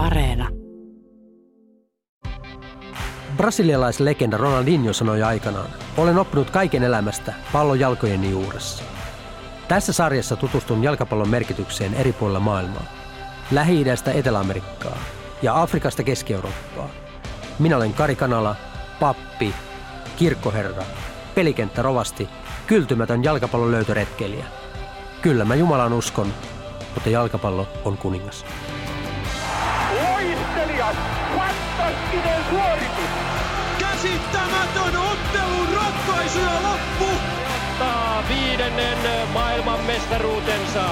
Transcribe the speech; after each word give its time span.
Areena. 0.00 0.48
Brasilialaislegenda 3.36 4.36
Ronaldinho 4.36 4.92
sanoi 4.92 5.22
aikanaan, 5.22 5.70
olen 5.96 6.18
oppinut 6.18 6.50
kaiken 6.50 6.82
elämästä 6.82 7.34
pallon 7.52 7.80
jalkojeni 7.80 8.30
juuressa. 8.30 8.84
Tässä 9.68 9.92
sarjassa 9.92 10.36
tutustun 10.36 10.82
jalkapallon 10.82 11.28
merkitykseen 11.28 11.94
eri 11.94 12.12
puolilla 12.12 12.40
maailmaa. 12.40 12.84
Lähi-idästä 13.50 14.12
Etelä-Amerikkaa 14.12 14.98
ja 15.42 15.62
Afrikasta 15.62 16.02
Keski-Eurooppaa. 16.02 16.88
Minä 17.58 17.76
olen 17.76 17.94
Kari 17.94 18.16
Kanala, 18.16 18.56
pappi, 19.00 19.54
kirkkoherra, 20.16 20.82
pelikenttä 21.34 21.82
rovasti, 21.82 22.28
kyltymätön 22.66 23.24
jalkapallon 23.24 23.70
löytöretkeilijä. 23.70 24.44
Kyllä 25.22 25.44
mä 25.44 25.54
Jumalan 25.54 25.92
uskon, 25.92 26.32
mutta 26.94 27.10
jalkapallo 27.10 27.68
on 27.84 27.98
kuningas. 27.98 28.44
Viidennen 38.60 39.28
maailmanmestaruutensa. 39.32 40.84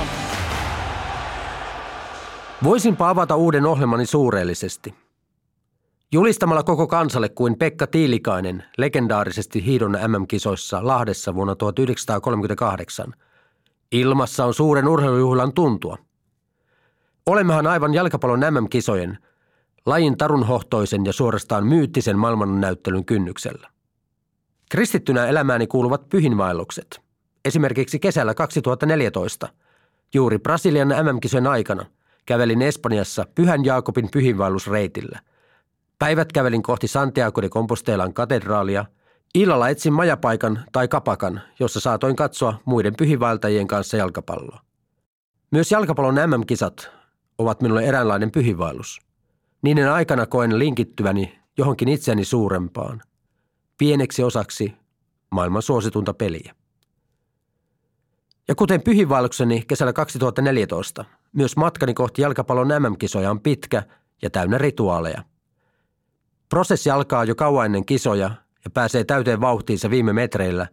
Voisinpa 2.65 3.09
avata 3.09 3.37
uuden 3.37 3.67
ohjelmani 3.67 4.07
suureellisesti. 4.07 4.95
Julistamalla 6.12 6.62
koko 6.62 6.87
kansalle 6.87 7.29
kuin 7.29 7.59
Pekka 7.59 7.87
Tiilikainen 7.87 8.65
legendaarisesti 8.79 9.65
hiidon 9.65 9.93
MM-kisoissa 9.93 10.87
Lahdessa 10.87 11.35
vuonna 11.35 11.55
1938. 11.55 13.15
Ilmassa 13.93 14.45
on 14.45 14.55
suuren 14.55 14.89
urheilujuhlan 14.89 15.53
tuntua. 15.53 15.97
Olemmehan 17.27 17.67
aivan 17.67 17.95
jalkapallon 17.95 18.41
MM-kisojen, 18.41 19.19
lajin 19.87 20.17
tarunhohtoisen 20.17 21.05
ja 21.05 21.12
suorastaan 21.12 21.67
myyttisen 21.67 22.19
maailmannäyttelyn 22.19 23.05
kynnyksellä. 23.05 23.69
Kristittynä 24.70 25.27
elämääni 25.27 25.67
kuuluvat 25.67 26.09
pyhinvaellukset. 26.09 27.08
Esimerkiksi 27.49 27.99
kesällä 27.99 28.35
2014, 28.35 29.49
juuri 30.15 30.39
Brasilian 30.39 30.89
MM-kisojen 30.89 31.47
aikana, 31.47 31.87
kävelin 32.27 32.63
Espanjassa 32.63 33.27
Pyhän 33.35 33.65
Jaakobin 33.65 34.09
pyhinvaellusreitillä. 34.13 35.21
Päivät 35.99 36.33
kävelin 36.33 36.63
kohti 36.63 36.89
Santiago 36.89 37.43
de 37.43 37.49
Compostelan 37.49 38.15
katedraalia. 38.15 38.85
Illalla 39.35 39.69
etsin 39.69 39.93
majapaikan 39.93 40.65
tai 40.73 40.89
kapakan, 40.89 41.41
jossa 41.61 41.81
saatoin 41.81 42.17
katsoa 42.17 42.61
muiden 42.65 42.95
pyhinvaeltajien 42.99 43.67
kanssa 43.67 43.97
jalkapalloa. 43.97 44.61
Myös 45.51 45.73
jalkapallon 45.73 46.15
MM-kisat 46.15 46.91
ovat 47.39 47.63
minulle 47.63 47.85
eräänlainen 47.85 48.31
pyhinvaellus. 48.31 49.01
Niiden 49.63 49.93
aikana 49.93 50.27
koen 50.27 50.59
linkittyväni 50.59 51.39
johonkin 51.59 51.89
itseni 51.89 52.25
suurempaan, 52.25 53.03
pieneksi 53.79 54.23
osaksi 54.23 54.75
maailman 55.31 55.63
suositunta 55.63 56.15
peliä. 56.15 56.55
Ja 58.49 58.55
kuten 58.55 58.83
pyhiinvaellukseni 58.83 59.63
kesällä 59.69 59.93
2014, 59.93 61.05
myös 61.33 61.57
matkani 61.57 61.95
kohti 61.95 62.23
jalkapallon 62.23 62.69
MM-kisoja 62.69 63.31
on 63.31 63.41
pitkä 63.41 63.83
ja 64.23 64.31
täynnä 64.31 64.59
rituaaleja. 64.59 65.23
Prosessi 66.49 66.91
alkaa 66.91 67.25
jo 67.25 67.35
kauan 67.35 67.67
ennen 67.67 67.85
kisoja 67.85 68.31
ja 68.65 68.71
pääsee 68.75 69.05
täyteen 69.05 69.41
vauhtiinsa 69.41 69.91
viime 69.91 70.13
metreillä, 70.13 70.67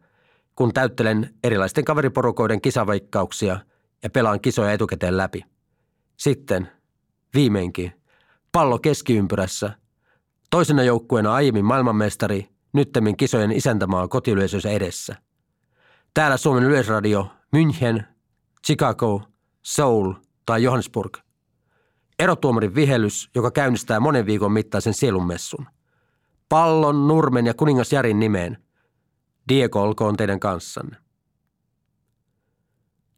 kun 0.56 0.74
täyttelen 0.74 1.34
erilaisten 1.44 1.86
kaveriporukoiden 1.86 2.62
kisaveikkauksia 2.62 3.60
ja 4.04 4.10
pelaan 4.10 4.42
kisoja 4.42 4.74
etukäteen 4.74 5.18
läpi. 5.18 5.46
Sitten, 6.18 6.70
viimeinkin, 7.34 7.92
pallo 8.52 8.80
keskiympyrässä, 8.80 9.72
toisena 10.50 10.84
joukkueena 10.84 11.34
aiemmin 11.34 11.66
maailmanmestari, 11.66 12.50
nyttemmin 12.74 13.18
kisojen 13.18 13.52
isäntämaa 13.52 14.08
kotiyleisönsä 14.08 14.70
edessä. 14.70 15.16
Täällä 16.14 16.38
Suomen 16.38 16.64
yleisradio, 16.64 17.28
München, 17.56 18.04
Chicago, 18.66 19.22
Seoul 19.64 20.14
tai 20.46 20.64
Johannesburg. 20.64 21.18
Erotuomarin 22.20 22.76
vihellys, 22.76 23.30
joka 23.36 23.52
käynnistää 23.52 24.00
monen 24.00 24.26
viikon 24.26 24.52
mittaisen 24.52 24.94
sielunmessun. 24.94 25.68
Pallon, 26.50 27.08
nurmen 27.08 27.46
ja 27.46 27.54
kuningas 27.54 27.94
Jarin 27.94 28.20
nimeen. 28.20 28.64
Diego 29.50 29.82
olkoon 29.82 30.18
teidän 30.18 30.40
kanssanne. 30.40 30.98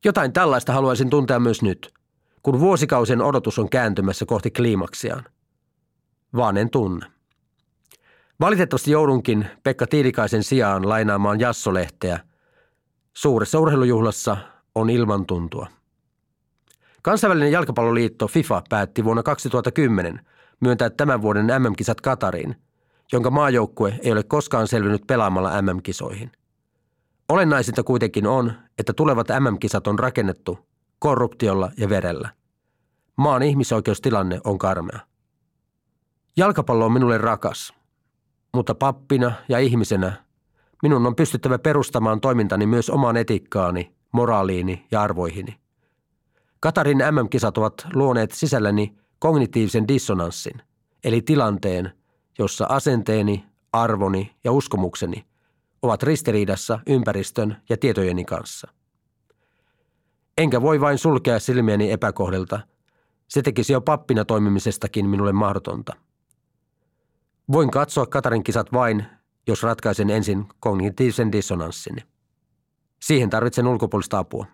Jotain 0.05 0.33
tällaista 0.33 0.73
haluaisin 0.73 1.09
tuntea 1.09 1.39
myös 1.39 1.61
nyt, 1.61 1.93
kun 2.43 2.59
vuosikausien 2.59 3.21
odotus 3.21 3.59
on 3.59 3.69
kääntymässä 3.69 4.25
kohti 4.25 4.51
kliimaksiaan. 4.51 5.23
Vaan 6.35 6.57
en 6.57 6.69
tunne. 6.69 7.05
Valitettavasti 8.39 8.91
joudunkin 8.91 9.47
Pekka 9.63 9.87
Tiilikaisen 9.87 10.43
sijaan 10.43 10.89
lainaamaan 10.89 11.39
Jassolehteä. 11.39 12.19
Suuressa 13.17 13.59
urheilujuhlassa 13.59 14.37
on 14.75 14.89
ilmantuntua. 14.89 15.67
Kansainvälinen 17.01 17.51
jalkapalloliitto 17.51 18.27
FIFA 18.27 18.63
päätti 18.69 19.03
vuonna 19.03 19.23
2010 19.23 20.25
myöntää 20.59 20.89
tämän 20.89 21.21
vuoden 21.21 21.45
MM-kisat 21.45 22.01
Katariin, 22.01 22.55
jonka 23.11 23.29
maajoukkue 23.29 23.99
ei 24.03 24.11
ole 24.11 24.23
koskaan 24.23 24.67
selvinnyt 24.67 25.01
pelaamalla 25.07 25.61
MM-kisoihin. 25.61 26.31
Olennaisinta 27.29 27.83
kuitenkin 27.83 28.27
on, 28.27 28.53
että 28.77 28.93
tulevat 28.93 29.27
MM-kisat 29.39 29.87
on 29.87 29.99
rakennettu 29.99 30.59
korruptiolla 30.99 31.71
ja 31.77 31.89
verellä. 31.89 32.29
Maan 33.15 33.43
ihmisoikeustilanne 33.43 34.39
on 34.43 34.57
karmea. 34.57 34.99
Jalkapallo 36.37 36.85
on 36.85 36.91
minulle 36.93 37.17
rakas, 37.17 37.73
mutta 38.53 38.75
pappina 38.75 39.31
ja 39.49 39.59
ihmisenä 39.59 40.26
minun 40.83 41.07
on 41.07 41.15
pystyttävä 41.15 41.59
perustamaan 41.59 42.21
toimintani 42.21 42.65
myös 42.65 42.89
omaan 42.89 43.17
etiikkaani, 43.17 43.95
moraaliini 44.11 44.87
ja 44.91 45.01
arvoihini. 45.01 45.59
Katarin 46.59 46.97
MM-kisat 46.97 47.57
ovat 47.57 47.73
luoneet 47.93 48.31
sisälläni 48.31 48.95
kognitiivisen 49.19 49.87
dissonanssin, 49.87 50.61
eli 51.03 51.21
tilanteen, 51.21 51.91
jossa 52.39 52.65
asenteeni, 52.69 53.45
arvoni 53.73 54.35
ja 54.43 54.51
uskomukseni 54.51 55.25
ovat 55.81 56.03
ristiriidassa 56.03 56.79
ympäristön 56.87 57.57
ja 57.69 57.77
tietojeni 57.77 58.25
kanssa. 58.25 58.67
Enkä 60.37 60.61
voi 60.61 60.81
vain 60.81 60.97
sulkea 60.97 61.39
silmiäni 61.39 61.91
epäkohdilta. 61.91 62.59
Se 63.27 63.41
tekisi 63.41 63.73
jo 63.73 63.81
pappina 63.81 64.25
toimimisestakin 64.25 65.09
minulle 65.09 65.33
mahdotonta. 65.33 65.93
Voin 67.51 67.71
katsoa 67.71 68.05
Katarin 68.05 68.43
kisat 68.43 68.73
vain, 68.73 69.05
jos 69.47 69.63
ratkaisen 69.63 70.09
ensin 70.09 70.45
kognitiivisen 70.59 71.31
dissonanssini. 71.31 72.01
Siihen 73.01 73.29
tarvitsen 73.29 73.67
ulkopuolista 73.67 74.19
apua. 74.19 74.45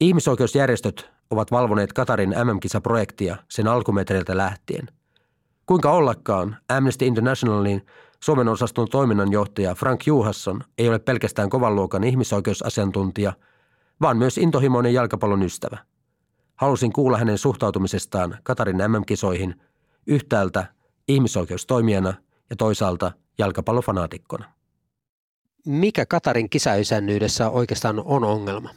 Ihmisoikeusjärjestöt 0.00 1.10
ovat 1.30 1.50
valvoneet 1.50 1.92
Katarin 1.92 2.30
MM-kisaprojektia 2.30 3.36
sen 3.48 3.68
alkumetreiltä 3.68 4.36
lähtien. 4.36 4.88
Kuinka 5.66 5.92
ollakaan, 5.92 6.56
Amnesty 6.68 7.06
Internationalin 7.06 7.82
Suomen 8.20 8.48
osaston 8.48 8.88
toiminnanjohtaja 8.88 9.74
Frank 9.74 10.06
Juhasson 10.06 10.60
ei 10.78 10.88
ole 10.88 10.98
pelkästään 10.98 11.50
kovan 11.50 11.74
luokan 11.74 12.04
ihmisoikeusasiantuntija, 12.04 13.32
vaan 14.00 14.16
myös 14.16 14.38
intohimoinen 14.38 14.94
jalkapallon 14.94 15.42
ystävä. 15.42 15.78
Halusin 16.56 16.92
kuulla 16.92 17.18
hänen 17.18 17.38
suhtautumisestaan 17.38 18.38
Katarin 18.42 18.76
MM-kisoihin 18.76 19.60
yhtäältä 20.06 20.66
ihmisoikeustoimijana 21.08 22.14
ja 22.50 22.56
toisaalta 22.56 23.12
jalkapallofanatikkona. 23.38 24.52
Mikä 25.66 26.06
Katarin 26.06 26.50
kisaisännyydessä 26.50 27.50
oikeastaan 27.50 28.02
on 28.04 28.24
ongelma? 28.24 28.70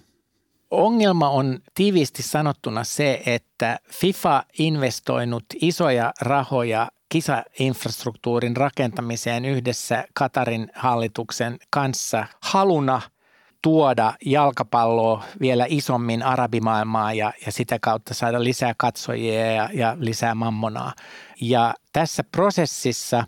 Ongelma 0.71 1.29
on 1.29 1.59
tiiviisti 1.75 2.23
sanottuna 2.23 2.83
se, 2.83 3.21
että 3.25 3.79
FIFA 3.91 4.43
investoinut 4.59 5.45
isoja 5.61 6.13
rahoja 6.21 6.91
kisainfrastruktuurin 7.09 8.57
rakentamiseen 8.57 9.45
yhdessä 9.45 10.05
Katarin 10.13 10.71
hallituksen 10.75 11.57
kanssa 11.69 12.25
haluna 12.41 13.01
tuoda 13.61 14.13
jalkapalloa 14.25 15.23
vielä 15.41 15.65
isommin 15.69 16.23
arabimaailmaa 16.23 17.13
ja, 17.13 17.33
ja 17.45 17.51
sitä 17.51 17.77
kautta 17.81 18.13
saada 18.13 18.43
lisää 18.43 18.73
katsojia 18.77 19.51
ja, 19.51 19.69
ja 19.73 19.97
lisää 19.99 20.35
mammonaa. 20.35 20.93
Ja 21.41 21.73
tässä 21.93 22.23
prosessissa 22.23 23.23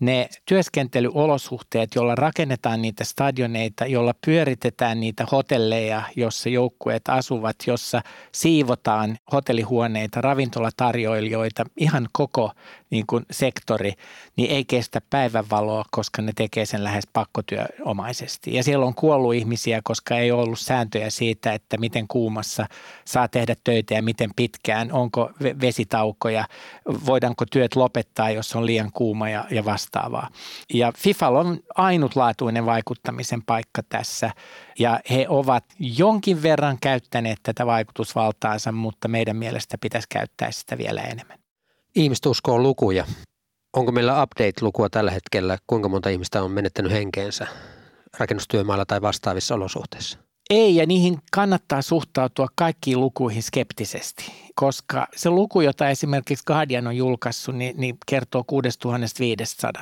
ne 0.00 0.28
työskentelyolosuhteet, 0.44 1.94
joilla 1.94 2.14
rakennetaan 2.14 2.82
niitä 2.82 3.04
stadioneita, 3.04 3.86
jolla 3.86 4.14
pyöritetään 4.26 5.00
niitä 5.00 5.26
hotelleja, 5.32 6.02
jossa 6.16 6.48
joukkueet 6.48 7.02
asuvat, 7.08 7.56
jossa 7.66 8.02
siivotaan 8.32 9.16
hotellihuoneita, 9.32 10.20
ravintolatarjoilijoita, 10.20 11.64
ihan 11.76 12.08
koko 12.12 12.50
niin 12.90 13.04
kuin 13.06 13.26
sektori, 13.30 13.92
niin 14.36 14.50
ei 14.50 14.64
kestä 14.64 15.00
päivänvaloa, 15.10 15.84
koska 15.90 16.22
ne 16.22 16.32
tekee 16.36 16.66
sen 16.66 16.84
lähes 16.84 17.04
pakkotyöomaisesti. 17.12 18.54
Ja 18.54 18.62
siellä 18.62 18.86
on 18.86 18.94
kuollut 18.94 19.34
ihmisiä, 19.34 19.80
koska 19.84 20.18
ei 20.18 20.32
ollut 20.32 20.60
sääntöjä 20.60 21.10
siitä, 21.10 21.52
että 21.52 21.76
miten 21.76 22.08
kuumassa 22.08 22.66
saa 23.04 23.28
tehdä 23.28 23.54
töitä 23.64 23.94
ja 23.94 24.02
miten 24.02 24.30
pitkään, 24.36 24.92
onko 24.92 25.30
vesitaukoja, 25.60 26.44
voidaanko 27.06 27.44
työt 27.50 27.76
lopettaa, 27.76 28.30
jos 28.30 28.56
on 28.56 28.66
liian 28.66 28.90
kuuma 28.92 29.28
ja, 29.28 29.44
ja 29.50 29.64
vastaavaa. 29.64 30.28
Ja 30.74 30.92
FIFA 30.96 31.28
on 31.28 31.60
ainutlaatuinen 31.74 32.66
vaikuttamisen 32.66 33.42
paikka 33.42 33.82
tässä 33.88 34.30
ja 34.78 35.00
he 35.10 35.26
ovat 35.28 35.64
jonkin 35.78 36.42
verran 36.42 36.78
käyttäneet 36.80 37.38
tätä 37.42 37.66
vaikutusvaltaansa, 37.66 38.72
mutta 38.72 39.08
meidän 39.08 39.36
mielestä 39.36 39.78
pitäisi 39.78 40.08
käyttää 40.10 40.50
sitä 40.50 40.78
vielä 40.78 41.02
enemmän. 41.02 41.37
Ihmiset 41.94 42.26
uskoo 42.26 42.58
lukuja. 42.58 43.04
Onko 43.76 43.92
meillä 43.92 44.22
update-lukua 44.22 44.88
tällä 44.88 45.10
hetkellä, 45.10 45.58
kuinka 45.66 45.88
monta 45.88 46.08
ihmistä 46.08 46.42
on 46.42 46.50
menettänyt 46.50 46.92
henkeensä 46.92 47.46
rakennustyömailla 48.18 48.86
tai 48.86 49.02
vastaavissa 49.02 49.54
olosuhteissa? 49.54 50.18
Ei, 50.50 50.76
ja 50.76 50.86
niihin 50.86 51.18
kannattaa 51.32 51.82
suhtautua 51.82 52.46
kaikkiin 52.54 53.00
lukuihin 53.00 53.42
skeptisesti, 53.42 54.32
koska 54.54 55.06
se 55.16 55.30
luku, 55.30 55.60
jota 55.60 55.88
esimerkiksi 55.88 56.44
Guardian 56.46 56.86
on 56.86 56.96
julkaissut, 56.96 57.56
niin, 57.56 57.74
niin 57.76 57.98
kertoo 58.06 58.44
6500. 58.46 59.72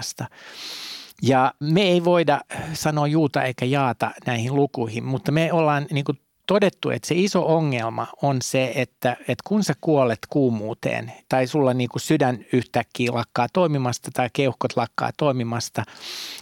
Ja 1.23 1.55
me 1.61 1.83
ei 1.83 2.05
voida 2.05 2.41
sanoa 2.73 3.07
juuta 3.07 3.43
eikä 3.43 3.65
jaata 3.65 4.11
näihin 4.27 4.57
lukuihin, 4.57 5.05
mutta 5.05 5.33
me 5.33 5.53
ollaan 5.53 5.87
niin 5.91 6.05
kuin 6.05 6.19
todettu, 6.47 6.91
että 6.91 7.09
se 7.09 7.15
iso 7.15 7.55
ongelma 7.55 8.07
on 8.23 8.43
se, 8.43 8.73
että, 8.75 9.17
että 9.21 9.43
kun 9.45 9.65
sä 9.65 9.75
kuolet 9.81 10.19
kuumuuteen 10.29 11.13
tai 11.29 11.47
sulla 11.47 11.75
niin 11.75 11.89
kuin 11.89 12.03
sydän 12.03 12.45
yhtäkkiä 12.53 13.13
lakkaa 13.13 13.47
toimimasta 13.53 14.11
tai 14.15 14.29
keuhkot 14.33 14.77
lakkaa 14.77 15.11
toimimasta, 15.17 15.83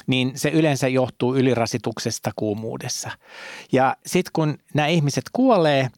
niin 0.06 0.32
se 0.34 0.48
yleensä 0.48 0.88
johtuu 0.88 1.36
ylirasituksesta 1.36 2.30
kuumuudessa. 2.36 3.10
Ja 3.72 3.96
sitten 4.06 4.30
kun 4.32 4.58
nämä 4.74 4.88
ihmiset 4.88 5.24
kuolee, 5.32 5.90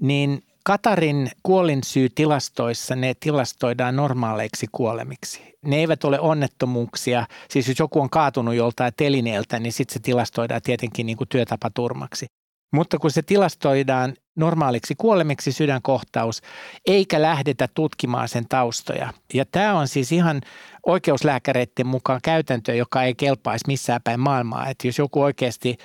niin 0.00 0.42
Katarin 0.64 1.30
kuolinsyytilastoissa 1.42 2.96
ne 2.96 3.14
tilastoidaan 3.20 3.96
normaaleiksi 3.96 4.66
kuolemiksi. 4.72 5.54
Ne 5.64 5.76
eivät 5.76 6.04
ole 6.04 6.20
onnettomuuksia, 6.20 7.26
siis 7.50 7.68
jos 7.68 7.78
joku 7.78 8.00
on 8.00 8.10
kaatunut 8.10 8.54
joltain 8.54 8.92
telineeltä, 8.96 9.58
niin 9.58 9.72
sitten 9.72 9.92
se 9.92 10.00
tilastoidaan 10.00 10.62
tietenkin 10.62 11.06
niin 11.06 11.16
kuin 11.16 11.28
työtapaturmaksi. 11.28 12.26
Mutta 12.72 12.98
kun 12.98 13.10
se 13.10 13.22
tilastoidaan 13.22 14.14
normaaliksi 14.36 14.94
kuolemiksi 14.94 15.52
sydänkohtaus, 15.52 16.40
eikä 16.86 17.22
lähdetä 17.22 17.68
tutkimaan 17.74 18.28
sen 18.28 18.48
taustoja. 18.48 19.12
Ja 19.34 19.44
tämä 19.44 19.78
on 19.78 19.88
siis 19.88 20.12
ihan 20.12 20.40
oikeuslääkäreiden 20.86 21.86
mukaan 21.86 22.20
käytäntö, 22.22 22.74
joka 22.74 23.02
ei 23.02 23.14
kelpaisi 23.14 23.64
missään 23.66 24.00
päin 24.04 24.20
maailmaa. 24.20 24.68
Että 24.68 24.88
jos 24.88 24.98
joku 24.98 25.22
oikeasti 25.22 25.76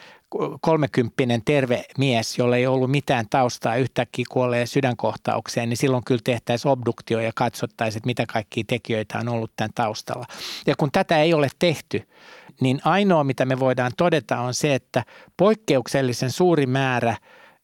kolmekymppinen 0.62 1.42
terve 1.46 1.84
mies, 1.98 2.38
jolla 2.38 2.56
ei 2.56 2.68
ollut 2.68 2.92
mitään 2.92 3.26
taustaa, 3.30 3.76
yhtäkkiä 3.76 4.26
kuolee 4.30 4.66
sydänkohtaukseen, 4.66 5.70
niin 5.70 5.78
silloin 5.78 6.04
kyllä 6.04 6.22
tehtäisiin 6.24 6.72
obduktio 6.72 7.20
ja 7.20 7.32
katsottaisiin, 7.36 8.00
että 8.00 8.08
mitä 8.08 8.26
kaikkia 8.26 8.64
tekijöitä 8.68 9.18
on 9.18 9.30
ollut 9.30 9.52
tämän 9.56 9.70
taustalla. 9.76 10.26
Ja 10.68 10.76
kun 10.76 10.92
tätä 10.92 11.22
ei 11.22 11.34
ole 11.34 11.48
tehty, 11.60 12.08
niin 12.62 12.80
ainoa 12.86 13.24
mitä 13.24 13.46
me 13.46 13.60
voidaan 13.60 13.92
todeta 13.98 14.40
on 14.40 14.54
se, 14.54 14.76
että 14.76 15.04
poikkeuksellisen 15.38 16.32
suuri 16.32 16.66
määrä 16.66 17.16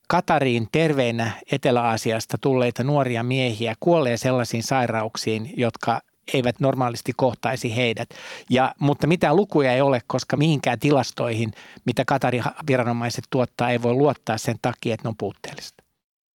Katariin 0.07 0.67
terveinä 0.71 1.31
Etelä-Aasiasta 1.51 2.37
tulleita 2.41 2.83
nuoria 2.83 3.23
miehiä 3.23 3.75
kuolee 3.79 4.17
sellaisiin 4.17 4.63
sairauksiin, 4.63 5.53
jotka 5.57 6.01
eivät 6.33 6.59
normaalisti 6.59 7.11
kohtaisi 7.15 7.75
heidät. 7.75 8.09
Ja, 8.49 8.75
mutta 8.79 9.07
mitään 9.07 9.35
lukuja 9.35 9.73
ei 9.73 9.81
ole, 9.81 10.01
koska 10.07 10.37
mihinkään 10.37 10.79
tilastoihin, 10.79 11.51
mitä 11.85 12.05
Katarin 12.05 12.43
viranomaiset 12.67 13.23
tuottaa, 13.29 13.69
ei 13.69 13.81
voi 13.81 13.93
luottaa 13.93 14.37
sen 14.37 14.55
takia, 14.61 14.93
että 14.93 15.05
ne 15.05 15.09
on 15.09 15.17
puutteellista. 15.17 15.83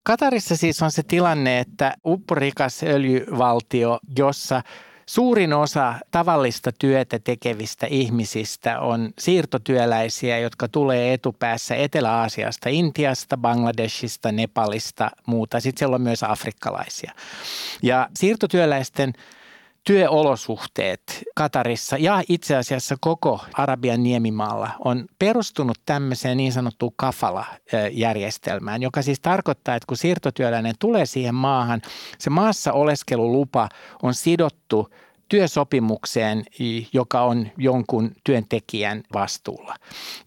Katarissa 0.06 0.56
siis 0.56 0.82
on 0.82 0.90
se 0.90 1.02
tilanne, 1.02 1.58
että 1.58 1.94
upporikas 2.06 2.82
öljyvaltio, 2.82 3.98
jossa 4.18 4.62
Suurin 5.06 5.52
osa 5.52 5.94
tavallista 6.10 6.72
työtä 6.72 7.18
tekevistä 7.18 7.86
ihmisistä 7.90 8.80
on 8.80 9.10
siirtotyöläisiä, 9.18 10.38
jotka 10.38 10.68
tulee 10.68 11.12
etupäässä 11.12 11.74
Etelä-Aasiasta, 11.74 12.68
Intiasta, 12.68 13.36
Bangladeshista, 13.36 14.32
Nepalista, 14.32 15.10
muuta. 15.26 15.60
Sitten 15.60 15.78
siellä 15.78 15.94
on 15.94 16.02
myös 16.02 16.22
afrikkalaisia. 16.22 17.12
Ja 17.82 18.08
siirtotyöläisten 18.14 19.12
työolosuhteet 19.84 21.00
Katarissa 21.34 21.96
ja 21.98 22.22
itse 22.28 22.56
asiassa 22.56 22.96
koko 23.00 23.40
Arabian 23.54 24.02
niemimaalla 24.02 24.70
on 24.84 25.04
perustunut 25.18 25.78
tämmöiseen 25.86 26.36
niin 26.36 26.52
sanottuun 26.52 26.92
kafala-järjestelmään, 26.96 28.82
joka 28.82 29.02
siis 29.02 29.20
tarkoittaa, 29.20 29.74
että 29.74 29.86
kun 29.86 29.96
siirtotyöläinen 29.96 30.74
tulee 30.78 31.06
siihen 31.06 31.34
maahan, 31.34 31.82
se 32.18 32.30
maassa 32.30 32.72
oleskelulupa 32.72 33.68
on 34.02 34.14
sidottu 34.14 34.88
työsopimukseen, 35.34 36.44
joka 36.92 37.22
on 37.22 37.48
jonkun 37.56 38.12
työntekijän 38.24 39.02
vastuulla. 39.12 39.76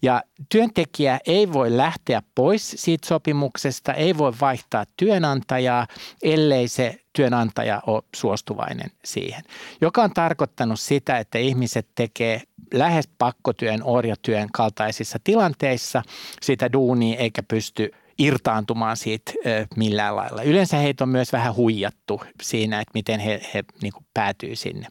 Ja 0.02 0.22
työntekijä 0.48 1.18
ei 1.26 1.52
voi 1.52 1.76
lähteä 1.76 2.22
pois 2.34 2.74
siitä 2.76 3.08
sopimuksesta, 3.08 3.94
ei 3.94 4.18
voi 4.18 4.32
vaihtaa 4.40 4.84
työnantajaa, 4.96 5.86
ellei 6.22 6.68
se 6.68 7.00
työnantaja 7.12 7.82
ole 7.86 8.02
suostuvainen 8.16 8.90
siihen, 9.04 9.42
joka 9.80 10.02
on 10.02 10.12
tarkoittanut 10.12 10.80
sitä, 10.80 11.18
että 11.18 11.38
ihmiset 11.38 11.88
tekee 11.94 12.42
lähes 12.74 13.08
pakkotyön, 13.18 13.80
orjatyön 13.84 14.48
kaltaisissa 14.52 15.18
tilanteissa 15.24 16.02
sitä 16.42 16.72
duunia 16.72 17.18
eikä 17.18 17.42
pysty 17.42 17.90
irtaantumaan 18.18 18.96
siitä 18.96 19.32
millään 19.76 20.16
lailla. 20.16 20.42
Yleensä 20.42 20.76
heitä 20.76 21.04
on 21.04 21.08
myös 21.08 21.32
vähän 21.32 21.54
huijattu 21.54 22.20
siinä, 22.42 22.80
että 22.80 22.92
miten 22.94 23.20
he, 23.20 23.40
he 23.54 23.64
niin 23.82 23.92
päätyy 24.14 24.56
sinne. 24.56 24.86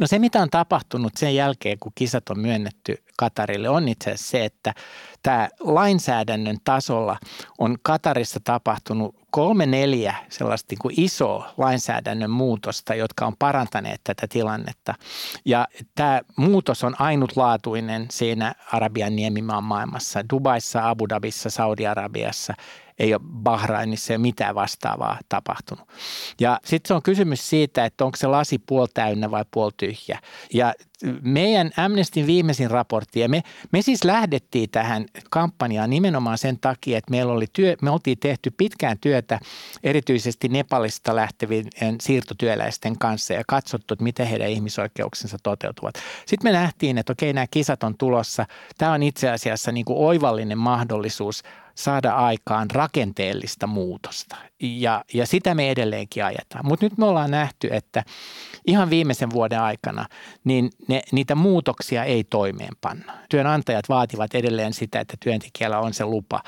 No 0.00 0.06
se, 0.06 0.18
mitä 0.18 0.42
on 0.42 0.50
tapahtunut 0.50 1.12
sen 1.16 1.34
jälkeen, 1.34 1.78
kun 1.78 1.92
kisat 1.94 2.30
on 2.30 2.38
myönnetty 2.38 3.02
Katarille, 3.16 3.68
on 3.68 3.88
itse 3.88 4.10
asiassa 4.10 4.30
se, 4.30 4.44
että 4.44 4.74
tämä 5.22 5.48
lainsäädännön 5.60 6.56
tasolla 6.64 7.16
on 7.58 7.76
Katarissa 7.82 8.40
tapahtunut 8.44 9.16
kolme 9.30 9.66
neljä 9.66 10.14
sellaista 10.28 10.66
niin 10.70 10.78
kuin 10.78 10.94
isoa 11.00 11.54
lainsäädännön 11.56 12.30
muutosta, 12.30 12.94
jotka 12.94 13.26
on 13.26 13.36
parantaneet 13.38 14.00
tätä 14.04 14.26
tilannetta. 14.28 14.94
Ja 15.44 15.66
tämä 15.94 16.20
muutos 16.36 16.84
on 16.84 16.94
ainutlaatuinen 16.98 18.06
siinä 18.10 18.54
Arabian 18.72 19.16
niemimaan 19.16 19.64
maailmassa, 19.64 20.28
Dubaissa, 20.32 20.88
Abu 20.90 21.08
Dhabissa, 21.08 21.50
Saudi-Arabiassa 21.50 22.54
ei 23.02 23.14
ole 23.14 23.22
Bahrainissa 23.24 24.12
ja 24.12 24.18
mitään 24.18 24.54
vastaavaa 24.54 25.18
tapahtunut. 25.28 25.88
Ja 26.40 26.60
sitten 26.64 26.88
se 26.88 26.94
on 26.94 27.02
kysymys 27.02 27.50
siitä, 27.50 27.84
että 27.84 28.04
onko 28.04 28.16
se 28.16 28.26
lasi 28.26 28.58
puol 28.58 28.86
täynnä 28.94 29.30
vai 29.30 29.44
puol 29.50 29.70
tyhjä. 29.76 30.18
Ja 30.54 30.74
meidän 31.22 31.70
Amnestin 31.76 32.26
viimeisin 32.26 32.70
raportti, 32.70 33.20
ja 33.20 33.28
me, 33.28 33.42
me 33.72 33.82
siis 33.82 34.04
lähdettiin 34.04 34.70
tähän 34.70 35.06
kampanjaan 35.30 35.90
nimenomaan 35.90 36.38
sen 36.38 36.58
takia, 36.58 36.98
että 36.98 37.10
meillä 37.10 37.32
oli 37.32 37.46
työ, 37.52 37.76
me 37.82 37.90
oltiin 37.90 38.18
tehty 38.18 38.50
pitkään 38.56 38.98
työtä 38.98 39.40
erityisesti 39.82 40.48
Nepalista 40.48 41.16
lähtevien 41.16 41.66
siirtotyöläisten 42.00 42.98
kanssa 42.98 43.34
ja 43.34 43.42
katsottu, 43.48 43.94
että 43.94 44.04
miten 44.04 44.26
heidän 44.26 44.50
ihmisoikeuksensa 44.50 45.36
toteutuvat. 45.42 45.94
Sitten 46.26 46.52
me 46.52 46.58
nähtiin, 46.58 46.98
että 46.98 47.12
okei, 47.12 47.32
nämä 47.32 47.46
kisat 47.50 47.82
on 47.82 47.98
tulossa. 47.98 48.46
Tämä 48.78 48.92
on 48.92 49.02
itse 49.02 49.30
asiassa 49.30 49.72
niin 49.72 49.84
kuin 49.84 49.98
oivallinen 49.98 50.58
mahdollisuus 50.58 51.42
saada 51.74 52.12
aikaan 52.12 52.70
rakenteellista 52.70 53.66
muutosta. 53.66 54.36
Ja, 54.62 55.04
ja 55.14 55.26
sitä 55.26 55.54
me 55.54 55.70
edelleenkin 55.70 56.24
ajetaan. 56.24 56.66
Mutta 56.66 56.86
nyt 56.86 56.98
me 56.98 57.04
ollaan 57.04 57.30
nähty, 57.30 57.68
että 57.72 58.04
ihan 58.66 58.90
viimeisen 58.90 59.30
vuoden 59.30 59.60
aikana 59.60 60.06
niin 60.44 60.70
ne, 60.88 61.02
niitä 61.12 61.34
muutoksia 61.34 62.04
ei 62.04 62.24
toimeenpanna. 62.24 63.12
Työnantajat 63.28 63.88
vaativat 63.88 64.34
edelleen 64.34 64.72
sitä, 64.72 65.00
että 65.00 65.16
työntekijällä 65.20 65.78
on 65.78 65.94
se 65.94 66.04
lupa. 66.04 66.42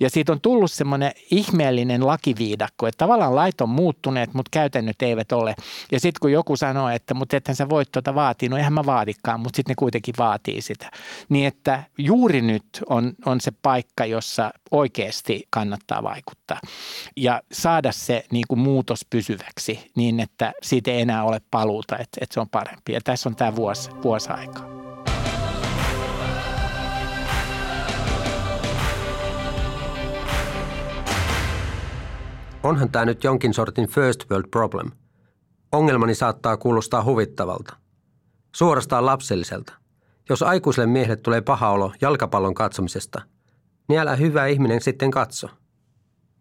Ja 0.00 0.10
siitä 0.10 0.32
on 0.32 0.40
tullut 0.40 0.72
semmoinen 0.72 1.12
ihmeellinen 1.30 2.06
lakiviidakko, 2.06 2.86
että 2.86 2.98
tavallaan 2.98 3.36
lait 3.36 3.60
on 3.60 3.68
muuttuneet, 3.68 4.34
mutta 4.34 4.48
käytännöt 4.52 5.02
eivät 5.02 5.32
ole. 5.32 5.54
Ja 5.92 6.00
sitten 6.00 6.20
kun 6.20 6.32
joku 6.32 6.56
sanoo, 6.56 6.88
että 6.88 7.14
mutta 7.14 7.36
ethän 7.36 7.56
sä 7.56 7.68
voit 7.68 7.92
tuota 7.92 8.14
vaatia, 8.14 8.48
no 8.48 8.56
eihän 8.56 8.72
mä 8.72 8.86
vaadikaan, 8.86 9.40
mutta 9.40 9.56
sitten 9.56 9.70
ne 9.70 9.74
kuitenkin 9.74 10.14
vaatii 10.18 10.62
sitä. 10.62 10.90
Niin 11.28 11.46
että 11.46 11.84
juuri 11.98 12.42
nyt 12.42 12.64
on, 12.88 13.12
on 13.26 13.40
se 13.40 13.52
paikka, 13.62 14.04
jossa 14.04 14.50
oikeasti 14.70 15.46
kannattaa 15.50 16.02
vaikuttaa. 16.02 16.58
Ja 17.16 17.42
saada 17.60 17.92
se 17.92 18.24
niin 18.32 18.44
kuin 18.48 18.58
muutos 18.58 19.06
pysyväksi 19.10 19.90
niin, 19.96 20.20
että 20.20 20.52
siitä 20.62 20.90
ei 20.90 21.00
enää 21.00 21.24
ole 21.24 21.40
paluuta, 21.50 21.98
että, 21.98 22.18
että 22.20 22.34
se 22.34 22.40
on 22.40 22.48
parempi. 22.48 22.92
Ja 22.92 23.00
tässä 23.04 23.28
on 23.28 23.36
tämä 23.36 23.56
vuosi, 23.56 23.90
vuosi 24.04 24.30
aikaa. 24.30 24.80
Onhan 32.62 32.90
tämä 32.90 33.04
nyt 33.04 33.24
jonkin 33.24 33.54
sortin 33.54 33.88
first 33.88 34.30
world 34.30 34.48
problem. 34.50 34.90
Ongelmani 35.72 36.14
saattaa 36.14 36.56
kuulostaa 36.56 37.04
huvittavalta. 37.04 37.76
Suorastaan 38.56 39.06
lapselliselta. 39.06 39.72
Jos 40.28 40.42
aikuiselle 40.42 40.86
miehelle 40.86 41.16
tulee 41.16 41.40
paha 41.40 41.70
olo 41.70 41.92
jalkapallon 42.00 42.54
katsomisesta, 42.54 43.22
niin 43.88 44.00
älä 44.00 44.16
hyvä 44.16 44.46
ihminen 44.46 44.80
sitten 44.80 45.10
katso. 45.10 45.48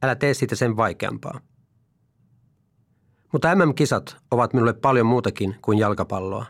Älä 0.03 0.15
tee 0.15 0.33
siitä 0.33 0.55
sen 0.55 0.77
vaikeampaa. 0.77 1.39
Mutta 3.33 3.55
MM-kisat 3.55 4.17
ovat 4.31 4.53
minulle 4.53 4.73
paljon 4.73 5.05
muutakin 5.05 5.55
kuin 5.61 5.77
jalkapalloa. 5.77 6.45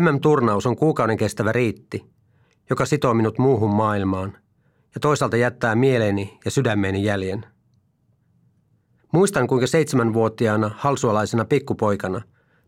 MM-turnaus 0.00 0.66
on 0.66 0.76
kuukauden 0.76 1.16
kestävä 1.16 1.52
riitti, 1.52 2.12
joka 2.70 2.86
sitoo 2.86 3.14
minut 3.14 3.38
muuhun 3.38 3.74
maailmaan 3.74 4.36
ja 4.94 5.00
toisaalta 5.00 5.36
jättää 5.36 5.74
mieleeni 5.74 6.38
ja 6.44 6.50
sydämeeni 6.50 7.04
jäljen. 7.04 7.46
Muistan, 9.12 9.46
kuinka 9.46 9.66
seitsemänvuotiaana 9.66 10.70
halsualaisena 10.76 11.44
pikkupoikana 11.44 12.22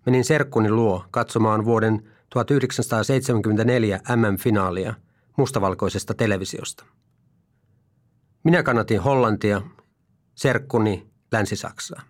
menin 0.06 0.24
serkkuni 0.24 0.70
luo 0.70 1.04
katsomaan 1.10 1.64
vuoden 1.64 2.10
1974 2.30 4.00
MM-finaalia 4.16 4.94
mustavalkoisesta 5.36 6.14
televisiosta. 6.14 6.84
Minä 8.44 8.62
kannatin 8.62 9.00
Hollantia, 9.00 9.62
serkkuni 10.34 11.10
Länsi-Saksaa. 11.32 12.02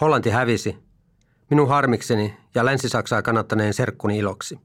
Hollanti 0.00 0.30
hävisi, 0.30 0.78
minun 1.50 1.68
harmikseni 1.68 2.36
ja 2.54 2.64
Länsi-Saksaa 2.64 3.22
kannattaneen 3.22 3.74
serkkuni 3.74 4.18
iloksi. 4.18 4.60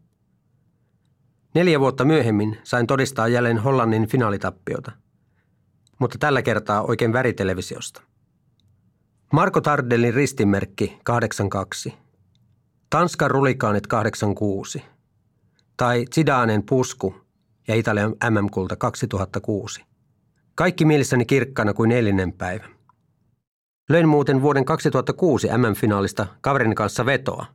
Neljä 1.55 1.79
vuotta 1.79 2.05
myöhemmin 2.05 2.57
sain 2.63 2.87
todistaa 2.87 3.27
jälleen 3.27 3.57
Hollannin 3.57 4.07
finaalitappiota, 4.07 4.91
mutta 5.99 6.17
tällä 6.17 6.41
kertaa 6.41 6.81
oikein 6.81 7.13
väritelevisiosta. 7.13 8.01
Marko 9.33 9.61
Tardellin 9.61 10.13
ristimerkki 10.13 10.99
82. 11.03 11.93
Tanskan 12.89 13.31
rulikaanit 13.31 13.87
86. 13.87 14.83
Tai 15.77 16.05
Zidanen 16.13 16.63
pusku 16.63 17.15
ja 17.67 17.75
Italian 17.75 18.15
MM-kulta 18.29 18.75
2006. 18.75 19.92
Kaikki 20.55 20.85
mielessäni 20.85 21.25
kirkkana 21.25 21.73
kuin 21.73 21.91
eilinen 21.91 22.33
päivä. 22.33 22.65
Löin 23.89 24.07
muuten 24.07 24.41
vuoden 24.41 24.65
2006 24.65 25.47
MM-finaalista 25.47 26.27
kaverin 26.41 26.75
kanssa 26.75 27.05
vetoa. 27.05 27.45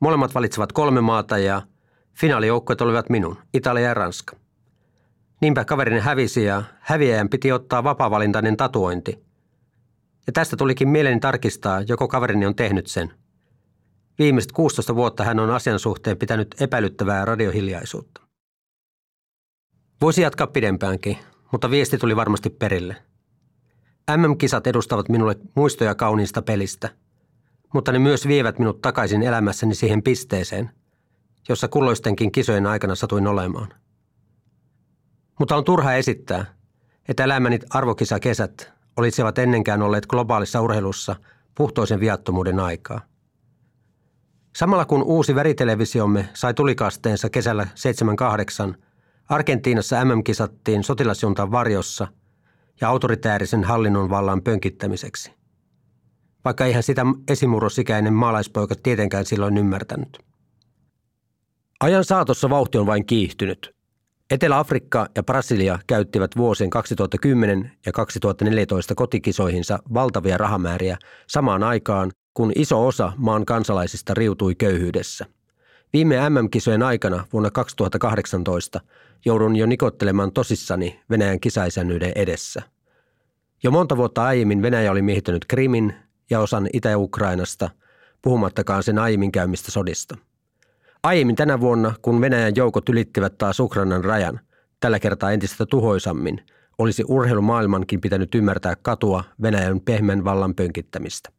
Molemmat 0.00 0.34
valitsevat 0.34 0.72
kolme 0.72 1.00
maata 1.00 1.38
ja 1.38 1.62
finaalijoukkueet 2.14 2.80
olivat 2.80 3.10
minun, 3.10 3.36
Italia 3.54 3.84
ja 3.84 3.94
Ranska. 3.94 4.36
Niinpä 5.40 5.64
kaverini 5.64 6.00
hävisi 6.00 6.44
ja 6.44 6.62
häviäjän 6.80 7.28
piti 7.28 7.52
ottaa 7.52 7.84
vapaa-valintainen 7.84 8.56
tatuointi– 8.56 9.18
ja 10.26 10.32
tästä 10.32 10.56
tulikin 10.56 10.88
mieleeni 10.88 11.20
tarkistaa, 11.20 11.80
joko 11.80 12.08
kaverini 12.08 12.46
on 12.46 12.54
tehnyt 12.54 12.86
sen. 12.86 13.12
Viimeiset 14.18 14.52
16 14.52 14.94
vuotta 14.94 15.24
hän 15.24 15.40
on 15.40 15.50
asian 15.50 15.78
suhteen 15.78 16.16
pitänyt 16.16 16.54
epäilyttävää 16.60 17.24
radiohiljaisuutta. 17.24 18.20
Voisi 20.00 20.22
jatkaa 20.22 20.46
pidempäänkin, 20.46 21.18
mutta 21.54 21.70
viesti 21.70 21.98
tuli 21.98 22.16
varmasti 22.16 22.50
perille. 22.50 22.96
MM-kisat 24.16 24.66
edustavat 24.66 25.08
minulle 25.08 25.36
muistoja 25.56 25.94
kauniista 25.94 26.42
pelistä, 26.42 26.90
mutta 27.74 27.92
ne 27.92 27.98
myös 27.98 28.28
vievät 28.28 28.58
minut 28.58 28.80
takaisin 28.80 29.22
elämässäni 29.22 29.74
siihen 29.74 30.02
pisteeseen, 30.02 30.70
jossa 31.48 31.68
kulloistenkin 31.68 32.32
kisojen 32.32 32.66
aikana 32.66 32.94
satuin 32.94 33.26
olemaan. 33.26 33.68
Mutta 35.38 35.56
on 35.56 35.64
turha 35.64 35.94
esittää, 35.94 36.44
että 37.08 37.24
elämäni 37.24 37.58
arvokisakesät 37.70 38.72
olisivat 38.96 39.38
ennenkään 39.38 39.82
olleet 39.82 40.06
globaalissa 40.06 40.60
urheilussa 40.60 41.16
puhtoisen 41.54 42.00
viattomuuden 42.00 42.60
aikaa. 42.60 43.00
Samalla 44.56 44.84
kun 44.84 45.02
uusi 45.02 45.34
väritelevisiomme 45.34 46.28
sai 46.32 46.54
tulikasteensa 46.54 47.30
kesällä 47.30 47.66
78, 47.74 48.76
Argentiinassa 49.28 50.04
MM 50.04 50.24
kisattiin 50.24 50.84
sotilasjuntan 50.84 51.50
varjossa 51.50 52.08
ja 52.80 52.88
autoritäärisen 52.88 53.64
hallinnon 53.64 54.10
vallan 54.10 54.42
pönkittämiseksi. 54.42 55.32
Vaikka 56.44 56.64
eihän 56.64 56.82
sitä 56.82 57.06
esimurrosikäinen 57.28 58.12
maalaispoika 58.12 58.74
tietenkään 58.82 59.26
silloin 59.26 59.56
ymmärtänyt. 59.56 60.18
Ajan 61.80 62.04
saatossa 62.04 62.50
vauhti 62.50 62.78
on 62.78 62.86
vain 62.86 63.06
kiihtynyt. 63.06 63.74
Etelä-Afrikka 64.30 65.06
ja 65.16 65.22
Brasilia 65.22 65.78
käyttivät 65.86 66.30
vuosien 66.36 66.70
2010 66.70 67.72
ja 67.86 67.92
2014 67.92 68.94
kotikisoihinsa 68.94 69.78
valtavia 69.94 70.38
rahamääriä 70.38 70.96
samaan 71.26 71.62
aikaan, 71.62 72.10
kun 72.34 72.52
iso 72.56 72.86
osa 72.86 73.12
maan 73.16 73.44
kansalaisista 73.44 74.14
riutui 74.14 74.54
köyhyydessä. 74.54 75.26
Viime 75.94 76.30
MM-kisojen 76.30 76.82
aikana 76.82 77.24
vuonna 77.32 77.50
2018 77.50 78.80
joudun 79.24 79.56
jo 79.56 79.66
nikottelemaan 79.66 80.32
tosissani 80.32 81.00
Venäjän 81.10 81.40
kisaisännyyden 81.40 82.12
edessä. 82.14 82.62
Jo 83.62 83.70
monta 83.70 83.96
vuotta 83.96 84.24
aiemmin 84.24 84.62
Venäjä 84.62 84.90
oli 84.90 85.02
miehittänyt 85.02 85.44
Krimin 85.48 85.94
ja 86.30 86.40
osan 86.40 86.68
Itä-Ukrainasta, 86.72 87.70
puhumattakaan 88.22 88.82
sen 88.82 88.98
aiemmin 88.98 89.32
käymistä 89.32 89.70
sodista– 89.70 90.16
Aiemmin 91.04 91.36
tänä 91.36 91.60
vuonna, 91.60 91.94
kun 92.02 92.20
Venäjän 92.20 92.52
joukot 92.56 92.88
ylittivät 92.88 93.38
taas 93.38 93.60
Ukrainan 93.60 94.04
rajan, 94.04 94.40
tällä 94.80 94.98
kertaa 95.00 95.32
entistä 95.32 95.66
tuhoisammin, 95.66 96.40
olisi 96.78 97.04
urheilumaailmankin 97.08 98.00
pitänyt 98.00 98.34
ymmärtää 98.34 98.76
katua 98.82 99.24
Venäjän 99.42 99.80
pehmeän 99.80 100.24
vallan 100.24 100.54
pönkittämistä. 100.54 101.30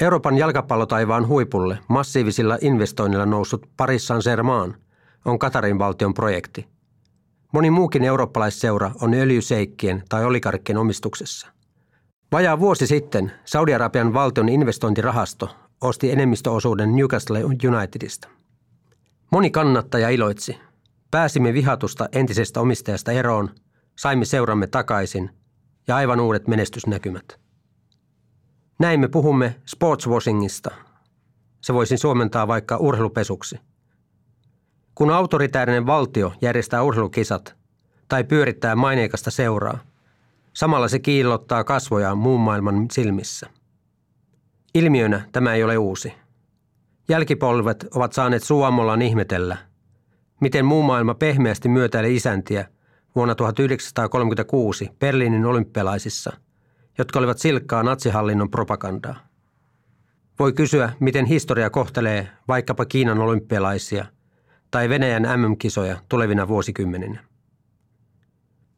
Euroopan 0.00 0.38
jalkapallotaivaan 0.38 1.28
huipulle 1.28 1.78
massiivisilla 1.88 2.58
investoinnilla 2.60 3.26
noussut 3.26 3.66
Paris 3.76 4.06
Saint-Germain 4.06 4.74
on 5.24 5.38
Katarin 5.38 5.78
valtion 5.78 6.14
projekti. 6.14 6.66
Moni 7.52 7.70
muukin 7.70 8.04
eurooppalaisseura 8.04 8.90
on 9.00 9.14
öljyseikkien 9.14 10.02
tai 10.08 10.24
olikarkkien 10.24 10.78
omistuksessa. 10.78 11.48
Vajaa 12.32 12.60
vuosi 12.60 12.86
sitten 12.86 13.32
Saudi-Arabian 13.44 14.14
valtion 14.14 14.48
investointirahasto 14.48 15.56
osti 15.80 16.10
enemmistöosuuden 16.10 16.96
Newcastle 16.96 17.44
Unitedista. 17.44 18.28
Moni 19.32 19.50
kannattaja 19.50 20.08
iloitsi. 20.08 20.58
Pääsimme 21.10 21.52
vihatusta 21.54 22.08
entisestä 22.12 22.60
omistajasta 22.60 23.12
eroon, 23.12 23.50
saimme 23.98 24.24
seuramme 24.24 24.66
takaisin 24.66 25.30
ja 25.88 25.96
aivan 25.96 26.20
uudet 26.20 26.48
menestysnäkymät. 26.48 27.41
Näin 28.78 29.00
me 29.00 29.08
puhumme 29.08 29.54
sportswashingista. 29.66 30.70
Se 31.60 31.74
voisin 31.74 31.98
suomentaa 31.98 32.48
vaikka 32.48 32.76
urheilupesuksi. 32.76 33.60
Kun 34.94 35.10
autoritäärinen 35.10 35.86
valtio 35.86 36.32
järjestää 36.40 36.82
urheilukisat 36.82 37.56
tai 38.08 38.24
pyörittää 38.24 38.76
maineikasta 38.76 39.30
seuraa, 39.30 39.78
samalla 40.52 40.88
se 40.88 40.98
kiillottaa 40.98 41.64
kasvojaan 41.64 42.18
muun 42.18 42.40
maailman 42.40 42.86
silmissä– 42.90 43.50
Ilmiönä 44.74 45.28
tämä 45.32 45.54
ei 45.54 45.64
ole 45.64 45.78
uusi. 45.78 46.12
Jälkipolvet 47.08 47.86
ovat 47.94 48.12
saaneet 48.12 48.42
Suomollaan 48.42 49.02
ihmetellä, 49.02 49.56
miten 50.40 50.64
muu 50.64 50.82
maailma 50.82 51.14
pehmeästi 51.14 51.68
myötäili 51.68 52.16
isäntiä 52.16 52.68
vuonna 53.16 53.34
1936 53.34 54.90
Berliinin 54.98 55.44
olympialaisissa, 55.44 56.32
jotka 56.98 57.18
olivat 57.18 57.38
silkkaa 57.38 57.82
natsihallinnon 57.82 58.50
propagandaa. 58.50 59.16
Voi 60.38 60.52
kysyä, 60.52 60.92
miten 61.00 61.26
historia 61.26 61.70
kohtelee 61.70 62.28
vaikkapa 62.48 62.84
Kiinan 62.84 63.18
olympialaisia 63.18 64.04
tai 64.70 64.88
Venäjän 64.88 65.22
MM-kisoja 65.22 65.98
tulevina 66.08 66.48
vuosikymmeninä. 66.48 67.24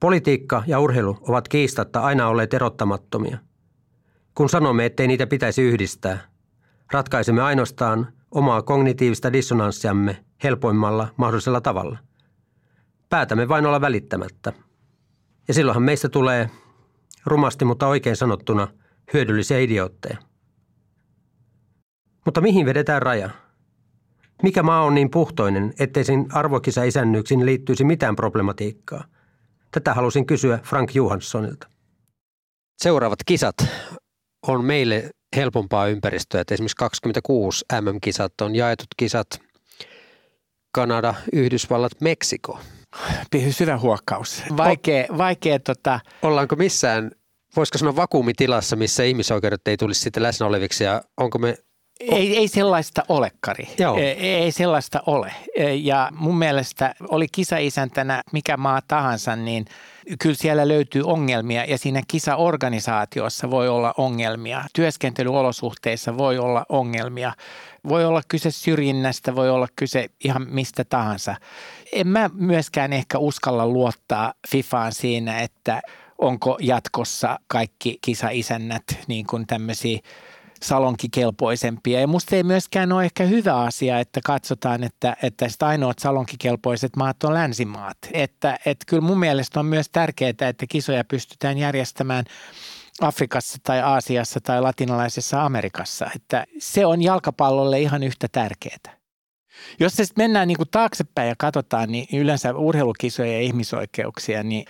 Politiikka 0.00 0.62
ja 0.66 0.80
urheilu 0.80 1.18
ovat 1.20 1.48
kiistatta 1.48 2.00
aina 2.00 2.28
olleet 2.28 2.54
erottamattomia– 2.54 3.38
kun 4.34 4.48
sanomme, 4.48 4.86
ettei 4.86 5.06
niitä 5.06 5.26
pitäisi 5.26 5.62
yhdistää, 5.62 6.18
ratkaisemme 6.92 7.42
ainoastaan 7.42 8.12
omaa 8.30 8.62
kognitiivista 8.62 9.32
dissonanssiamme 9.32 10.24
helpoimmalla 10.44 11.08
mahdollisella 11.16 11.60
tavalla. 11.60 11.98
Päätämme 13.08 13.48
vain 13.48 13.66
olla 13.66 13.80
välittämättä. 13.80 14.52
Ja 15.48 15.54
silloinhan 15.54 15.82
meistä 15.82 16.08
tulee, 16.08 16.50
rumasti 17.26 17.64
mutta 17.64 17.86
oikein 17.86 18.16
sanottuna, 18.16 18.68
hyödyllisiä 19.14 19.58
idiootteja. 19.58 20.18
Mutta 22.24 22.40
mihin 22.40 22.66
vedetään 22.66 23.02
raja? 23.02 23.30
Mikä 24.42 24.62
maa 24.62 24.84
on 24.84 24.94
niin 24.94 25.10
puhtoinen, 25.10 25.74
ettei 25.78 26.04
sen 26.04 26.26
arvokisa 26.32 26.84
isännyyksiin 26.84 27.46
liittyisi 27.46 27.84
mitään 27.84 28.16
problematiikkaa? 28.16 29.04
Tätä 29.70 29.94
halusin 29.94 30.26
kysyä 30.26 30.58
Frank 30.64 30.94
Johanssonilta. 30.94 31.66
Seuraavat 32.82 33.18
kisat 33.26 33.56
on 34.46 34.64
meille 34.64 35.10
helpompaa 35.36 35.86
ympäristöä. 35.86 36.40
Että 36.40 36.54
esimerkiksi 36.54 36.76
26 36.76 37.64
MM-kisat 37.80 38.40
on 38.40 38.54
jaetut 38.54 38.86
kisat 38.96 39.26
Kanada, 40.72 41.14
Yhdysvallat, 41.32 41.92
Meksiko. 42.00 42.58
Syvä 43.50 43.78
huokkaus. 43.78 44.42
Vaikea, 44.56 45.06
vaikea 45.18 45.58
tota... 45.58 46.00
Ollaanko 46.22 46.56
missään, 46.56 47.10
voisiko 47.56 47.78
sanoa 47.78 47.96
vakuumitilassa, 47.96 48.76
missä 48.76 49.02
ihmisoikeudet 49.02 49.68
ei 49.68 49.76
tulisi 49.76 50.00
sitten 50.00 50.22
läsnä 50.22 50.46
oleviksi 50.46 50.84
ja 50.84 51.02
onko 51.16 51.38
me 51.38 51.56
ei, 52.00 52.36
ei 52.36 52.48
sellaista 52.48 53.02
ole, 53.08 53.32
Kari. 53.40 53.68
Joo. 53.78 53.96
Ei, 53.96 54.34
ei 54.34 54.52
sellaista 54.52 55.02
ole. 55.06 55.32
Ja 55.82 56.08
mun 56.14 56.38
mielestä 56.38 56.94
oli 57.08 57.26
kisaisäntänä 57.32 58.22
mikä 58.32 58.56
maa 58.56 58.80
tahansa, 58.88 59.36
niin 59.36 59.64
kyllä 60.18 60.36
siellä 60.36 60.68
löytyy 60.68 61.02
ongelmia 61.02 61.64
ja 61.64 61.78
siinä 61.78 62.02
kisaorganisaatiossa 62.08 63.50
voi 63.50 63.68
olla 63.68 63.94
ongelmia. 63.96 64.64
Työskentelyolosuhteissa 64.74 66.18
voi 66.18 66.38
olla 66.38 66.66
ongelmia. 66.68 67.32
Voi 67.88 68.04
olla 68.04 68.22
kyse 68.28 68.50
syrjinnästä, 68.50 69.34
voi 69.34 69.50
olla 69.50 69.68
kyse 69.76 70.08
ihan 70.24 70.46
mistä 70.50 70.84
tahansa. 70.84 71.34
En 71.92 72.08
mä 72.08 72.30
myöskään 72.34 72.92
ehkä 72.92 73.18
uskalla 73.18 73.66
luottaa 73.66 74.34
FIFAan 74.48 74.92
siinä, 74.92 75.40
että 75.40 75.82
onko 76.18 76.58
jatkossa 76.60 77.38
kaikki 77.46 77.98
kisaisännät 78.00 78.84
niin 79.06 79.26
kuin 79.26 79.46
tämmöisiä 79.46 79.98
salonkikelpoisempia. 80.64 82.00
Ja 82.00 82.06
musta 82.06 82.36
ei 82.36 82.42
myöskään 82.42 82.92
ole 82.92 83.04
ehkä 83.04 83.24
hyvä 83.24 83.60
asia, 83.60 84.00
että 84.00 84.20
katsotaan, 84.24 84.84
että, 84.84 85.16
että 85.22 85.46
ainoat 85.60 85.98
salonkikelpoiset 85.98 86.96
maat 86.96 87.24
on 87.24 87.34
länsimaat. 87.34 87.98
Että, 88.12 88.58
että 88.66 88.84
kyllä 88.88 89.00
mun 89.00 89.18
mielestä 89.18 89.60
on 89.60 89.66
myös 89.66 89.88
tärkeää, 89.92 90.30
että 90.40 90.66
kisoja 90.68 91.04
pystytään 91.04 91.58
järjestämään 91.58 92.24
Afrikassa 93.00 93.58
tai 93.62 93.80
Aasiassa 93.82 94.40
tai 94.40 94.62
latinalaisessa 94.62 95.44
Amerikassa. 95.44 96.06
Että 96.16 96.44
se 96.58 96.86
on 96.86 97.02
jalkapallolle 97.02 97.80
ihan 97.80 98.02
yhtä 98.02 98.28
tärkeää. 98.32 98.96
Jos 99.80 99.92
se 99.92 100.04
mennään 100.16 100.48
niin 100.48 100.56
kuin 100.56 100.68
taaksepäin 100.70 101.28
ja 101.28 101.34
katsotaan, 101.38 101.92
niin 101.92 102.20
yleensä 102.20 102.54
urheilukisoja 102.54 103.32
ja 103.32 103.40
ihmisoikeuksia, 103.40 104.42
niin 104.42 104.64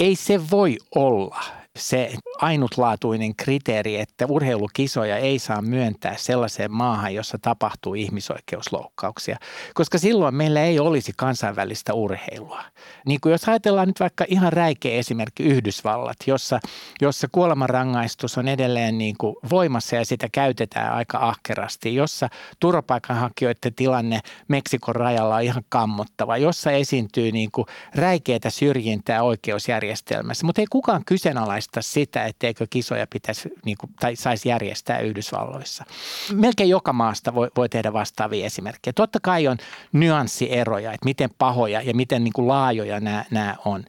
ei 0.00 0.16
se 0.16 0.50
voi 0.50 0.78
olla 0.94 1.44
se 1.76 2.12
ainutlaatuinen 2.38 3.36
kriteeri, 3.36 4.00
että 4.00 4.26
urheilukisoja 4.28 5.16
ei 5.16 5.38
saa 5.38 5.62
myöntää 5.62 6.14
sellaiseen 6.16 6.72
maahan, 6.72 7.14
jossa 7.14 7.38
tapahtuu 7.42 7.94
ihmisoikeusloukkauksia, 7.94 9.36
koska 9.74 9.98
silloin 9.98 10.34
meillä 10.34 10.62
ei 10.62 10.78
olisi 10.78 11.12
kansainvälistä 11.16 11.94
urheilua. 11.94 12.62
Niin 13.06 13.20
kuin 13.20 13.32
jos 13.32 13.48
ajatellaan 13.48 13.88
nyt 13.88 14.00
vaikka 14.00 14.24
ihan 14.28 14.52
räikeä 14.52 14.98
esimerkki 14.98 15.42
Yhdysvallat, 15.42 16.16
jossa, 16.26 16.60
jossa 17.00 17.28
kuolemanrangaistus 17.32 18.38
on 18.38 18.48
edelleen 18.48 18.98
niin 18.98 19.14
kuin 19.18 19.36
voimassa 19.50 19.96
ja 19.96 20.04
sitä 20.04 20.28
käytetään 20.32 20.92
aika 20.92 21.18
ahkerasti, 21.18 21.94
jossa 21.94 22.28
turvapaikanhakijoiden 22.60 23.74
tilanne 23.74 24.20
Meksikon 24.48 24.96
rajalla 24.96 25.36
on 25.36 25.42
ihan 25.42 25.62
kammottava, 25.68 26.36
jossa 26.36 26.70
esiintyy 26.70 27.32
niin 27.32 27.50
kuin 27.50 27.66
räikeätä 27.94 28.50
syrjintää 28.50 29.22
oikeusjärjestelmässä, 29.22 30.46
mutta 30.46 30.60
ei 30.60 30.66
kukaan 30.70 31.02
kyseenalaista 31.06 31.65
sitä, 31.80 32.24
etteikö 32.24 32.66
kisoja 32.70 33.06
pitäisi 33.06 33.48
niin 33.64 33.76
kuin, 33.80 33.90
tai 34.00 34.16
saisi 34.16 34.48
järjestää 34.48 34.98
Yhdysvalloissa. 34.98 35.84
Melkein 36.32 36.70
joka 36.70 36.92
maasta 36.92 37.34
voi, 37.34 37.50
voi 37.56 37.68
tehdä 37.68 37.92
vastaavia 37.92 38.46
esimerkkejä. 38.46 38.92
Totta 38.92 39.18
kai 39.22 39.48
on 39.48 39.56
nyanssieroja, 39.92 40.92
että 40.92 41.04
miten 41.04 41.30
pahoja 41.38 41.82
ja 41.82 41.94
miten 41.94 42.24
niin 42.24 42.32
kuin 42.32 42.48
laajoja 42.48 43.00
nämä, 43.00 43.24
nämä 43.30 43.56
on. 43.64 43.84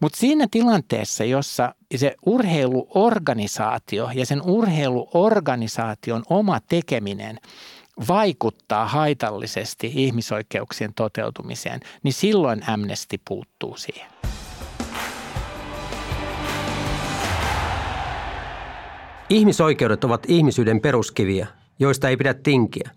Mutta 0.00 0.18
siinä 0.18 0.46
tilanteessa, 0.50 1.24
jossa 1.24 1.74
se 1.96 2.14
urheiluorganisaatio 2.26 4.10
ja 4.14 4.26
sen 4.26 4.42
urheiluorganisaation 4.42 6.22
oma 6.30 6.60
tekeminen 6.68 7.40
vaikuttaa 8.08 8.86
haitallisesti 8.86 9.92
ihmisoikeuksien 9.94 10.94
toteutumiseen, 10.94 11.80
niin 12.02 12.12
silloin 12.12 12.68
Amnesty 12.68 13.20
puuttuu 13.28 13.76
siihen. 13.76 14.06
Ihmisoikeudet 19.28 20.04
ovat 20.04 20.26
ihmisyyden 20.28 20.80
peruskiviä, 20.80 21.46
joista 21.78 22.08
ei 22.08 22.16
pidä 22.16 22.34
tinkiä 22.34 22.90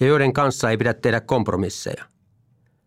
ja 0.00 0.06
joiden 0.06 0.32
kanssa 0.32 0.70
ei 0.70 0.76
pidä 0.76 0.94
tehdä 0.94 1.20
kompromisseja. 1.20 2.04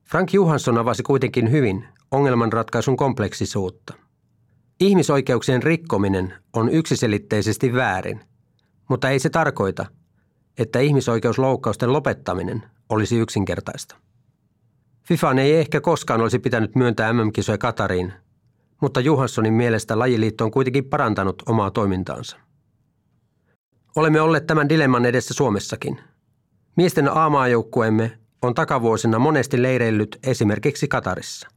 Frank 0.10 0.34
Johansson 0.34 0.78
avasi 0.78 1.04
kuitenkin 1.04 1.52
hyvin 1.52 1.86
ongelmanratkaisun 2.12 2.98
kompleksisuutta. 2.98 3.94
Ihmisoikeuksien 4.80 5.64
rikkominen 5.64 6.34
on 6.54 6.70
yksiselitteisesti 6.70 7.74
väärin, 7.74 8.20
mutta 8.90 9.10
ei 9.10 9.20
se 9.20 9.30
tarkoita, 9.30 9.86
että 10.58 10.80
ihmisoikeusloukkausten 10.80 11.94
lopettaminen 11.94 12.64
olisi 12.90 13.20
yksinkertaista. 13.20 13.96
FIFAn 15.04 15.40
ei 15.40 15.56
ehkä 15.56 15.82
koskaan 15.82 16.22
olisi 16.22 16.40
pitänyt 16.40 16.76
myöntää 16.76 17.14
MM-kisoja 17.14 17.58
Katariin, 17.58 18.14
mutta 18.82 19.00
Johanssonin 19.00 19.54
mielestä 19.54 20.00
lajiliitto 20.00 20.44
on 20.46 20.52
kuitenkin 20.52 20.86
parantanut 20.86 21.44
omaa 21.46 21.72
toimintaansa. 21.72 22.47
Olemme 23.98 24.22
olleet 24.22 24.48
tämän 24.48 24.70
dilemman 24.70 25.06
edessä 25.06 25.34
Suomessakin. 25.34 26.00
Miesten 26.76 27.18
A-maajoukkueemme 27.18 28.18
on 28.42 28.54
takavuosina 28.54 29.20
monesti 29.20 29.62
leireillyt 29.62 30.20
esimerkiksi 30.24 30.88
Katarissa. 30.88 31.48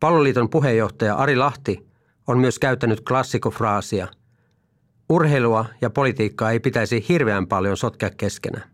Palloliiton 0.00 0.50
puheenjohtaja 0.50 1.14
Ari 1.14 1.36
Lahti 1.36 1.86
on 2.26 2.38
myös 2.38 2.58
käyttänyt 2.58 3.00
klassikofraasia 3.00 4.08
Urheilua 5.08 5.64
ja 5.80 5.90
politiikkaa 5.90 6.50
ei 6.50 6.60
pitäisi 6.60 7.04
hirveän 7.08 7.46
paljon 7.46 7.76
sotkea 7.76 8.10
keskenään. 8.10 8.70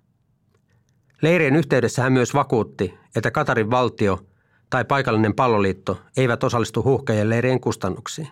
Leirien 1.22 1.56
yhteydessä 1.56 2.02
hän 2.02 2.12
myös 2.12 2.34
vakuutti, 2.34 2.94
että 3.16 3.30
Katarin 3.30 3.70
valtio 3.70 4.26
tai 4.70 4.84
paikallinen 4.84 5.34
palloliitto 5.34 6.00
eivät 6.16 6.44
osallistu 6.44 6.82
huuhkajien 6.82 7.30
leirien 7.30 7.60
kustannuksiin. 7.60 8.28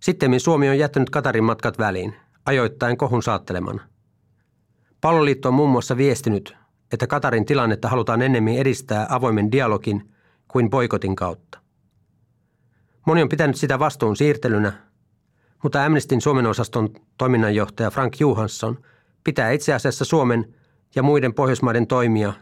Sitten 0.00 0.40
Suomi 0.40 0.68
on 0.68 0.78
jättänyt 0.78 1.10
Katarin 1.10 1.44
matkat 1.44 1.78
väliin 1.78 2.23
ajoittain 2.46 2.96
kohun 2.96 3.22
saattelemana. 3.22 3.82
Palloliitto 5.00 5.48
on 5.48 5.54
muun 5.54 5.70
muassa 5.70 5.96
viestinyt, 5.96 6.56
että 6.92 7.06
Katarin 7.06 7.44
tilannetta 7.44 7.88
halutaan 7.88 8.22
ennemmin 8.22 8.58
edistää 8.58 9.06
avoimen 9.10 9.52
dialogin 9.52 10.10
kuin 10.48 10.70
boikotin 10.70 11.16
kautta. 11.16 11.58
Moni 13.06 13.22
on 13.22 13.28
pitänyt 13.28 13.56
sitä 13.56 13.78
vastuun 13.78 14.16
siirtelynä, 14.16 14.72
mutta 15.62 15.84
Amnestin 15.84 16.20
Suomen 16.20 16.46
osaston 16.46 16.88
toiminnanjohtaja 17.18 17.90
Frank 17.90 18.20
Johansson 18.20 18.78
pitää 19.24 19.50
itse 19.50 19.74
asiassa 19.74 20.04
Suomen 20.04 20.54
ja 20.94 21.02
muiden 21.02 21.34
Pohjoismaiden 21.34 21.86
toimia 21.86 22.32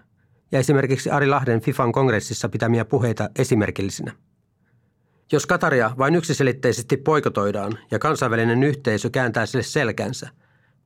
ja 0.53 0.59
esimerkiksi 0.59 1.11
Ari 1.11 1.27
Lahden 1.27 1.61
FIFAn 1.61 1.93
kongressissa 1.93 2.49
pitämiä 2.49 2.85
puheita 2.85 3.31
esimerkillisinä. 3.39 4.13
Jos 5.33 5.47
Kataria 5.47 5.91
vain 5.99 6.15
yksiselitteisesti 6.15 6.97
poikotoidaan 6.97 7.79
ja 7.91 7.99
kansainvälinen 7.99 8.63
yhteisö 8.63 9.11
kääntää 9.11 9.47
sille 9.47 9.63
selkänsä, 9.63 10.29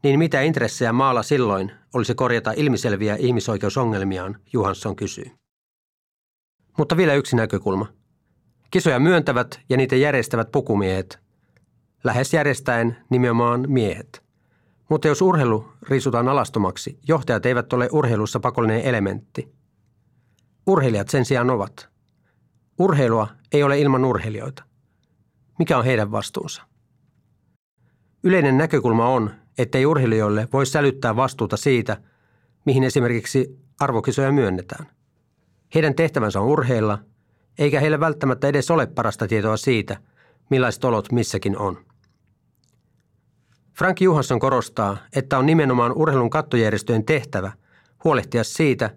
niin 0.03 0.19
mitä 0.19 0.41
intressejä 0.41 0.93
maalla 0.93 1.23
silloin 1.23 1.73
olisi 1.95 2.15
korjata 2.15 2.53
ilmiselviä 2.57 3.17
ihmisoikeusongelmiaan, 3.17 4.41
Johansson 4.53 4.97
kysyy. 4.97 5.31
Mutta 6.79 6.97
vielä 6.97 7.15
yksi 7.15 7.37
näkökulma. 7.37 7.87
Kisoja 8.71 9.01
myöntävät 9.01 9.61
ja 9.69 9.77
niitä 9.77 9.97
järjestävät 9.97 10.53
pukumiehet, 10.53 11.19
lähes 12.05 12.35
järjestäen 12.35 12.97
nimenomaan 13.11 13.65
miehet. 13.69 14.23
Mutta 14.89 15.09
jos 15.09 15.23
urheilu 15.23 15.69
riisutaan 15.89 16.29
alastomaksi, 16.29 16.99
johtajat 17.09 17.47
eivät 17.47 17.73
ole 17.73 17.89
urheilussa 17.93 18.41
pakollinen 18.41 18.83
elementti. 18.83 19.53
Urheilijat 20.67 21.09
sen 21.09 21.25
sijaan 21.25 21.51
ovat– 21.51 21.89
Urheilua 22.79 23.29
ei 23.53 23.63
ole 23.63 23.79
ilman 23.81 24.05
urheilijoita. 24.05 24.65
Mikä 25.59 25.79
on 25.79 25.85
heidän 25.85 26.13
vastuunsa? 26.13 26.63
Yleinen 28.23 28.59
näkökulma 28.59 29.09
on, 29.09 29.31
ettei 29.59 29.87
urheilijoille 29.87 30.49
voi 30.53 30.67
sälyttää 30.67 31.17
vastuuta 31.17 31.57
siitä, 31.57 31.97
mihin 32.65 32.85
esimerkiksi 32.85 33.59
arvokisoja 33.81 34.33
myönnetään. 34.33 34.87
Heidän 35.75 35.95
tehtävänsä 35.95 36.41
on 36.41 36.47
urheilla, 36.47 36.99
eikä 37.59 37.81
heillä 37.81 38.01
välttämättä 38.01 38.49
edes 38.49 38.71
ole 38.71 38.87
parasta 38.87 39.29
tietoa 39.29 39.57
siitä, 39.57 39.97
millaiset 40.51 40.85
olot 40.85 41.13
missäkin 41.13 41.59
on. 41.59 41.79
Frank 43.79 44.01
Johansson 44.01 44.41
korostaa, 44.41 44.97
että 45.17 45.39
on 45.39 45.47
nimenomaan 45.47 45.93
urheilun 45.93 46.31
kattojärjestöjen 46.31 47.05
tehtävä 47.05 47.53
huolehtia 48.05 48.45
siitä, 48.45 48.91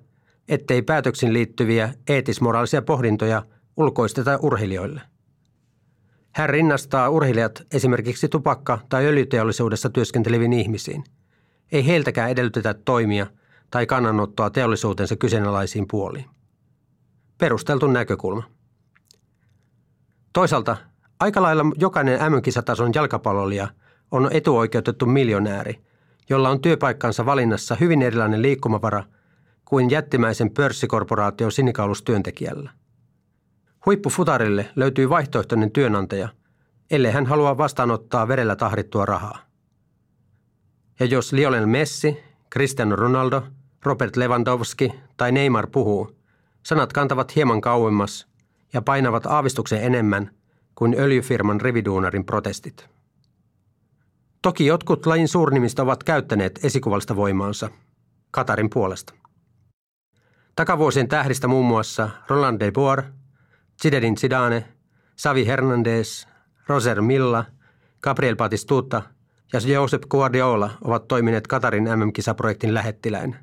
ettei 0.48 0.82
päätöksiin 0.82 1.34
liittyviä 1.34 1.94
eetismoraalisia 2.08 2.82
pohdintoja– 2.82 3.44
ulkoisteta 3.80 4.40
urheilijoille. 4.42 5.02
Hän 6.32 6.50
rinnastaa 6.50 7.10
urheilijat 7.10 7.64
esimerkiksi 7.74 8.30
tupakka- 8.30 8.80
tai 8.90 9.06
öljyteollisuudessa 9.06 9.90
työskenteleviin 9.90 10.54
ihmisiin. 10.54 11.04
Ei 11.72 11.88
heiltäkään 11.88 12.30
edellytetä 12.30 12.74
toimia 12.74 13.28
tai 13.72 13.86
kannanottoa 13.86 14.50
teollisuutensa 14.50 15.16
kyseenalaisiin 15.16 15.86
puoliin. 15.92 16.26
Perusteltu 17.38 17.88
näkökulma. 17.88 18.44
Toisaalta 20.34 20.78
aika 21.20 21.42
lailla 21.42 21.64
jokainen 21.78 22.20
MM-kisatason 22.32 22.92
jalkapalloilija 22.96 23.68
on 24.12 24.30
etuoikeutettu 24.32 25.06
miljonääri, 25.06 25.82
jolla 26.30 26.50
on 26.50 26.62
työpaikkansa 26.62 27.26
valinnassa 27.26 27.78
hyvin 27.80 28.02
erilainen 28.02 28.42
liikkumavara 28.42 29.04
kuin 29.66 29.90
jättimäisen 29.90 30.52
pörssikorporaation 30.52 31.52
sinikaulustyöntekijällä. 31.52 32.79
Huippufutarille 33.86 34.70
löytyy 34.76 35.10
vaihtoehtoinen 35.10 35.72
työnantaja, 35.72 36.30
ellei 36.92 37.12
hän 37.12 37.26
halua 37.26 37.58
vastaanottaa 37.58 38.28
verellä 38.28 38.56
tahdittua 38.56 39.06
rahaa. 39.06 39.40
Ja 41.00 41.06
jos 41.06 41.34
Lionel 41.34 41.66
Messi, 41.66 42.18
Cristiano 42.54 42.96
Ronaldo, 42.96 43.44
Robert 43.84 44.16
Lewandowski 44.16 44.94
tai 45.18 45.32
Neymar 45.32 45.68
puhuu, 45.68 46.16
sanat 46.64 46.94
kantavat 46.94 47.36
hieman 47.36 47.62
kauemmas 47.62 48.28
ja 48.74 48.82
painavat 48.82 49.26
aavistuksen 49.26 49.84
enemmän 49.84 50.32
kuin 50.76 50.96
öljyfirman 51.00 51.62
rividuunarin 51.62 52.26
protestit. 52.26 52.90
Toki 54.42 54.66
jotkut 54.66 55.06
lajin 55.06 55.28
suurnimista 55.28 55.84
ovat 55.84 56.04
käyttäneet 56.04 56.60
esikuvallista 56.64 57.16
voimaansa 57.16 57.70
Katarin 58.32 58.70
puolesta. 58.70 59.14
Takavuosien 60.56 61.08
tähdistä 61.08 61.48
muun 61.48 61.66
muassa 61.66 62.10
Roland 62.28 62.60
de 62.60 62.72
Boer, 62.72 63.04
Zinedine 63.82 64.16
Zidane, 64.16 64.66
Savi 65.16 65.46
Hernandez, 65.46 66.26
Roser 66.68 67.02
Milla, 67.02 67.46
Gabriel 68.02 68.36
Batistuta 68.36 69.02
ja 69.54 69.60
Josep 69.60 70.04
Guardiola 70.10 70.70
ovat 70.84 71.08
toimineet 71.08 71.48
Katarin 71.48 71.84
MM-kisaprojektin 71.84 72.74
lähettiläin. 72.74 73.36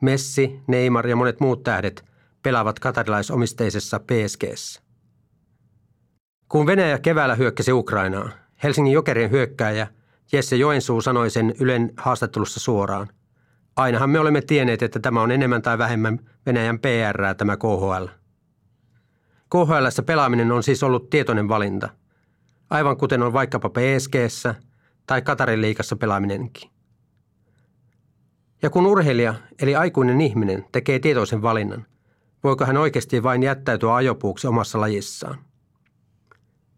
Messi, 0.00 0.60
Neymar 0.66 1.06
ja 1.06 1.16
monet 1.16 1.40
muut 1.40 1.62
tähdet 1.62 2.04
pelaavat 2.42 2.78
katarilaisomisteisessa 2.78 4.00
PSGssä. 4.00 4.82
Kun 6.48 6.66
Venäjä 6.66 6.98
keväällä 6.98 7.34
hyökkäsi 7.34 7.72
Ukrainaa, 7.72 8.30
Helsingin 8.62 8.92
jokerien 8.92 9.30
hyökkääjä 9.30 9.86
Jesse 10.32 10.56
Joensuu 10.56 11.00
sanoi 11.00 11.30
sen 11.30 11.54
Ylen 11.60 11.92
haastattelussa 11.96 12.60
suoraan. 12.60 13.08
Ainahan 13.76 14.10
me 14.10 14.18
olemme 14.18 14.40
tienneet, 14.40 14.82
että 14.82 15.00
tämä 15.00 15.22
on 15.22 15.30
enemmän 15.30 15.62
tai 15.62 15.78
vähemmän 15.78 16.18
Venäjän 16.46 16.78
PR 16.78 17.34
tämä 17.36 17.56
KHL. 17.56 18.21
KHLssä 19.52 20.02
pelaaminen 20.02 20.52
on 20.52 20.62
siis 20.62 20.82
ollut 20.82 21.10
tietoinen 21.10 21.48
valinta, 21.48 21.88
aivan 22.70 22.96
kuten 22.96 23.22
on 23.22 23.32
vaikkapa 23.32 23.70
PSGssä 23.70 24.54
tai 25.06 25.22
Katarin 25.22 25.60
liikassa 25.60 25.96
pelaaminenkin. 25.96 26.70
Ja 28.62 28.70
kun 28.70 28.86
urheilija, 28.86 29.34
eli 29.62 29.76
aikuinen 29.76 30.20
ihminen, 30.20 30.64
tekee 30.72 30.98
tietoisen 30.98 31.42
valinnan, 31.42 31.86
voiko 32.44 32.64
hän 32.64 32.76
oikeasti 32.76 33.22
vain 33.22 33.42
jättäytyä 33.42 33.94
ajopuuksi 33.94 34.46
omassa 34.46 34.80
lajissaan? 34.80 35.38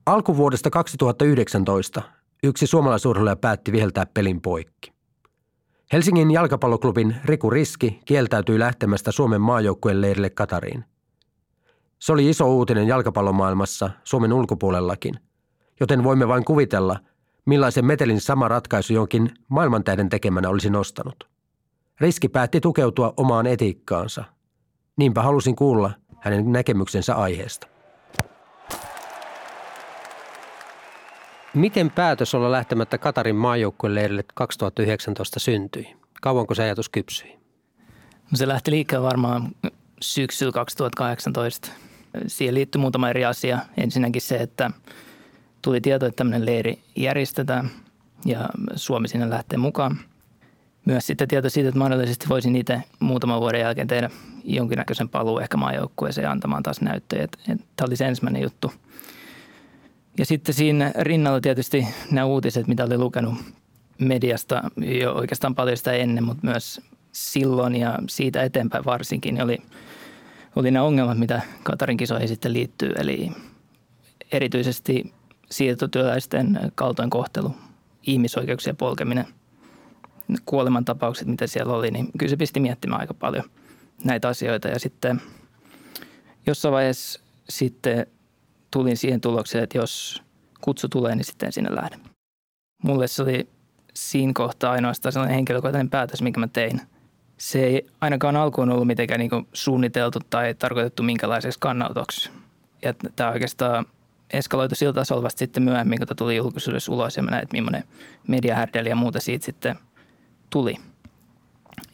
Alkuvuodesta 0.07 0.71
2019 0.71 2.03
yksi 2.43 2.67
suomalaisurheilija 2.67 3.37
päätti 3.37 3.73
viheltää 3.73 4.07
pelin 4.07 4.41
poikki. 4.41 4.93
Helsingin 5.93 6.31
jalkapalloklubin 6.31 7.17
Riku 7.25 7.51
Riski 7.51 8.01
kieltäytyi 8.05 8.59
lähtemästä 8.59 9.13
Suomen 9.13 9.41
maajoukkueen 9.41 10.01
leirille 10.01 10.31
Katariin. 10.31 10.85
Se 12.05 12.13
oli 12.13 12.31
iso 12.31 12.55
uutinen 12.55 12.89
jalkapallomaailmassa 12.89 13.91
Suomen 14.05 14.33
ulkopuolellakin, 14.33 15.15
joten 15.81 16.05
voimme 16.05 16.29
vain 16.29 16.45
kuvitella, 16.45 17.01
millaisen 17.47 17.85
metelin 17.85 18.21
sama 18.21 18.49
ratkaisu 18.49 18.93
jonkin 18.93 19.31
maailmantähden 19.49 20.09
tekemänä 20.09 20.49
olisi 20.49 20.71
nostanut. 20.71 21.29
Riski 22.01 22.29
päätti 22.29 22.61
tukeutua 22.61 23.15
omaan 23.17 23.47
etiikkaansa. 23.47 24.25
Niinpä 24.97 25.23
halusin 25.23 25.57
kuulla 25.57 25.91
hänen 26.21 26.53
näkemyksensä 26.53 27.15
aiheesta. 27.15 27.67
Miten 31.55 31.91
päätös 31.91 32.35
olla 32.35 32.53
lähtemättä 32.53 32.99
Katarin 32.99 33.37
maajoukkueleirille 33.37 34.25
2019 34.35 35.41
syntyi? 35.41 35.97
Kauanko 36.23 36.55
se 36.55 36.63
ajatus 36.63 36.89
kypsyi? 36.89 37.39
Se 38.35 38.49
lähti 38.49 38.71
liikkeelle 38.71 39.07
varmaan 39.07 39.49
syksyllä 40.01 40.53
2018. 40.53 41.84
Siihen 42.27 42.55
liittyi 42.55 42.81
muutama 42.81 43.11
eri 43.11 43.25
asia. 43.25 43.59
Ensinnäkin 43.77 44.23
se, 44.23 44.37
että 44.37 44.71
tuli 45.63 45.81
tieto, 45.81 46.07
että 46.07 46.17
tämmöinen 46.17 46.47
leiri 46.47 46.79
järjestetään 46.97 47.71
ja 48.25 48.49
Suomi 48.77 49.09
sinne 49.09 49.31
lähtee 49.31 49.59
mukaan. 49.59 49.99
Myös 50.85 51.07
sitten 51.07 51.29
tieto 51.29 51.51
siitä, 51.51 51.69
että 51.69 51.79
mahdollisesti 51.79 52.29
voisin 52.29 52.57
itse 52.57 52.83
muutaman 53.01 53.41
vuoden 53.41 53.61
jälkeen 53.61 53.87
tehdä 53.87 54.11
jonkinnäköisen 54.45 55.09
paluu 55.09 55.39
ehkä 55.39 55.57
maajoukkueeseen 55.57 56.31
antamaan 56.31 56.63
taas 56.63 56.81
näyttöjä. 56.81 57.29
Tämä 57.47 57.87
oli 57.87 57.97
se 57.97 58.07
ensimmäinen 58.07 58.43
juttu– 58.43 58.73
ja 60.19 60.27
sitten 60.27 60.55
siinä 60.55 60.93
rinnalla 60.99 61.41
tietysti 61.41 61.87
nämä 62.11 62.25
uutiset, 62.25 62.67
mitä 62.67 62.85
oli 62.85 62.99
lukenut 62.99 63.35
mediasta 63.99 64.63
jo 65.01 65.13
oikeastaan 65.13 65.55
paljon 65.55 65.77
sitä 65.77 65.93
ennen, 65.93 66.25
mutta 66.25 66.47
myös 66.47 66.81
silloin 67.13 67.77
ja 67.77 67.99
siitä 68.09 68.43
eteenpäin 68.43 68.85
varsinkin, 68.85 69.35
niin 69.35 69.45
oli, 69.45 69.59
oli 70.57 70.71
nämä 70.71 70.85
ongelmat, 70.85 71.19
mitä 71.19 71.43
Katarin 71.63 71.97
kisoihin 71.97 72.29
sitten 72.29 72.53
liittyy. 72.53 72.93
Eli 72.99 73.33
erityisesti 74.33 75.13
siirtotyöläisten 75.51 76.61
kaltoinkohtelu, 76.75 77.55
ihmisoikeuksien 78.07 78.77
polkeminen, 78.77 79.27
kuolemantapaukset, 80.47 81.29
mitä 81.29 81.47
siellä 81.47 81.73
oli, 81.73 81.91
niin 81.91 82.09
kyllä 82.19 82.31
se 82.31 82.37
pisti 82.37 82.61
miettimään 82.61 83.01
aika 83.01 83.15
paljon 83.15 83.45
näitä 84.05 84.29
asioita. 84.29 84.69
Ja 84.69 84.79
sitten 84.79 85.23
jossain 86.47 86.73
vaiheessa 86.73 87.21
sitten 87.49 88.07
tulin 88.71 88.97
siihen 88.97 89.21
tulokseen, 89.21 89.65
että 89.65 89.79
jos 89.79 90.23
kutsu 90.61 90.89
tulee, 90.89 91.15
niin 91.15 91.25
sitten 91.25 91.53
sinne 91.53 91.75
lähden. 91.75 92.01
Mulle 92.83 93.09
se 93.09 93.23
oli 93.23 93.49
siinä 93.95 94.33
kohtaa 94.35 94.73
ainoastaan 94.73 95.13
sellainen 95.13 95.35
henkilökohtainen 95.35 95.91
päätös, 95.91 96.23
minkä 96.23 96.41
mä 96.41 96.49
tein. 96.49 96.81
Se 97.39 97.65
ei 97.65 97.87
ainakaan 98.01 98.37
alkuun 98.37 98.71
ollut 98.71 98.87
mitenkään 98.87 99.21
niin 99.21 99.47
suunniteltu 99.53 100.19
tai 100.31 100.55
tarkoitettu 100.55 101.03
minkälaiseksi 101.03 101.59
kannautoksi. 101.61 102.31
Ja 102.83 102.95
tämä 103.17 103.31
oikeastaan 103.31 103.87
eskaloitu 104.31 104.75
sillä 104.75 104.93
tasolla 104.93 105.23
vasta 105.23 105.39
sitten 105.39 105.63
myöhemmin, 105.63 105.99
kun 105.99 106.17
tuli 106.17 106.37
julkisuudessa 106.37 106.93
ulos 106.93 107.17
ja 107.17 107.23
mä 107.23 107.31
näin, 107.31 107.43
että 107.43 107.57
millainen 107.57 107.85
mediahärdeli 108.29 108.89
ja 108.89 108.97
muuta 108.97 109.21
siitä 109.21 109.45
sitten 109.45 109.79
tuli. 110.51 110.77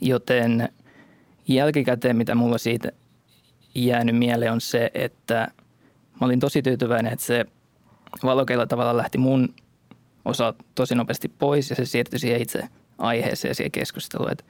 Joten 0.01 0.69
jälkikäteen, 1.49 2.17
mitä 2.17 2.35
mulla 2.35 2.59
siitä 2.59 2.93
jäänyt 3.75 4.17
mieleen 4.17 4.53
on 4.53 4.61
se, 4.61 4.91
että– 4.95 5.49
mä 6.21 6.25
olin 6.27 6.41
tosi 6.41 6.63
tyytyväinen, 6.63 7.13
että 7.13 7.25
se 7.25 7.45
valokeila 8.23 8.67
tavallaan 8.67 8.97
lähti 8.97 9.19
mun 9.19 9.55
osa 10.25 10.55
tosi 10.75 10.95
nopeasti 10.95 11.29
pois 11.29 11.71
ja 11.71 11.77
se 11.77 11.85
siirtyi 11.85 12.19
siihen 12.19 12.43
itse 12.43 12.69
aiheeseen 12.99 13.51
ja 13.51 13.55
siihen 13.55 13.71
keskusteluun. 13.71 14.33
Että 14.33 14.45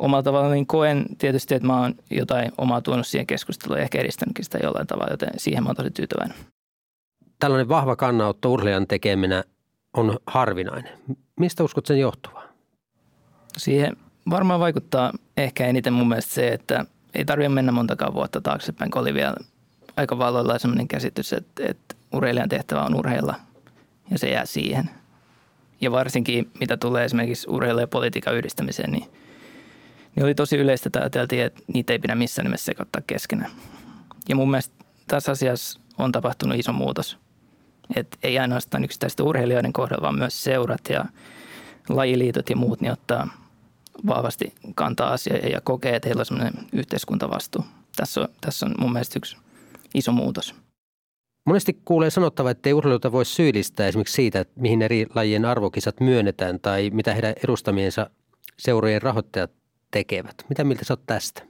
omalla 0.00 0.22
tavalla 0.22 0.50
niin 0.50 0.66
koen 0.66 1.06
tietysti, 1.18 1.54
että 1.54 1.66
mä 1.66 1.80
oon 1.80 1.94
jotain 2.10 2.52
omaa 2.58 2.80
tuonut 2.80 3.06
siihen 3.06 3.26
keskusteluun 3.26 3.78
ja 3.78 3.82
ehkä 3.82 4.00
edistänytkin 4.00 4.44
sitä 4.44 4.58
jollain 4.62 4.86
tavalla, 4.86 5.12
joten 5.12 5.30
siihen 5.36 5.62
mä 5.62 5.68
oon 5.68 5.76
tosi 5.76 5.90
tyytyväinen. 5.90 6.36
Tällainen 7.38 7.68
vahva 7.68 7.96
kannanotto 7.96 8.52
urheilijan 8.52 8.86
tekeminen 8.86 9.44
on 9.96 10.18
harvinainen. 10.26 10.92
Mistä 11.40 11.64
uskot 11.64 11.86
sen 11.86 12.00
johtuvaa? 12.00 12.44
Siihen 13.56 13.96
varmaan 14.30 14.60
vaikuttaa 14.60 15.12
ehkä 15.36 15.66
eniten 15.66 15.92
mun 15.92 16.08
mielestä 16.08 16.34
se, 16.34 16.48
että 16.48 16.84
ei 17.14 17.24
tarvitse 17.24 17.48
mennä 17.48 17.72
montakaan 17.72 18.14
vuotta 18.14 18.40
taaksepäin, 18.40 18.90
kun 18.90 19.02
oli 19.02 19.14
vielä 19.14 19.34
aika 19.96 20.18
valoilla 20.18 20.58
sellainen 20.58 20.88
käsitys, 20.88 21.32
että, 21.32 21.62
että 21.68 21.94
urheilijan 22.12 22.48
tehtävä 22.48 22.82
on 22.82 22.94
urheilla 22.94 23.34
ja 24.10 24.18
se 24.18 24.30
jää 24.30 24.46
siihen. 24.46 24.90
Ja 25.80 25.90
varsinkin 25.92 26.50
mitä 26.60 26.76
tulee 26.76 27.04
esimerkiksi 27.04 27.50
urheilu- 27.50 27.80
ja 27.80 27.88
politiikan 27.88 28.34
yhdistämiseen, 28.34 28.92
niin, 28.92 29.06
niin 30.16 30.24
oli 30.24 30.34
tosi 30.34 30.56
yleistä, 30.56 30.88
että 30.88 31.00
ajateltiin, 31.00 31.42
että 31.42 31.62
niitä 31.74 31.92
ei 31.92 31.98
pidä 31.98 32.14
missään 32.14 32.44
nimessä 32.44 32.64
sekoittaa 32.64 33.02
keskenään. 33.06 33.50
Ja 34.28 34.36
mun 34.36 34.50
mielestä 34.50 34.84
tässä 35.08 35.32
asiassa 35.32 35.80
on 35.98 36.12
tapahtunut 36.12 36.58
iso 36.58 36.72
muutos. 36.72 37.18
Että 37.96 38.16
ei 38.22 38.38
ainoastaan 38.38 38.84
yksittäisten 38.84 39.26
urheilijoiden 39.26 39.72
kohdalla, 39.72 40.02
vaan 40.02 40.18
myös 40.18 40.44
seurat 40.44 40.80
ja 40.88 41.04
lajiliitot 41.88 42.50
ja 42.50 42.56
muut, 42.56 42.80
niin 42.80 42.92
ottaa 42.92 43.28
vahvasti 44.06 44.54
kantaa 44.74 45.12
asiaa 45.12 45.36
ja 45.36 45.60
kokee, 45.60 45.96
että 45.96 46.08
heillä 46.08 46.20
on 46.20 46.26
sellainen 46.26 46.66
yhteiskuntavastuu. 46.72 47.64
Tässä 47.96 48.20
on, 48.20 48.28
tässä 48.40 48.66
on 48.66 48.74
mun 48.78 48.92
mielestä 48.92 49.18
yksi 49.18 49.36
iso 49.94 50.12
muutos. 50.12 50.54
Monesti 51.46 51.80
kuulee 51.84 52.10
sanottava, 52.10 52.50
että 52.50 52.68
ei 52.68 52.72
urheilijoita 52.72 53.12
voi 53.12 53.24
syyllistää 53.24 53.88
esimerkiksi 53.88 54.14
siitä, 54.14 54.40
että 54.40 54.60
mihin 54.60 54.82
eri 54.82 55.06
lajien 55.14 55.44
arvokisat 55.44 56.00
myönnetään 56.00 56.60
tai 56.60 56.90
mitä 56.90 57.12
heidän 57.12 57.34
edustamiensa 57.44 58.10
seurojen 58.58 59.02
rahoittajat 59.02 59.50
tekevät. 59.90 60.34
Mitä 60.48 60.64
miltä 60.64 60.84
sä 60.84 60.92
oot 60.92 61.06
tästä? 61.06 61.42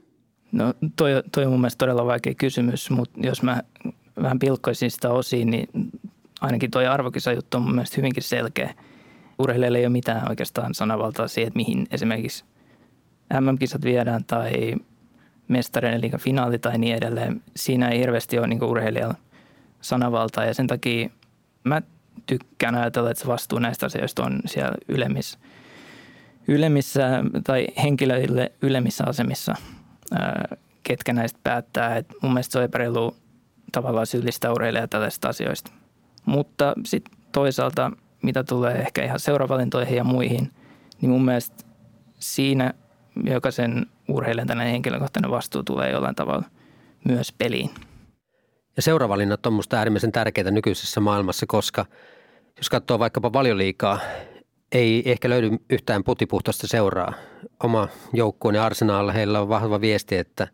No 0.51 0.73
toi, 0.95 1.11
toi 1.31 1.45
on 1.45 1.51
mun 1.51 1.61
mielestä 1.61 1.77
todella 1.77 2.05
vaikea 2.05 2.33
kysymys, 2.35 2.89
mutta 2.89 3.19
jos 3.23 3.43
mä 3.43 3.61
vähän 4.21 4.39
pilkkoisin 4.39 4.91
sitä 4.91 5.09
osiin, 5.09 5.51
niin 5.51 5.69
ainakin 6.41 6.71
toi 6.71 6.87
arvokisajuttu 6.87 7.57
on 7.57 7.63
mun 7.63 7.75
mielestä 7.75 7.95
hyvinkin 7.97 8.23
selkeä. 8.23 8.73
Urheilijalle 9.39 9.77
ei 9.77 9.85
ole 9.85 9.91
mitään 9.91 10.29
oikeastaan 10.29 10.73
sanavaltaa 10.73 11.27
siihen, 11.27 11.47
että 11.47 11.57
mihin 11.57 11.87
esimerkiksi 11.91 12.43
MM-kisat 13.39 13.83
viedään 13.83 14.23
tai 14.25 14.75
mestareiden 15.47 16.01
liigan 16.01 16.19
finaali 16.19 16.59
tai 16.59 16.77
niin 16.77 16.95
edelleen. 16.95 17.41
Siinä 17.55 17.89
ei 17.89 17.99
hirveästi 17.99 18.39
ole 18.39 18.47
niin 18.47 18.63
urheilijalla 18.63 19.15
sanavaltaa 19.81 20.45
ja 20.45 20.53
sen 20.53 20.67
takia 20.67 21.09
mä 21.63 21.81
tykkään 22.25 22.75
ajatella, 22.75 23.11
että 23.11 23.21
se 23.21 23.27
vastuu 23.27 23.59
näistä 23.59 23.85
asioista 23.85 24.23
on 24.23 24.39
siellä 24.45 24.75
ylemmissä, 24.87 25.39
ylemmissä 26.51 27.23
tai 27.43 27.67
henkilöille 27.83 28.51
ylemmissä 28.61 29.03
asemissa, 29.07 29.55
ketkä 30.83 31.13
näistä 31.13 31.39
päättää. 31.43 31.97
Et 31.97 32.07
mun 32.21 32.33
mielestä 32.33 32.51
se 32.51 32.57
on 32.57 32.63
epäreilu 32.63 33.15
tavallaan 33.71 34.07
syyllistää 34.07 34.51
urheilijaa 34.51 34.87
tällaisista 34.87 35.29
asioista. 35.29 35.71
Mutta 36.25 36.73
sitten 36.85 37.17
toisaalta, 37.31 37.91
mitä 38.21 38.43
tulee 38.43 38.75
ehkä 38.75 39.03
ihan 39.03 39.19
seuravalintoihin 39.19 39.97
ja 39.97 40.03
muihin, 40.03 40.51
niin 41.01 41.09
mun 41.09 41.25
mielestä 41.25 41.63
siinä 42.19 42.73
jokaisen 43.23 43.85
urheilijan 44.07 44.47
tällainen 44.47 44.71
henkilökohtainen 44.71 45.31
vastuu 45.31 45.63
tulee 45.63 45.91
jollain 45.91 46.15
tavalla 46.15 46.45
myös 47.07 47.31
peliin. 47.31 47.69
Ja 48.75 48.81
seuravalinnat 48.81 49.45
on 49.45 49.53
minusta 49.53 49.77
äärimmäisen 49.77 50.11
tärkeitä 50.11 50.51
nykyisessä 50.51 50.99
maailmassa, 50.99 51.45
koska 51.45 51.85
jos 52.57 52.69
katsoo 52.69 52.99
vaikkapa 52.99 53.33
valioliikaa, 53.33 53.99
ei 54.71 55.03
ehkä 55.05 55.29
löydy 55.29 55.49
yhtään 55.69 56.03
putipuhtoista 56.03 56.67
seuraa. 56.67 57.13
Oma 57.63 57.87
joukkueen 58.13 58.61
arsenaalla 58.61 59.11
heillä 59.11 59.41
on 59.41 59.49
vahva 59.49 59.81
viesti, 59.81 60.17
että 60.17 60.47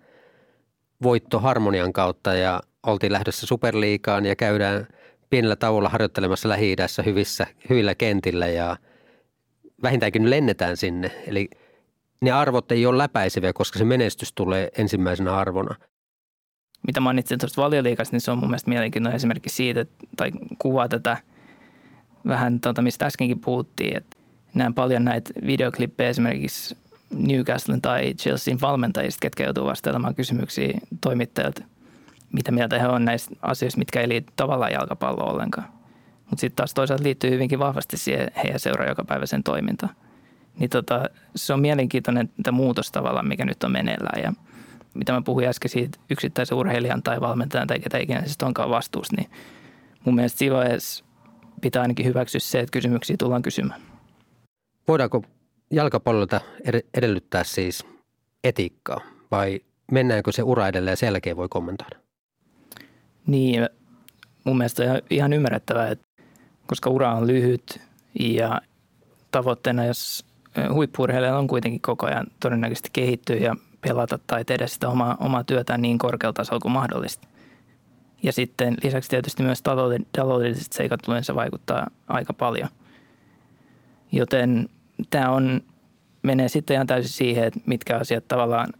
voitto 1.03 1.39
harmonian 1.39 1.93
kautta 1.93 2.33
ja 2.33 2.61
oltiin 2.83 3.13
lähdössä 3.13 3.47
superliikaan 3.47 4.25
ja 4.25 4.35
käydään 4.35 4.87
pienellä 5.29 5.55
tauolla 5.55 5.89
harjoittelemassa 5.89 6.49
lähi 6.49 6.75
hyvissä, 7.05 7.47
hyvillä 7.69 7.95
kentillä 7.95 8.47
ja 8.47 8.77
vähintäänkin 9.83 10.29
lennetään 10.29 10.77
sinne. 10.77 11.11
Eli 11.27 11.49
ne 12.21 12.31
arvot 12.31 12.71
ei 12.71 12.85
ole 12.85 12.97
läpäiseviä, 12.97 13.53
koska 13.53 13.79
se 13.79 13.85
menestys 13.85 14.33
tulee 14.33 14.69
ensimmäisenä 14.77 15.35
arvona. 15.35 15.75
Mitä 16.87 16.99
mainitsin 16.99 17.39
tuosta 17.39 17.61
valioliikasta, 17.61 18.15
niin 18.15 18.21
se 18.21 18.31
on 18.31 18.37
mun 18.37 18.49
mielestä 18.49 18.69
mielenkiintoinen 18.69 19.15
esimerkki 19.15 19.49
siitä, 19.49 19.85
tai 20.17 20.31
kuvaa 20.59 20.87
tätä 20.87 21.17
vähän, 22.27 22.59
tuota, 22.59 22.81
mistä 22.81 23.05
äskenkin 23.05 23.39
puhuttiin, 23.39 23.97
että 23.97 24.17
näen 24.53 24.73
paljon 24.73 25.05
näitä 25.05 25.31
videoklippejä 25.45 26.09
esimerkiksi 26.09 26.77
Newcastlen 27.09 27.81
tai 27.81 28.13
Chelsean 28.13 28.61
valmentajista, 28.61 29.19
ketkä 29.21 29.43
joutuu 29.43 29.65
vastaamaan 29.65 30.15
kysymyksiä 30.15 30.79
toimittajilta, 31.01 31.63
mitä 32.31 32.51
mieltä 32.51 32.79
he 32.79 32.87
on 32.87 33.05
näistä 33.05 33.35
asioista, 33.41 33.79
mitkä 33.79 34.01
ei 34.01 34.09
liity 34.09 34.33
tavallaan 34.35 34.71
jalkapalloon 34.71 35.33
ollenkaan. 35.33 35.67
Mutta 36.29 36.41
sitten 36.41 36.55
taas 36.55 36.73
toisaalta 36.73 37.03
liittyy 37.03 37.29
hyvinkin 37.29 37.59
vahvasti 37.59 37.97
siihen 37.97 38.31
heidän 38.43 38.59
seuraa 38.59 38.87
jokapäiväisen 38.87 39.43
toimintaan. 39.43 39.95
Niin 40.59 40.69
tota, 40.69 41.09
se 41.35 41.53
on 41.53 41.59
mielenkiintoinen 41.59 42.29
tämä 42.43 42.55
muutos 42.55 42.91
tavallaan, 42.91 43.27
mikä 43.27 43.45
nyt 43.45 43.63
on 43.63 43.71
meneillään. 43.71 44.23
Ja 44.23 44.33
mitä 44.93 45.13
mä 45.13 45.21
puhuin 45.21 45.47
äsken 45.47 45.69
siitä 45.69 45.99
yksittäisen 46.09 46.57
urheilijan 46.57 47.03
tai 47.03 47.21
valmentajan 47.21 47.67
tai 47.67 47.79
ketä 47.79 47.97
ikinä 47.97 48.21
siis 48.21 48.37
onkaan 48.43 48.69
vastuussa, 48.69 49.15
niin 49.17 49.29
mun 50.05 50.15
mielestä 50.15 50.45
vaiheessa 50.51 51.03
pitää 51.61 51.81
ainakin 51.81 52.05
hyväksyä 52.05 52.39
se, 52.39 52.59
että 52.59 52.71
kysymyksiä 52.71 53.15
tullaan 53.19 53.41
kysymään. 53.41 53.81
Voidaanko 54.87 55.23
jalkapallolta 55.71 56.41
edellyttää 56.93 57.43
siis 57.43 57.85
etiikkaa 58.43 59.01
vai 59.31 59.59
mennäänkö 59.91 60.31
se 60.31 60.43
ura 60.43 60.67
edelleen 60.67 60.91
ja 60.91 60.97
sen 60.97 61.07
jälkeen 61.07 61.37
voi 61.37 61.47
kommentoida? 61.49 61.99
Niin, 63.27 63.69
mun 64.43 64.57
mielestä 64.57 64.83
on 64.83 65.01
ihan 65.09 65.33
ymmärrettävää, 65.33 65.89
että 65.89 66.07
koska 66.67 66.89
ura 66.89 67.13
on 67.13 67.27
lyhyt 67.27 67.81
ja 68.19 68.61
tavoitteena, 69.31 69.85
jos 69.85 70.25
huippurheilijalla 70.73 71.39
on 71.39 71.47
kuitenkin 71.47 71.81
koko 71.81 72.05
ajan 72.05 72.27
todennäköisesti 72.39 72.89
kehittyä 72.93 73.35
ja 73.35 73.55
pelata 73.81 74.19
tai 74.27 74.45
tehdä 74.45 74.67
sitä 74.67 74.89
omaa, 74.89 75.17
omaa 75.19 75.43
työtään 75.43 75.81
niin 75.81 75.97
korkealla 75.97 76.33
tasolla 76.33 76.59
kuin 76.59 76.71
mahdollista. 76.71 77.27
Ja 78.23 78.33
sitten 78.33 78.77
lisäksi 78.83 79.09
tietysti 79.09 79.43
myös 79.43 79.61
taloudelliset 80.11 80.73
seikat 80.73 80.99
yleensä 81.07 81.35
vaikuttaa 81.35 81.87
aika 82.07 82.33
paljon. 82.33 82.69
Joten 84.11 84.69
tämä 85.09 85.29
on, 85.29 85.61
menee 86.23 86.47
sitten 86.47 86.73
ihan 86.73 86.87
täysin 86.87 87.11
siihen, 87.11 87.43
että 87.43 87.59
mitkä 87.65 87.97
asiat 87.97 88.27
tavallaan 88.27 88.73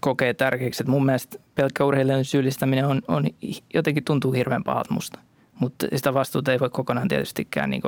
kokee 0.00 0.34
tärkeäksi. 0.34 0.82
Että 0.82 0.90
mun 0.90 1.06
mielestä 1.06 1.38
pelkkä 1.54 1.84
urheilijan 1.84 2.24
syyllistäminen 2.24 2.86
on, 2.86 3.02
on 3.08 3.26
jotenkin 3.74 4.04
tuntuu 4.04 4.32
hirveän 4.32 4.64
pahalta 4.64 4.94
musta. 4.94 5.18
Mutta 5.60 5.86
sitä 5.96 6.14
vastuuta 6.14 6.52
ei 6.52 6.60
voi 6.60 6.70
kokonaan 6.70 7.08
tietystikään 7.08 7.70
niin 7.70 7.82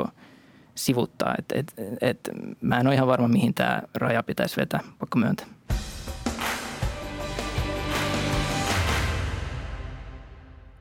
sivuttaa. 0.75 1.35
Et, 1.39 1.45
et, 1.55 1.75
et, 2.01 2.31
mä 2.61 2.81
en 2.81 2.87
ole 2.87 2.95
ihan 2.95 3.09
varma, 3.09 3.29
mihin 3.29 3.55
tämä 3.55 3.83
raja 3.95 4.23
pitäisi 4.23 4.57
vetää, 4.57 4.81
pakko 4.99 5.19
myöntää. 5.19 5.47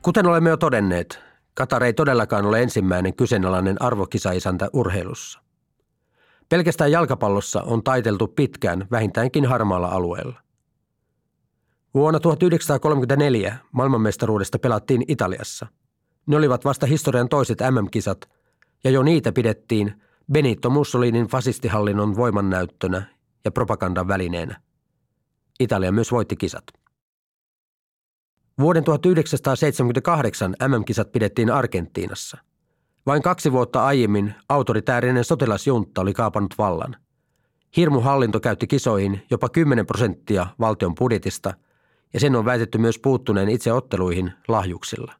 Kuten 0.06 0.26
olemme 0.26 0.50
jo 0.50 0.56
todenneet, 0.56 1.20
Katar 1.54 1.84
ei 1.84 1.92
todellakaan 1.92 2.46
ole 2.46 2.62
ensimmäinen 2.62 3.14
kyseenalainen 3.14 3.82
arvokisaisäntä 3.82 4.68
urheilussa. 4.72 5.40
Pelkästään 6.48 6.92
jalkapallossa 6.92 7.62
on 7.62 7.82
taiteltu 7.82 8.28
pitkään 8.28 8.86
vähintäänkin 8.90 9.46
harmaalla 9.46 9.88
alueella. 9.88 10.40
Vuonna 11.94 12.20
1934 12.20 13.56
maailmanmestaruudesta 13.72 14.58
pelattiin 14.58 15.04
Italiassa. 15.08 15.66
Ne 16.26 16.36
olivat 16.36 16.64
vasta 16.64 16.86
historian 16.86 17.28
toiset 17.28 17.58
MM-kisat, 17.70 18.28
ja 18.84 18.90
jo 18.90 19.02
niitä 19.02 19.32
pidettiin 19.32 20.02
Benito 20.32 20.70
Mussolinin 20.70 21.26
fasistihallinnon 21.26 22.16
voimannäyttönä 22.16 23.02
ja 23.44 23.50
propagandan 23.50 24.08
välineenä. 24.08 24.60
Italia 25.60 25.92
myös 25.92 26.12
voitti 26.12 26.36
kisat. 26.36 26.85
Vuoden 28.60 28.84
1978 28.84 30.56
MM-kisat 30.68 31.12
pidettiin 31.12 31.50
Argentiinassa. 31.50 32.38
Vain 33.06 33.22
kaksi 33.22 33.52
vuotta 33.52 33.84
aiemmin 33.84 34.34
autoritäärinen 34.48 35.24
sotilasjuntta 35.24 36.00
oli 36.00 36.12
kaapannut 36.12 36.54
vallan. 36.58 36.96
Hirmuhallinto 37.76 38.40
käytti 38.40 38.66
kisoihin 38.66 39.22
jopa 39.30 39.48
10 39.48 39.86
prosenttia 39.86 40.46
valtion 40.60 40.94
budjetista 40.94 41.54
ja 42.14 42.20
sen 42.20 42.36
on 42.36 42.44
väitetty 42.44 42.78
myös 42.78 42.98
puuttuneen 42.98 43.48
itse 43.48 43.72
otteluihin 43.72 44.32
lahjuksilla. 44.48 45.12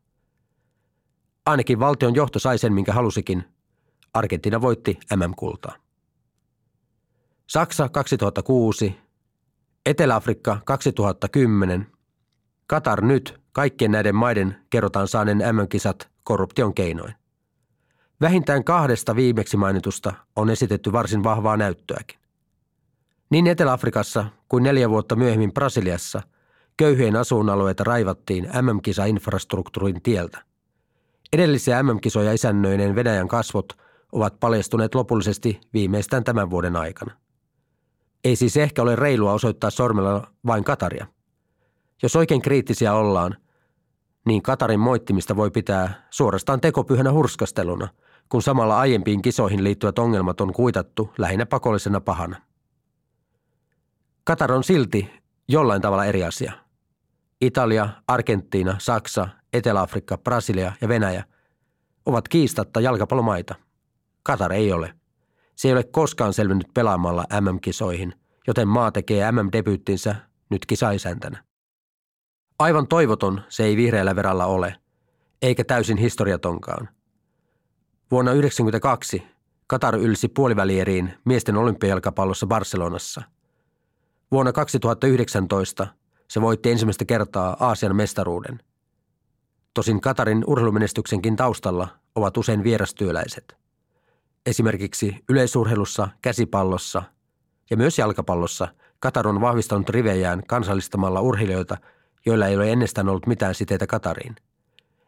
Ainakin 1.46 1.80
valtion 1.80 2.14
johto 2.14 2.38
sai 2.38 2.58
sen, 2.58 2.72
minkä 2.72 2.92
halusikin. 2.92 3.44
Argentiina 4.14 4.60
voitti 4.60 4.98
MM-kultaa. 5.16 5.76
Saksa 7.46 7.88
2006, 7.88 8.94
Etelä-Afrikka 9.86 10.60
2010 10.64 11.95
Katar 12.66 13.04
nyt, 13.04 13.40
kaikkien 13.52 13.90
näiden 13.90 14.14
maiden 14.14 14.56
kerrotaan 14.70 15.08
saaneen 15.08 15.38
MM-kisat 15.38 16.08
korruption 16.24 16.74
keinoin. 16.74 17.14
Vähintään 18.20 18.64
kahdesta 18.64 19.16
viimeksi 19.16 19.56
mainitusta 19.56 20.12
on 20.36 20.50
esitetty 20.50 20.92
varsin 20.92 21.24
vahvaa 21.24 21.56
näyttöäkin. 21.56 22.18
Niin 23.30 23.46
Etelä-Afrikassa 23.46 24.26
kuin 24.48 24.62
neljä 24.62 24.90
vuotta 24.90 25.16
myöhemmin 25.16 25.52
Brasiliassa 25.52 26.22
köyhien 26.76 27.16
asuinalueita 27.16 27.84
raivattiin 27.84 28.48
MM-kisa-infrastruktuurin 28.62 30.02
tieltä. 30.02 30.42
Edellisiä 31.32 31.82
MM-kisoja 31.82 32.32
isännöineen 32.32 32.94
Venäjän 32.94 33.28
kasvot 33.28 33.72
ovat 34.12 34.40
paljastuneet 34.40 34.94
lopullisesti 34.94 35.60
viimeistään 35.72 36.24
tämän 36.24 36.50
vuoden 36.50 36.76
aikana. 36.76 37.12
Ei 38.24 38.36
siis 38.36 38.56
ehkä 38.56 38.82
ole 38.82 38.96
reilua 38.96 39.32
osoittaa 39.32 39.70
sormella 39.70 40.26
vain 40.46 40.64
Kataria– 40.64 41.06
jos 42.02 42.16
oikein 42.16 42.42
kriittisiä 42.42 42.94
ollaan, 42.94 43.36
niin 44.26 44.42
Katarin 44.42 44.80
moittimista 44.80 45.36
voi 45.36 45.50
pitää 45.50 46.06
suorastaan 46.10 46.60
tekopyhänä 46.60 47.12
hurskasteluna, 47.12 47.88
kun 48.28 48.42
samalla 48.42 48.78
aiempiin 48.78 49.22
kisoihin 49.22 49.64
liittyvät 49.64 49.98
ongelmat 49.98 50.40
on 50.40 50.52
kuitattu 50.52 51.12
lähinnä 51.18 51.46
pakollisena 51.46 52.00
pahana. 52.00 52.42
Katar 54.24 54.52
on 54.52 54.64
silti 54.64 55.10
jollain 55.48 55.82
tavalla 55.82 56.04
eri 56.04 56.24
asia. 56.24 56.52
Italia, 57.40 57.88
Argentiina, 58.08 58.76
Saksa, 58.78 59.28
Etelä-Afrikka, 59.52 60.18
Brasilia 60.18 60.72
ja 60.80 60.88
Venäjä 60.88 61.24
ovat 62.06 62.28
kiistatta 62.28 62.80
jalkapallomaita. 62.80 63.54
Katar 64.22 64.52
ei 64.52 64.72
ole. 64.72 64.94
Se 65.56 65.68
ei 65.68 65.72
ole 65.72 65.84
koskaan 65.84 66.32
selvinnyt 66.32 66.68
pelaamalla 66.74 67.24
MM-kisoihin, 67.40 68.12
joten 68.46 68.68
maa 68.68 68.92
tekee 68.92 69.32
MM-debyyttinsä 69.32 70.14
nyt 70.50 70.66
kisaisäntänä. 70.66 71.44
Aivan 72.58 72.88
toivoton 72.88 73.42
se 73.48 73.64
ei 73.64 73.76
vihreällä 73.76 74.16
veralla 74.16 74.46
ole, 74.46 74.76
eikä 75.42 75.64
täysin 75.64 75.96
historiatonkaan. 75.96 76.88
Vuonna 78.10 78.30
1992 78.30 79.22
Katar 79.66 79.96
ylsi 79.96 80.28
puolivälieriin 80.28 81.14
miesten 81.24 81.56
olympiajalkapallossa 81.56 82.46
Barcelonassa. 82.46 83.22
Vuonna 84.30 84.52
2019 84.52 85.86
se 86.28 86.40
voitti 86.40 86.70
ensimmäistä 86.70 87.04
kertaa 87.04 87.56
Aasian 87.60 87.96
mestaruuden. 87.96 88.60
Tosin 89.74 90.00
Katarin 90.00 90.44
urheilumenestyksenkin 90.46 91.36
taustalla 91.36 91.88
ovat 92.14 92.36
usein 92.36 92.64
vierastyöläiset. 92.64 93.56
Esimerkiksi 94.46 95.24
yleisurheilussa, 95.28 96.08
käsipallossa 96.22 97.02
ja 97.70 97.76
myös 97.76 97.98
jalkapallossa 97.98 98.68
Katar 99.00 99.28
on 99.28 99.40
vahvistanut 99.40 99.90
rivejään 99.90 100.42
kansallistamalla 100.46 101.20
urheilijoita– 101.20 101.76
joilla 102.26 102.46
ei 102.46 102.56
ole 102.56 102.72
ennestään 102.72 103.08
ollut 103.08 103.26
mitään 103.26 103.54
siteitä 103.54 103.86
Katariin. 103.86 104.36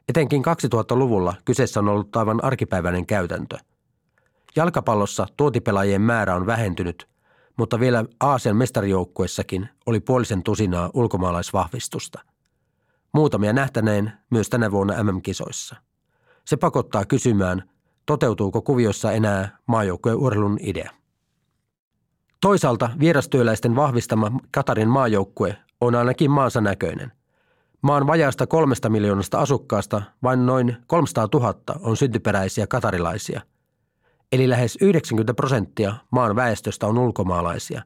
Etenkin 0.09 0.43
2000-luvulla 0.45 1.35
kyseessä 1.45 1.81
on 1.81 1.89
ollut 1.89 2.17
aivan 2.17 2.45
arkipäiväinen 2.45 3.07
käytäntö. 3.07 3.59
Jalkapallossa 4.57 5.27
tuotipelaajien 5.37 6.01
määrä 6.01 6.35
on 6.35 6.47
vähentynyt, 6.47 7.09
mutta 7.57 7.81
vielä 7.81 8.05
Aasian 8.21 8.57
mestarijoukkuessakin 8.57 9.69
oli 9.87 10.01
puolisen 10.01 10.43
tusinaa 10.43 10.91
ulkomaalaisvahvistusta. 10.95 12.19
Muutamia 13.13 13.53
nähtäneen 13.53 14.13
myös 14.31 14.49
tänä 14.49 14.71
vuonna 14.71 15.03
MM-kisoissa. 15.03 15.77
Se 16.45 16.57
pakottaa 16.57 17.05
kysymään, 17.05 17.63
toteutuuko 18.07 18.63
kuviossa 18.63 19.13
enää 19.13 19.59
maajoukkueen 19.67 20.19
urheilun 20.19 20.59
idea. 20.63 20.91
Toisaalta 22.41 22.91
vierastyöläisten 23.01 23.77
vahvistama 23.77 24.33
Katarin 24.51 24.89
maajoukkue 24.89 25.57
on 25.81 25.95
ainakin 25.95 26.31
maansa 26.31 26.61
näköinen. 26.61 27.13
Maan 27.83 28.07
vajaasta 28.07 28.47
kolmesta 28.47 28.89
miljoonasta 28.89 29.39
asukkaasta 29.39 30.03
vain 30.23 30.47
noin 30.47 30.77
300 30.87 31.29
000 31.35 31.55
on 31.81 31.97
syntyperäisiä 31.97 32.67
katarilaisia. 32.67 33.41
Eli 34.33 34.49
lähes 34.49 34.79
90 34.81 35.35
prosenttia 35.35 35.95
maan 36.11 36.37
väestöstä 36.37 36.87
on 36.87 36.99
ulkomaalaisia, 36.99 37.83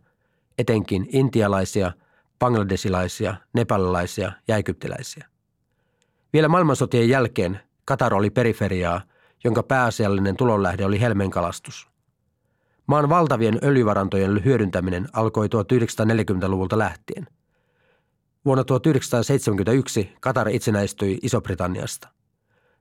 etenkin 0.59 1.07
intialaisia, 1.12 1.92
bangladesilaisia, 2.38 3.35
nepalilaisia 3.55 4.33
ja 4.48 4.57
egyptiläisiä. 4.57 5.26
Vielä 6.33 6.48
maailmansotien 6.48 7.09
jälkeen 7.09 7.61
Katar 7.85 8.14
oli 8.14 8.31
periferiaa, 8.31 9.00
jonka 9.44 9.62
pääasiallinen 9.62 10.37
tulonlähde 10.37 10.85
oli 10.85 11.00
helmenkalastus. 11.00 11.88
Maan 12.87 13.09
valtavien 13.09 13.59
öljyvarantojen 13.62 14.44
hyödyntäminen 14.44 15.09
alkoi 15.12 15.46
1940-luvulta 15.46 16.78
lähtien. 16.78 17.26
Vuonna 18.44 18.64
1971 18.64 20.12
Katar 20.20 20.48
itsenäistyi 20.48 21.18
Iso-Britanniasta. 21.22 22.09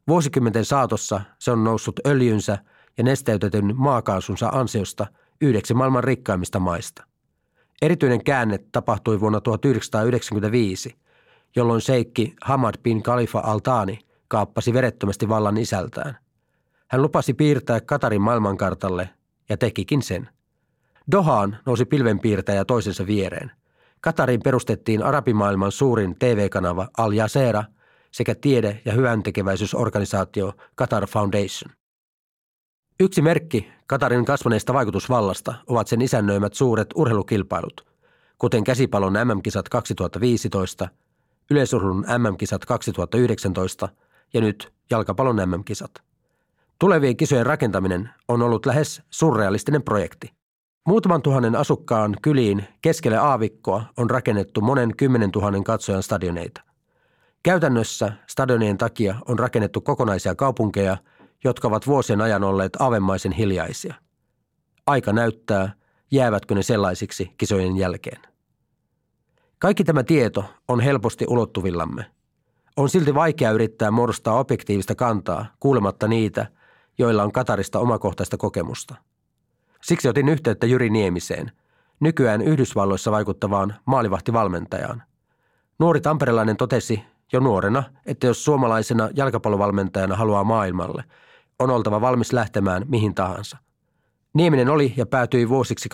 Vuosikymmenten 0.08 0.65
saatossa 0.65 1.21
se 1.39 1.52
on 1.52 1.63
noussut 1.63 2.00
öljynsä 2.08 2.58
ja 2.97 3.04
nesteytetyn 3.04 3.76
maakaasunsa 3.76 4.50
ansiosta 4.50 5.08
yhdeksi 5.41 5.74
maailman 5.74 6.04
rikkaimmista 6.04 6.60
maista. 6.60 7.04
Erityinen 7.82 8.24
käänne 8.24 8.60
tapahtui 8.71 9.19
vuonna 9.19 9.41
1995, 9.41 10.95
jolloin 11.56 11.82
seikki 11.82 12.36
Hamad 12.41 12.76
bin 12.84 13.04
Khalifa 13.04 13.39
al-Thani 13.39 14.00
kaappasi 14.28 14.74
verettömästi 14.74 15.30
vallan 15.30 15.58
isältään. 15.58 16.17
Hän 16.88 17.02
lupasi 17.02 17.34
piirtää 17.34 17.82
Katarin 17.82 18.21
maailmankartalle 18.21 19.10
ja 19.50 19.58
tekikin 19.58 20.02
sen. 20.02 20.30
Dohaan 21.12 21.58
nousi 21.65 21.86
pilvenpiirtäjä 21.86 22.65
toisensa 22.65 23.08
viereen. 23.08 23.52
Katariin 24.02 24.42
perustettiin 24.44 25.04
arabimaailman 25.04 25.72
suurin 25.72 26.16
TV-kanava 26.20 26.88
Al 26.98 27.12
Jazeera 27.12 27.64
sekä 28.12 28.36
tiede- 28.36 28.82
ja 28.86 28.94
hyväntekeväisyysorganisaatio 28.94 30.54
Qatar 30.82 31.08
Foundation. 31.08 31.72
Yksi 33.00 33.22
merkki 33.22 33.72
Katarin 33.88 34.26
kasvaneesta 34.26 34.74
vaikutusvallasta 34.74 35.54
ovat 35.68 35.88
sen 35.88 36.02
isännöimät 36.02 36.54
suuret 36.54 36.88
urheilukilpailut, 36.96 37.88
kuten 38.38 38.64
käsipalon 38.64 39.14
MM-kisat 39.14 39.70
2015, 39.70 40.88
yleisurheilun 41.52 42.06
MM-kisat 42.18 42.66
2019 42.66 43.90
ja 44.34 44.42
nyt 44.42 44.74
jalkapallon 44.90 45.50
MM-kisat– 45.50 45.92
Tulevien 46.82 47.18
kisojen 47.18 47.46
rakentaminen 47.46 48.10
on 48.28 48.42
ollut 48.42 48.66
lähes 48.66 49.02
surrealistinen 49.10 49.84
projekti. 49.84 50.34
Muutaman 50.88 51.22
tuhannen 51.22 51.56
asukkaan 51.56 52.15
kyliin 52.22 52.63
keskelle 52.82 53.17
aavikkoa 53.17 53.84
on 53.98 54.10
rakennettu 54.10 54.62
monen 54.62 54.96
kymmenen 54.98 55.32
tuhannen 55.32 55.63
katsojan 55.63 56.04
stadioneita. 56.04 56.62
Käytännössä 57.44 58.13
stadionien 58.28 58.78
takia 58.78 59.15
on 59.28 59.39
rakennettu 59.39 59.82
kokonaisia 59.82 60.36
kaupunkeja, 60.36 60.98
jotka 61.44 61.67
ovat 61.67 61.88
vuosien 61.88 62.22
ajan 62.22 62.44
olleet 62.44 62.78
avemaisen 62.80 63.32
hiljaisia. 63.32 63.94
Aika 64.86 65.13
näyttää, 65.13 65.74
jäävätkö 66.12 66.56
ne 66.56 66.63
sellaisiksi 66.63 67.32
kisojen 67.38 67.78
jälkeen. 67.78 68.22
Kaikki 69.60 69.84
tämä 69.84 70.04
tieto 70.04 70.46
on 70.67 70.80
helposti 70.80 71.26
ulottuvillamme. 71.28 72.06
On 72.78 72.89
silti 72.89 73.15
vaikea 73.15 73.52
yrittää 73.52 73.91
muodostaa 73.91 74.39
objektiivista 74.39 74.96
kantaa 74.96 75.46
kuulematta 75.60 76.08
niitä– 76.08 76.48
joilla 76.98 77.24
on 77.24 77.32
Katarista 77.32 77.80
omakohtaista 77.80 78.38
kokemusta. 78.38 78.96
Siksi 79.82 80.10
otin 80.10 80.30
yhteyttä 80.30 80.65
Jyri 80.65 80.89
Niemiseen, 80.89 81.52
nykyään 82.00 82.41
Yhdysvalloissa 82.41 83.12
vaikuttavaan 83.12 83.76
maalivahtivalmentajaan. 83.86 85.04
Nuori 85.80 86.02
tamperelainen 86.02 86.58
totesi 86.58 87.04
jo 87.34 87.39
nuorena, 87.39 87.84
että 88.06 88.28
jos 88.28 88.46
suomalaisena 88.46 89.10
jalkapallovalmentajana 89.15 90.15
haluaa 90.15 90.44
maailmalle, 90.44 91.04
on 91.60 91.70
oltava 91.70 92.02
valmis 92.02 92.34
lähtemään 92.34 92.86
mihin 92.88 93.15
tahansa. 93.15 93.58
Nieminen 94.34 94.70
oli 94.70 94.94
ja 94.98 95.06
päätyi 95.06 95.50
vuosiksi 95.50 95.89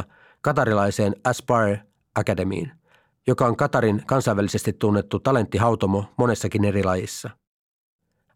2015-17 0.00 0.02
katarilaiseen 0.40 1.16
Aspire 1.24 1.82
Academyin, 2.14 2.72
joka 3.26 3.46
on 3.46 3.56
Katarin 3.56 4.02
kansainvälisesti 4.06 4.72
tunnettu 4.72 5.20
talenttihautomo 5.20 6.04
monessakin 6.16 6.64
eri 6.64 6.84
lajissa. 6.84 7.30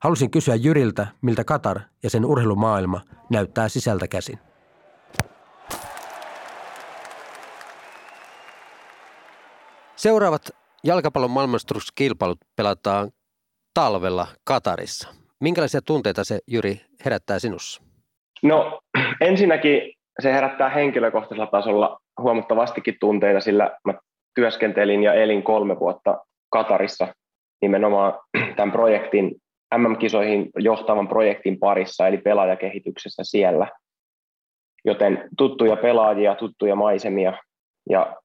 Halusin 0.05 0.31
kysyä 0.31 0.55
Jyriltä, 0.55 1.07
miltä 1.23 1.45
Katar 1.45 1.81
ja 2.03 2.11
sen 2.11 2.25
urheilumaailma 2.25 3.01
näyttää 3.31 3.69
sisältä 3.69 4.09
käsin. 4.09 4.39
Seuraavat 9.97 10.43
jalkapallon 10.85 11.31
maailmanmestaruuskilpailut 11.31 12.39
pelataan 12.57 13.11
talvella 13.75 14.27
Katarissa. 14.45 15.09
Minkälaisia 15.41 15.81
tunteita 15.83 16.25
se, 16.25 16.39
Jyri, 16.49 16.81
herättää 17.05 17.39
sinussa? 17.39 17.83
No 18.43 18.81
ensinnäkin 19.21 19.93
se 20.23 20.33
herättää 20.33 20.69
henkilökohtaisella 20.69 21.51
tasolla 21.51 22.01
huomattavastikin 22.21 22.97
tunteita, 23.01 23.41
sillä 23.41 23.79
mä 23.85 23.95
työskentelin 24.35 25.03
ja 25.03 25.15
elin 25.15 25.43
kolme 25.43 25.79
vuotta 25.81 26.25
Katarissa 26.51 27.15
nimenomaan 27.63 28.13
tämän 28.57 28.73
projektin 28.73 29.44
MM-kisoihin 29.79 30.51
johtavan 30.59 31.09
projektin 31.09 31.59
parissa, 31.59 32.09
eli 32.09 32.19
pelaajakehityksessä 32.19 33.23
siellä. 33.25 33.69
Joten 34.85 35.29
tuttuja 35.39 35.77
pelaajia, 35.77 36.35
tuttuja 36.35 36.75
maisemia, 36.75 37.33
ja 37.91 38.17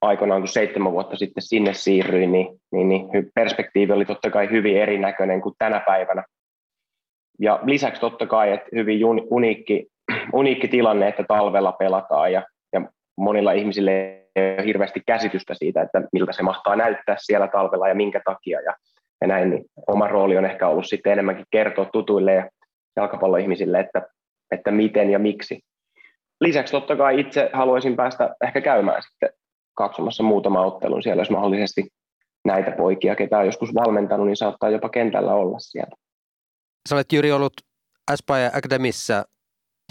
aikoinaan 0.00 0.40
kun 0.40 0.48
seitsemän 0.48 0.92
vuotta 0.92 1.16
sitten 1.16 1.42
sinne 1.42 1.74
siirryin, 1.74 2.32
niin, 2.32 2.46
niin, 2.72 2.88
niin 2.88 3.08
perspektiivi 3.34 3.92
oli 3.92 4.04
totta 4.04 4.30
kai 4.30 4.50
hyvin 4.50 4.76
erinäköinen 4.76 5.40
kuin 5.40 5.54
tänä 5.58 5.80
päivänä. 5.80 6.24
Ja 7.40 7.60
lisäksi 7.62 8.00
totta 8.00 8.26
kai, 8.26 8.52
että 8.52 8.68
hyvin 8.74 9.00
uniikki, 9.30 9.86
uniikki 10.32 10.68
tilanne, 10.68 11.08
että 11.08 11.24
talvella 11.28 11.72
pelataan, 11.72 12.32
ja, 12.32 12.42
ja 12.72 12.82
monilla 13.16 13.52
ihmisillä 13.52 13.90
ei 13.90 14.26
ole 14.36 14.66
hirveästi 14.66 15.02
käsitystä 15.06 15.54
siitä, 15.54 15.82
että 15.82 16.02
miltä 16.12 16.32
se 16.32 16.42
mahtaa 16.42 16.76
näyttää 16.76 17.16
siellä 17.18 17.48
talvella 17.48 17.88
ja 17.88 17.94
minkä 17.94 18.20
takia. 18.24 18.60
Ja 18.60 18.74
ja 19.20 19.26
näin, 19.26 19.50
niin 19.50 19.64
oma 19.86 20.08
rooli 20.08 20.36
on 20.36 20.44
ehkä 20.44 20.68
ollut 20.68 20.86
sitten 20.86 21.12
enemmänkin 21.12 21.46
kertoa 21.50 21.84
tutuille 21.84 22.34
ja 22.34 22.50
jalkapalloihmisille, 22.96 23.80
että, 23.80 24.02
että 24.50 24.70
miten 24.70 25.10
ja 25.10 25.18
miksi. 25.18 25.60
Lisäksi 26.40 26.72
totta 26.72 26.96
kai 26.96 27.20
itse 27.20 27.50
haluaisin 27.52 27.96
päästä 27.96 28.34
ehkä 28.44 28.60
käymään 28.60 29.02
sitten 29.02 29.30
katsomassa 29.74 30.22
muutama 30.22 30.64
ottelun 30.64 31.02
siellä, 31.02 31.20
jos 31.20 31.30
mahdollisesti 31.30 31.88
näitä 32.44 32.70
poikia, 32.70 33.16
ketä 33.16 33.38
on 33.38 33.46
joskus 33.46 33.74
valmentanut, 33.74 34.26
niin 34.26 34.36
saattaa 34.36 34.70
jopa 34.70 34.88
kentällä 34.88 35.34
olla 35.34 35.58
siellä. 35.58 35.96
Sä 36.88 36.94
olet 36.94 37.12
Jyri 37.12 37.32
ollut 37.32 37.52
Aspire 38.10 38.50
Academissa, 38.54 39.24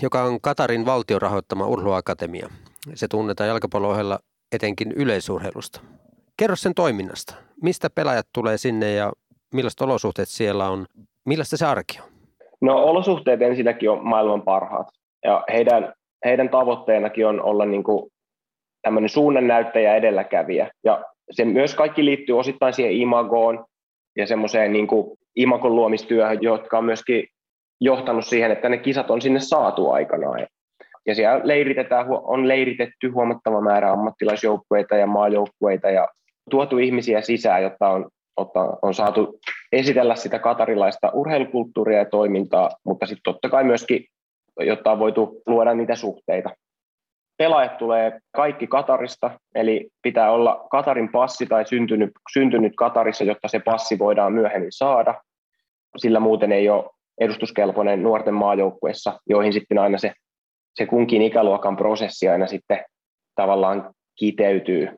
joka 0.02 0.24
on 0.24 0.42
Katarin 0.42 0.86
valtion 0.86 1.22
rahoittama 1.22 1.68
urheiluakatemia. 1.68 2.50
Se 2.94 3.08
tunnetaan 3.08 3.48
jalkapallon 3.48 3.92
ohella 3.92 4.20
etenkin 4.52 4.92
yleisurheilusta. 4.92 5.82
Kerro 6.38 6.56
sen 6.56 6.74
toiminnasta. 6.74 7.36
Mistä 7.62 7.90
pelaajat 7.90 8.28
tulee 8.34 8.58
sinne 8.58 8.94
ja 8.94 9.12
millaiset 9.54 9.82
olosuhteet 9.82 10.30
siellä 10.30 10.70
on? 10.70 10.86
Millaista 11.26 11.58
se 11.58 11.66
arki 11.66 12.00
on? 12.02 12.10
No 12.62 12.84
olosuhteet 12.84 13.42
ensinnäkin 13.42 13.90
on 13.90 14.08
maailman 14.08 14.42
parhaat. 14.42 14.88
Ja 15.24 15.44
heidän, 15.54 15.94
heidän 16.26 16.50
tavoitteenakin 16.50 17.28
on 17.28 17.42
olla 17.42 17.66
niin 17.66 17.84
kuin 17.84 18.12
tämmöinen 18.82 19.10
suunnannäyttäjä 19.10 19.96
edelläkävijä. 19.96 20.72
Ja 20.84 21.04
se 21.32 21.46
myös 21.46 21.76
kaikki 21.76 22.06
liittyy 22.06 22.40
osittain 22.40 22.74
siihen 22.74 22.94
imagoon 22.94 23.66
ja 24.18 24.28
semmoiseen 24.28 24.74
niin 24.74 24.88
kuin 24.88 25.18
imagon 25.36 25.76
luomistyöhön, 25.76 26.38
jotka 26.42 26.78
on 26.78 26.86
myöskin 26.86 27.28
johtanut 27.82 28.26
siihen, 28.26 28.52
että 28.52 28.70
ne 28.70 28.78
kisat 28.78 29.12
on 29.12 29.22
sinne 29.22 29.40
saatu 29.40 29.92
aikanaan. 29.92 30.48
Ja 31.06 31.16
siellä 31.16 31.42
leiritetään, 31.44 32.06
on 32.10 32.48
leiritetty 32.48 33.10
huomattava 33.10 33.62
määrä 33.62 33.92
ammattilaisjoukkueita 33.92 34.96
ja 34.96 35.08
maajoukkueita 35.08 35.90
ja 35.90 36.08
tuotu 36.50 36.78
ihmisiä 36.78 37.22
sisään, 37.22 37.64
jotta 37.64 37.90
on, 37.90 38.10
jotta 38.40 38.78
on 38.82 38.94
saatu 38.94 39.40
esitellä 39.72 40.16
sitä 40.16 40.40
katarilaista 40.40 41.12
urheilukulttuuria 41.14 41.98
ja 41.98 42.06
toimintaa, 42.06 42.70
mutta 42.84 43.06
sitten 43.06 43.24
totta 43.24 43.50
kai 43.50 43.64
myöskin, 43.64 44.06
jotta 44.60 44.92
on 44.92 45.00
voitu 45.00 45.42
luoda 45.46 45.74
niitä 45.74 45.96
suhteita. 45.96 46.50
pelaajat 47.38 47.78
tulee 47.78 48.20
kaikki 48.36 48.68
Katarista, 48.68 49.40
eli 49.56 49.90
pitää 50.02 50.32
olla 50.32 50.68
Katarin 50.72 51.12
passi 51.12 51.46
tai 51.46 51.68
syntynyt, 51.68 52.12
syntynyt 52.34 52.74
Katarissa, 52.78 53.24
jotta 53.24 53.48
se 53.48 53.60
passi 53.60 54.00
voidaan 54.00 54.34
myöhemmin 54.34 54.72
saada. 54.72 55.22
Sillä 55.98 56.20
muuten 56.20 56.52
ei 56.52 56.70
ole 56.70 56.90
edustuskelpoinen 57.22 58.04
nuorten 58.04 58.34
maajoukkuessa, 58.34 59.20
joihin 59.30 59.54
sitten 59.54 59.80
aina 59.80 59.98
se, 59.98 60.14
se 60.76 60.86
kunkin 60.86 61.22
ikäluokan 61.22 61.78
prosessi 61.78 62.30
aina 62.30 62.48
sitten 62.48 62.86
tavallaan 63.36 63.94
kiteytyy. 64.16 64.90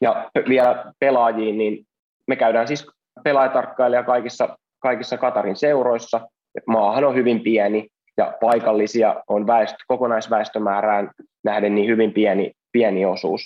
Ja 0.00 0.30
vielä 0.48 0.92
pelaajiin, 0.98 1.58
niin 1.58 1.86
me 2.26 2.36
käydään 2.36 2.68
siis 2.68 2.86
pelaajatarkkailija 3.24 4.02
kaikissa, 4.02 4.58
kaikissa 4.78 5.18
Katarin 5.18 5.56
seuroissa. 5.56 6.20
Maahan 6.66 7.04
on 7.04 7.14
hyvin 7.14 7.40
pieni 7.40 7.88
ja 8.16 8.32
paikallisia 8.40 9.22
on 9.28 9.46
väestö, 9.46 9.78
kokonaisväestömäärään 9.86 11.10
nähden 11.44 11.74
niin 11.74 11.88
hyvin 11.88 12.12
pieni, 12.12 12.52
pieni 12.72 13.04
osuus. 13.04 13.42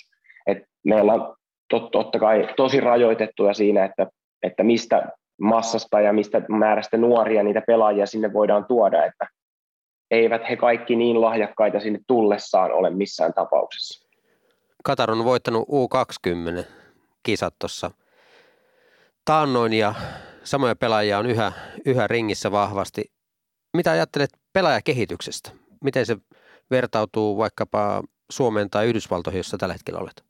Et 0.47 0.57
meillä 0.83 1.13
on 1.13 1.35
tot, 1.69 1.91
totta 1.91 2.19
kai 2.19 2.47
tosi 2.55 2.79
rajoitettuja 2.79 3.53
siinä, 3.53 3.85
että, 3.85 4.07
että 4.43 4.63
mistä 4.63 5.09
massasta 5.41 6.01
ja 6.01 6.13
mistä 6.13 6.41
määrästä 6.49 6.97
nuoria 6.97 7.43
niitä 7.43 7.61
pelaajia 7.67 8.05
sinne 8.05 8.33
voidaan 8.33 8.65
tuoda, 8.65 9.05
että 9.05 9.27
eivät 10.11 10.49
he 10.49 10.55
kaikki 10.55 10.95
niin 10.95 11.21
lahjakkaita 11.21 11.79
sinne 11.79 11.99
tullessaan 12.07 12.71
ole 12.71 12.89
missään 12.89 13.33
tapauksessa. 13.33 14.04
Katar 14.85 15.11
on 15.11 15.25
voittanut 15.25 15.67
U20 15.69 16.63
kisat 17.23 17.55
tuossa 17.59 17.91
taannoin 19.25 19.73
ja 19.73 19.93
samoja 20.43 20.75
pelaajia 20.75 21.17
on 21.17 21.25
yhä, 21.25 21.51
yhä 21.85 22.07
ringissä 22.07 22.51
vahvasti. 22.51 23.03
Mitä 23.77 23.91
ajattelet 23.91 24.29
pelaajakehityksestä? 24.53 25.51
Miten 25.83 26.05
se 26.05 26.17
vertautuu 26.71 27.37
vaikkapa 27.37 28.03
Suomeen 28.31 28.69
tai 28.69 28.87
Yhdysvaltoihin, 28.87 29.39
jossa 29.39 29.57
tällä 29.57 29.73
hetkellä 29.73 29.99
olet? 29.99 30.23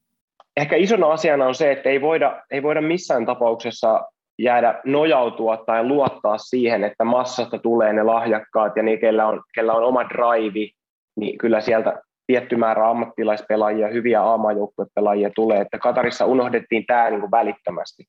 Ehkä 0.58 0.76
isona 0.76 1.08
asiana 1.08 1.48
on 1.48 1.56
se, 1.56 1.72
että 1.72 1.90
ei 1.90 2.02
voida, 2.02 2.42
ei 2.52 2.64
voida 2.64 2.82
missään 2.82 3.26
tapauksessa 3.26 4.02
jäädä 4.40 4.82
nojautua 4.86 5.58
tai 5.58 5.84
luottaa 5.84 6.38
siihen, 6.38 6.84
että 6.84 7.04
massasta 7.04 7.60
tulee 7.60 7.94
ne 7.94 8.04
lahjakkaat 8.04 8.76
ja 8.76 8.84
ne, 8.84 8.98
kellä 8.98 9.28
on, 9.28 9.44
kellä 9.56 9.74
on 9.74 9.84
oma 9.84 10.04
drive, 10.10 10.70
niin 11.16 11.38
kyllä 11.38 11.62
sieltä 11.62 12.02
tietty 12.28 12.56
määrä 12.56 12.90
ammattilaispelaajia, 12.90 13.88
hyviä 13.88 14.22
aamajoukkuepelaajia 14.22 15.30
tulee, 15.36 15.62
että 15.62 15.80
Katarissa 15.80 16.26
unohdettiin 16.26 16.86
tämä 16.86 17.10
niin 17.10 17.20
kuin 17.20 17.32
välittömästi. 17.32 18.06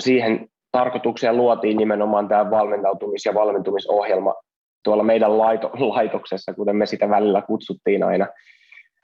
Siihen 0.00 0.48
tarkoitukseen 0.72 1.36
luotiin 1.36 1.76
nimenomaan 1.76 2.28
tämä 2.28 2.44
valmentautumis- 2.44 3.26
ja 3.26 3.34
valmentumisohjelma 3.34 4.34
tuolla 4.84 5.02
meidän 5.02 5.38
laito, 5.38 5.70
laitoksessa, 5.74 6.54
kuten 6.54 6.76
me 6.76 6.86
sitä 6.86 7.10
välillä 7.10 7.42
kutsuttiin 7.42 8.02
aina. 8.02 8.26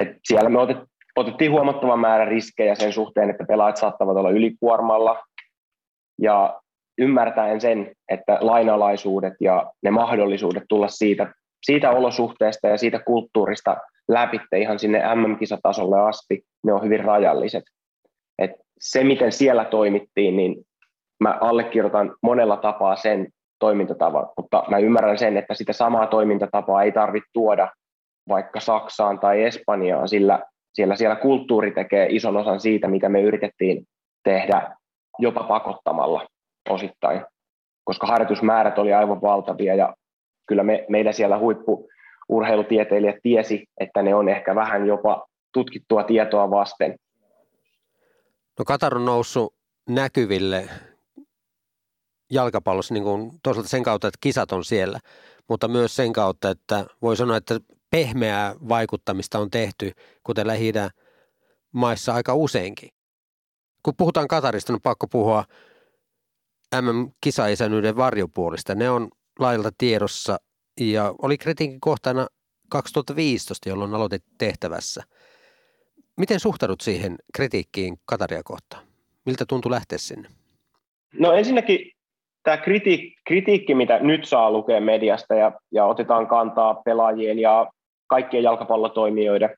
Et 0.00 0.08
siellä 0.24 0.50
me 0.50 0.58
otet, 0.58 0.78
otettiin 1.16 1.50
huomattava 1.50 1.96
määrä 1.96 2.24
riskejä 2.24 2.74
sen 2.74 2.92
suhteen, 2.92 3.30
että 3.30 3.44
pelaajat 3.48 3.76
saattavat 3.76 4.16
olla 4.16 4.30
ylikuormalla, 4.30 5.22
ja 6.18 6.60
ymmärtäen 6.98 7.60
sen, 7.60 7.92
että 8.08 8.38
lainalaisuudet 8.40 9.34
ja 9.40 9.72
ne 9.82 9.90
mahdollisuudet 9.90 10.62
tulla 10.68 10.88
siitä, 10.88 11.32
siitä 11.62 11.90
olosuhteesta 11.90 12.68
ja 12.68 12.78
siitä 12.78 12.98
kulttuurista 12.98 13.76
läpi 14.08 14.40
ihan 14.56 14.78
sinne 14.78 15.14
MM-kisatasolle 15.14 16.00
asti, 16.00 16.42
ne 16.64 16.72
on 16.72 16.82
hyvin 16.82 17.04
rajalliset. 17.04 17.64
Et 18.38 18.50
se, 18.80 19.04
miten 19.04 19.32
siellä 19.32 19.64
toimittiin, 19.64 20.36
niin 20.36 20.56
mä 21.20 21.38
allekirjoitan 21.40 22.16
monella 22.22 22.56
tapaa 22.56 22.96
sen 22.96 23.28
toimintatavan, 23.58 24.28
mutta 24.36 24.64
mä 24.70 24.78
ymmärrän 24.78 25.18
sen, 25.18 25.36
että 25.36 25.54
sitä 25.54 25.72
samaa 25.72 26.06
toimintatapaa 26.06 26.82
ei 26.82 26.92
tarvitse 26.92 27.30
tuoda 27.32 27.72
vaikka 28.28 28.60
Saksaan 28.60 29.18
tai 29.18 29.42
Espanjaan, 29.42 30.08
sillä 30.08 30.42
siellä, 30.72 30.96
siellä 30.96 31.16
kulttuuri 31.16 31.70
tekee 31.70 32.06
ison 32.10 32.36
osan 32.36 32.60
siitä, 32.60 32.88
mitä 32.88 33.08
me 33.08 33.22
yritettiin 33.22 33.84
tehdä 34.24 34.76
jopa 35.18 35.42
pakottamalla 35.44 36.26
osittain, 36.68 37.24
koska 37.84 38.06
harjoitusmäärät 38.06 38.78
oli 38.78 38.92
aivan 38.92 39.20
valtavia 39.20 39.74
ja 39.74 39.94
kyllä 40.46 40.62
me, 40.62 40.86
meidän 40.88 41.14
siellä 41.14 41.38
huippu 41.38 41.88
urheilutieteilijät 42.28 43.16
tiesi, 43.22 43.66
että 43.80 44.02
ne 44.02 44.14
on 44.14 44.28
ehkä 44.28 44.54
vähän 44.54 44.86
jopa 44.86 45.26
tutkittua 45.52 46.04
tietoa 46.04 46.50
vasten. 46.50 46.96
No 48.58 48.64
Katar 48.66 48.96
on 48.96 49.04
noussut 49.04 49.54
näkyville 49.88 50.68
jalkapallossa 52.30 52.94
niin 52.94 53.04
kuin 53.04 53.30
toisaalta 53.42 53.68
sen 53.68 53.82
kautta, 53.82 54.08
että 54.08 54.18
kisat 54.20 54.52
on 54.52 54.64
siellä, 54.64 54.98
mutta 55.48 55.68
myös 55.68 55.96
sen 55.96 56.12
kautta, 56.12 56.50
että 56.50 56.86
voi 57.02 57.16
sanoa, 57.16 57.36
että 57.36 57.60
pehmeää 57.90 58.54
vaikuttamista 58.68 59.38
on 59.38 59.50
tehty, 59.50 59.92
kuten 60.22 60.46
lähi 60.46 60.72
maissa 61.72 62.14
aika 62.14 62.34
useinkin 62.34 62.88
kun 63.88 63.96
puhutaan 63.96 64.28
Katarista, 64.28 64.72
on 64.72 64.80
pakko 64.82 65.06
puhua 65.06 65.44
MM-kisaisänyyden 66.80 67.96
varjopuolista. 67.96 68.74
Ne 68.74 68.90
on 68.90 69.08
lailla 69.38 69.70
tiedossa 69.78 70.38
ja 70.80 71.14
oli 71.22 71.38
kritiikin 71.38 71.80
kohtana 71.80 72.26
2015, 72.68 73.68
jolloin 73.68 73.94
aloitit 73.94 74.24
tehtävässä. 74.38 75.02
Miten 76.16 76.40
suhtaudut 76.40 76.80
siihen 76.80 77.16
kritiikkiin 77.34 77.96
Kataria 78.04 78.42
kohtaan? 78.42 78.84
Miltä 79.26 79.44
tuntui 79.48 79.70
lähteä 79.70 79.98
sinne? 79.98 80.28
No 81.18 81.32
ensinnäkin 81.32 81.92
tämä 82.42 82.56
kritiikki, 82.56 83.14
kritiikki 83.26 83.74
mitä 83.74 83.98
nyt 83.98 84.24
saa 84.24 84.50
lukea 84.50 84.80
mediasta 84.80 85.34
ja, 85.34 85.52
ja 85.72 85.84
otetaan 85.84 86.26
kantaa 86.26 86.74
pelaajien 86.74 87.38
ja 87.38 87.66
kaikkien 88.06 88.42
jalkapallotoimijoiden 88.42 89.56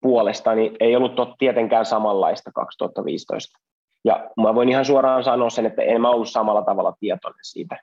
puolesta, 0.00 0.54
niin 0.54 0.76
ei 0.80 0.96
ollut 0.96 1.14
tot, 1.14 1.28
tietenkään 1.38 1.84
samanlaista 1.86 2.52
2015. 2.52 3.58
Ja 4.04 4.30
mä 4.42 4.54
voin 4.54 4.68
ihan 4.68 4.84
suoraan 4.84 5.24
sanoa 5.24 5.50
sen, 5.50 5.66
että 5.66 5.82
en 5.82 6.00
mä 6.00 6.10
ollut 6.10 6.28
samalla 6.28 6.62
tavalla 6.62 6.94
tietoinen 7.00 7.44
siitä. 7.44 7.76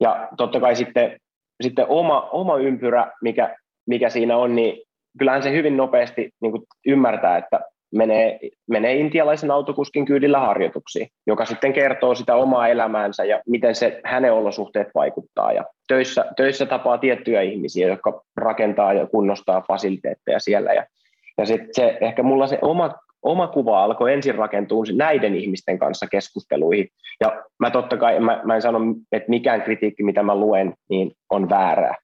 Ja 0.00 0.28
totta 0.36 0.60
kai 0.60 0.76
sitten, 0.76 1.20
sitten 1.62 1.86
oma, 1.88 2.28
oma 2.32 2.56
ympyrä, 2.56 3.12
mikä, 3.22 3.56
mikä 3.86 4.10
siinä 4.10 4.36
on, 4.36 4.56
niin 4.56 4.82
kyllähän 5.18 5.42
se 5.42 5.52
hyvin 5.52 5.76
nopeasti 5.76 6.30
niin 6.40 6.52
kuin 6.52 6.62
ymmärtää, 6.86 7.38
että 7.38 7.60
menee, 7.94 8.38
menee 8.70 8.94
intialaisen 8.94 9.50
autokuskin 9.50 10.04
kyydillä 10.04 10.40
harjoituksiin, 10.40 11.08
joka 11.26 11.44
sitten 11.44 11.72
kertoo 11.72 12.14
sitä 12.14 12.34
omaa 12.34 12.68
elämäänsä 12.68 13.24
ja 13.24 13.40
miten 13.46 13.74
se 13.74 14.00
hänen 14.04 14.32
olosuhteet 14.32 14.88
vaikuttaa. 14.94 15.52
Ja 15.52 15.64
töissä, 15.88 16.24
töissä 16.36 16.66
tapaa 16.66 16.98
tiettyjä 16.98 17.40
ihmisiä, 17.40 17.88
jotka 17.88 18.22
rakentaa 18.36 18.92
ja 18.92 19.06
kunnostaa 19.06 19.64
fasiliteetteja 19.68 20.40
siellä. 20.40 20.72
Ja, 20.72 20.86
ja 21.38 21.46
sit 21.46 21.60
se, 21.72 21.98
ehkä 22.00 22.22
mulla 22.22 22.46
se 22.46 22.58
oma 22.62 22.94
oma 23.22 23.48
kuva 23.48 23.84
alkoi 23.84 24.12
ensin 24.12 24.34
rakentua 24.34 24.84
näiden 24.96 25.34
ihmisten 25.34 25.78
kanssa 25.78 26.06
keskusteluihin. 26.06 26.88
Ja 27.20 27.42
mä 27.58 27.70
totta 27.70 27.96
kai, 27.96 28.20
mä, 28.20 28.40
mä 28.44 28.54
en 28.54 28.62
sano, 28.62 28.78
että 29.12 29.30
mikään 29.30 29.62
kritiikki, 29.62 30.02
mitä 30.02 30.22
mä 30.22 30.34
luen, 30.34 30.74
niin 30.90 31.12
on 31.30 31.50
väärää. 31.50 31.94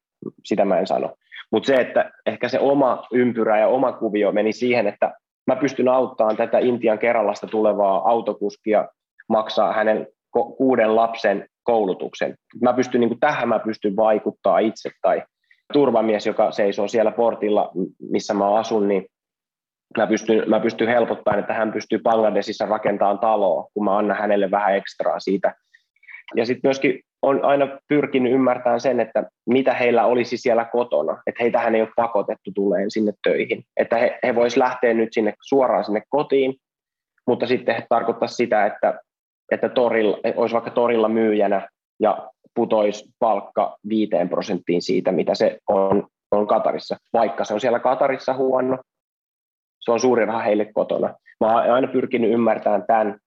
Sitä 0.44 0.64
mä 0.64 0.78
en 0.78 0.86
sano. 0.86 1.14
Mutta 1.52 1.66
se, 1.66 1.74
että 1.74 2.10
ehkä 2.26 2.48
se 2.48 2.58
oma 2.58 3.06
ympyrä 3.12 3.58
ja 3.58 3.68
oma 3.68 3.92
kuvio 3.92 4.32
meni 4.32 4.52
siihen, 4.52 4.86
että 4.86 5.12
mä 5.46 5.56
pystyn 5.56 5.88
auttamaan 5.88 6.36
tätä 6.36 6.58
Intian 6.58 6.98
Keralasta 6.98 7.46
tulevaa 7.46 8.10
autokuskia 8.10 8.88
maksaa 9.28 9.72
hänen 9.72 10.06
kuuden 10.56 10.96
lapsen 10.96 11.46
koulutuksen. 11.62 12.34
Mä 12.62 12.72
pystyn, 12.72 13.00
niin 13.00 13.08
kuin 13.08 13.20
tähän 13.20 13.48
mä 13.48 13.58
pystyn 13.58 13.96
vaikuttaa 13.96 14.58
itse 14.58 14.90
tai 15.02 15.22
turvamies, 15.72 16.26
joka 16.26 16.50
seisoo 16.50 16.88
siellä 16.88 17.10
portilla, 17.10 17.70
missä 18.10 18.34
mä 18.34 18.54
asun, 18.54 18.88
niin 18.88 19.06
mä 19.96 20.06
pystyn, 20.06 20.42
mä 20.46 20.60
pystyn 20.60 20.88
helpottamaan, 20.88 21.40
että 21.40 21.54
hän 21.54 21.72
pystyy 21.72 21.98
Bangladesissa 21.98 22.66
rakentamaan 22.66 23.18
taloa, 23.18 23.68
kun 23.74 23.84
mä 23.84 23.98
annan 23.98 24.16
hänelle 24.16 24.50
vähän 24.50 24.76
ekstraa 24.76 25.20
siitä. 25.20 25.54
Ja 26.36 26.46
sitten 26.46 26.68
myöskin 26.68 27.00
on 27.22 27.44
aina 27.44 27.68
pyrkinyt 27.88 28.32
ymmärtämään 28.32 28.80
sen, 28.80 29.00
että 29.00 29.30
mitä 29.46 29.74
heillä 29.74 30.06
olisi 30.06 30.36
siellä 30.36 30.64
kotona, 30.64 31.22
että 31.26 31.42
heitähän 31.42 31.74
ei 31.74 31.82
ole 31.82 31.90
pakotettu 31.96 32.50
tuleen 32.54 32.90
sinne 32.90 33.12
töihin, 33.22 33.62
että 33.76 33.98
he, 33.98 34.18
he 34.22 34.34
vois 34.34 34.56
lähteä 34.56 34.94
nyt 34.94 35.08
sinne 35.12 35.34
suoraan 35.42 35.84
sinne 35.84 36.02
kotiin, 36.08 36.54
mutta 37.26 37.46
sitten 37.46 37.82
tarkoittaa 37.88 38.28
sitä, 38.28 38.66
että, 38.66 39.00
että 39.52 39.68
torilla, 39.68 40.18
olisi 40.36 40.52
vaikka 40.52 40.70
torilla 40.70 41.08
myyjänä 41.08 41.68
ja 42.00 42.30
putoisi 42.54 43.04
palkka 43.18 43.76
viiteen 43.88 44.28
prosenttiin 44.28 44.82
siitä, 44.82 45.12
mitä 45.12 45.34
se 45.34 45.58
on, 45.68 46.06
on 46.30 46.46
Katarissa, 46.46 46.96
vaikka 47.12 47.44
se 47.44 47.54
on 47.54 47.60
siellä 47.60 47.78
Katarissa 47.78 48.34
huono, 48.34 48.78
se 49.88 49.92
on 49.92 50.00
suuri 50.00 50.24
raha 50.24 50.42
heille 50.42 50.64
kotona. 50.64 51.14
Mä 51.40 51.46
oon 51.46 51.74
aina 51.74 51.88
pyrkinyt 51.88 52.30
ymmärtämään 52.30 52.84
tämän, 52.86 53.18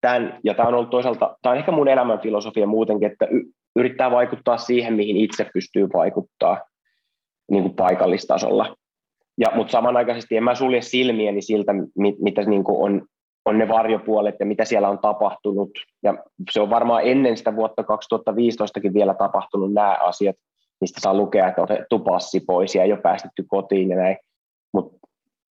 tämän 0.00 0.40
ja 0.44 0.54
tämä 0.54 0.68
on 0.68 0.74
ollut 0.74 0.90
toisaalta, 0.90 1.36
tämä 1.42 1.50
on 1.50 1.58
ehkä 1.58 1.72
mun 1.72 1.88
elämän 1.88 2.20
filosofia 2.20 2.66
muutenkin, 2.66 3.12
että 3.12 3.28
yrittää 3.76 4.10
vaikuttaa 4.10 4.56
siihen, 4.56 4.94
mihin 4.94 5.16
itse 5.16 5.50
pystyy 5.54 5.88
vaikuttaa 5.94 6.60
niin 7.50 7.62
kuin 7.62 7.74
paikallistasolla. 7.74 8.76
Ja, 9.38 9.48
mutta 9.54 9.70
samanaikaisesti 9.70 10.36
en 10.36 10.44
mä 10.44 10.54
sulje 10.54 10.80
silmieni 10.82 11.42
siltä, 11.42 11.72
mit, 11.98 12.14
mitä 12.18 12.42
niin 12.42 12.64
kuin 12.64 12.84
on, 12.84 13.06
on 13.44 13.58
ne 13.58 13.68
varjopuolet 13.68 14.34
ja 14.40 14.46
mitä 14.46 14.64
siellä 14.64 14.88
on 14.88 14.98
tapahtunut. 14.98 15.70
Ja 16.02 16.14
se 16.50 16.60
on 16.60 16.70
varmaan 16.70 17.02
ennen 17.04 17.36
sitä 17.36 17.56
vuotta 17.56 17.82
2015kin 17.82 18.94
vielä 18.94 19.14
tapahtunut 19.14 19.72
nämä 19.72 19.96
asiat, 20.00 20.36
mistä 20.80 21.00
saa 21.00 21.14
lukea, 21.14 21.48
että 21.48 21.62
otettu 21.62 21.98
passi 21.98 22.40
pois 22.40 22.74
ja 22.74 22.82
ei 22.82 22.92
ole 22.92 23.00
päästetty 23.00 23.44
kotiin 23.48 23.88
ja 23.88 23.96
näin. 23.96 24.16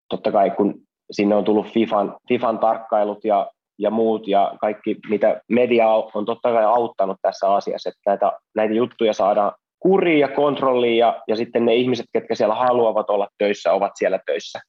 Totta 0.08 0.32
kai 0.32 0.50
kun 0.50 0.74
sinne 1.10 1.34
on 1.34 1.44
tullut 1.44 1.66
FIFAn, 1.66 2.16
FIFAn 2.28 2.58
tarkkailut 2.58 3.24
ja, 3.24 3.50
ja 3.78 3.90
muut 3.90 4.28
ja 4.28 4.54
kaikki, 4.60 4.96
mitä 5.08 5.40
media 5.48 5.88
on 5.88 6.24
totta 6.24 6.52
kai 6.52 6.64
auttanut 6.64 7.16
tässä 7.22 7.54
asiassa, 7.54 7.88
että 7.88 8.10
näitä, 8.10 8.32
näitä 8.54 8.74
juttuja 8.74 9.12
saadaan 9.12 9.52
kuriin 9.78 10.20
ja 10.20 10.28
kontrolliin 10.28 10.98
ja, 10.98 11.22
ja 11.28 11.36
sitten 11.36 11.64
ne 11.64 11.74
ihmiset, 11.74 12.06
ketkä 12.12 12.34
siellä 12.34 12.54
haluavat 12.54 13.10
olla 13.10 13.28
töissä, 13.38 13.72
ovat 13.72 13.92
siellä 13.94 14.18
töissä. 14.26 14.60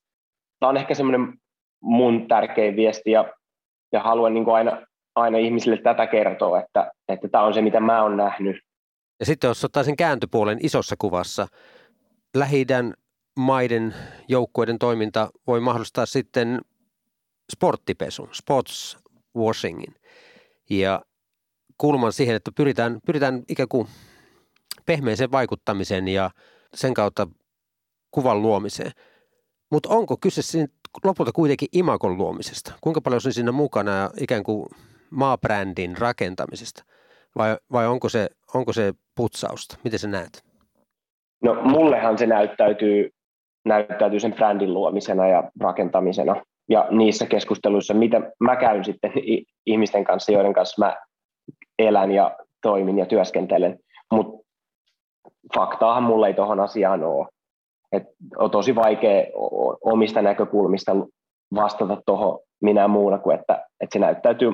Tämä 0.60 0.70
on 0.70 0.78
ehkä 0.78 0.94
semmoinen 0.94 1.34
mun 1.82 2.28
tärkein 2.28 2.76
viesti 2.76 3.12
ja, 3.12 3.34
ja 3.94 4.00
haluan 4.00 4.34
niin 4.34 4.50
aina, 4.50 4.82
aina 5.16 5.38
ihmisille 5.38 5.78
tätä 5.78 6.08
kertoa, 6.08 6.60
että, 6.60 6.92
että 7.08 7.28
tämä 7.28 7.44
on 7.44 7.54
se, 7.54 7.62
mitä 7.62 7.80
mä 7.80 8.04
oon 8.04 8.18
nähnyt. 8.18 8.56
Ja 9.20 9.26
sitten 9.26 9.48
jos 9.48 9.66
ottaa 9.66 9.84
sen 9.84 9.96
kääntöpuolen 9.96 10.58
isossa 10.62 10.96
kuvassa, 11.00 11.48
lähi 12.38 12.66
maiden 13.36 13.96
joukkueiden 14.28 14.80
toiminta 14.80 15.30
voi 15.48 15.60
mahdollistaa 15.60 16.06
sitten 16.06 16.62
sporttipesun, 17.52 18.30
sports 18.32 18.98
washingin 19.38 19.96
ja 20.70 21.02
kulman 21.78 22.14
siihen, 22.14 22.36
että 22.36 22.52
pyritään, 22.56 23.00
pyritään 23.06 23.44
ikään 23.50 23.70
kuin 23.70 23.88
pehmeisen 24.86 25.32
vaikuttamisen 25.32 26.08
ja 26.08 26.30
sen 26.74 26.94
kautta 26.94 27.28
kuvan 28.12 28.42
luomiseen. 28.42 28.92
Mutta 29.72 29.90
onko 29.90 30.18
kyse 30.22 30.42
siinä 30.42 30.68
lopulta 31.04 31.32
kuitenkin 31.32 31.68
imakon 31.72 32.18
luomisesta? 32.18 32.74
Kuinka 32.82 33.02
paljon 33.02 33.22
on 33.26 33.34
siinä 33.34 33.52
mukana 33.52 34.10
ikään 34.20 34.44
kuin 34.44 34.66
maabrändin 35.10 35.98
rakentamisesta? 35.98 36.84
Vai, 37.38 37.58
vai 37.72 37.88
onko, 37.88 38.10
se, 38.10 38.30
onko 38.54 38.74
se 38.74 38.94
putsausta? 39.16 39.78
Miten 39.84 40.00
sä 40.00 40.08
näet? 40.08 40.46
No 41.44 41.54
mullehan 41.64 42.18
se 42.18 42.26
näyttäytyy, 42.26 43.15
näyttäytyy 43.66 44.20
sen 44.20 44.34
brändin 44.34 44.74
luomisena 44.74 45.28
ja 45.28 45.52
rakentamisena. 45.60 46.42
Ja 46.70 46.88
niissä 46.90 47.26
keskusteluissa, 47.26 47.94
mitä 47.94 48.22
mä 48.40 48.56
käyn 48.56 48.86
sitten 48.86 49.12
ihmisten 49.66 50.04
kanssa, 50.04 50.32
joiden 50.32 50.54
kanssa 50.54 50.86
mä 50.86 50.98
elän 51.80 52.12
ja 52.12 52.38
toimin 52.62 52.98
ja 52.98 53.06
työskentelen. 53.06 53.80
Mutta 54.12 54.46
faktaahan 55.56 56.04
mulle 56.04 56.28
ei 56.28 56.34
tuohon 56.34 56.60
asiaan 56.60 57.04
ole. 57.04 57.28
Et 57.92 58.04
on 58.38 58.52
tosi 58.52 58.76
vaikea 58.76 59.26
omista 59.82 60.22
näkökulmista 60.22 60.96
vastata 61.56 62.02
tuohon 62.06 62.40
minä 62.62 62.88
muuna 62.88 63.18
kuin, 63.18 63.40
että, 63.40 63.54
että 63.82 63.94
se 63.94 64.00
näyttäytyy 64.00 64.52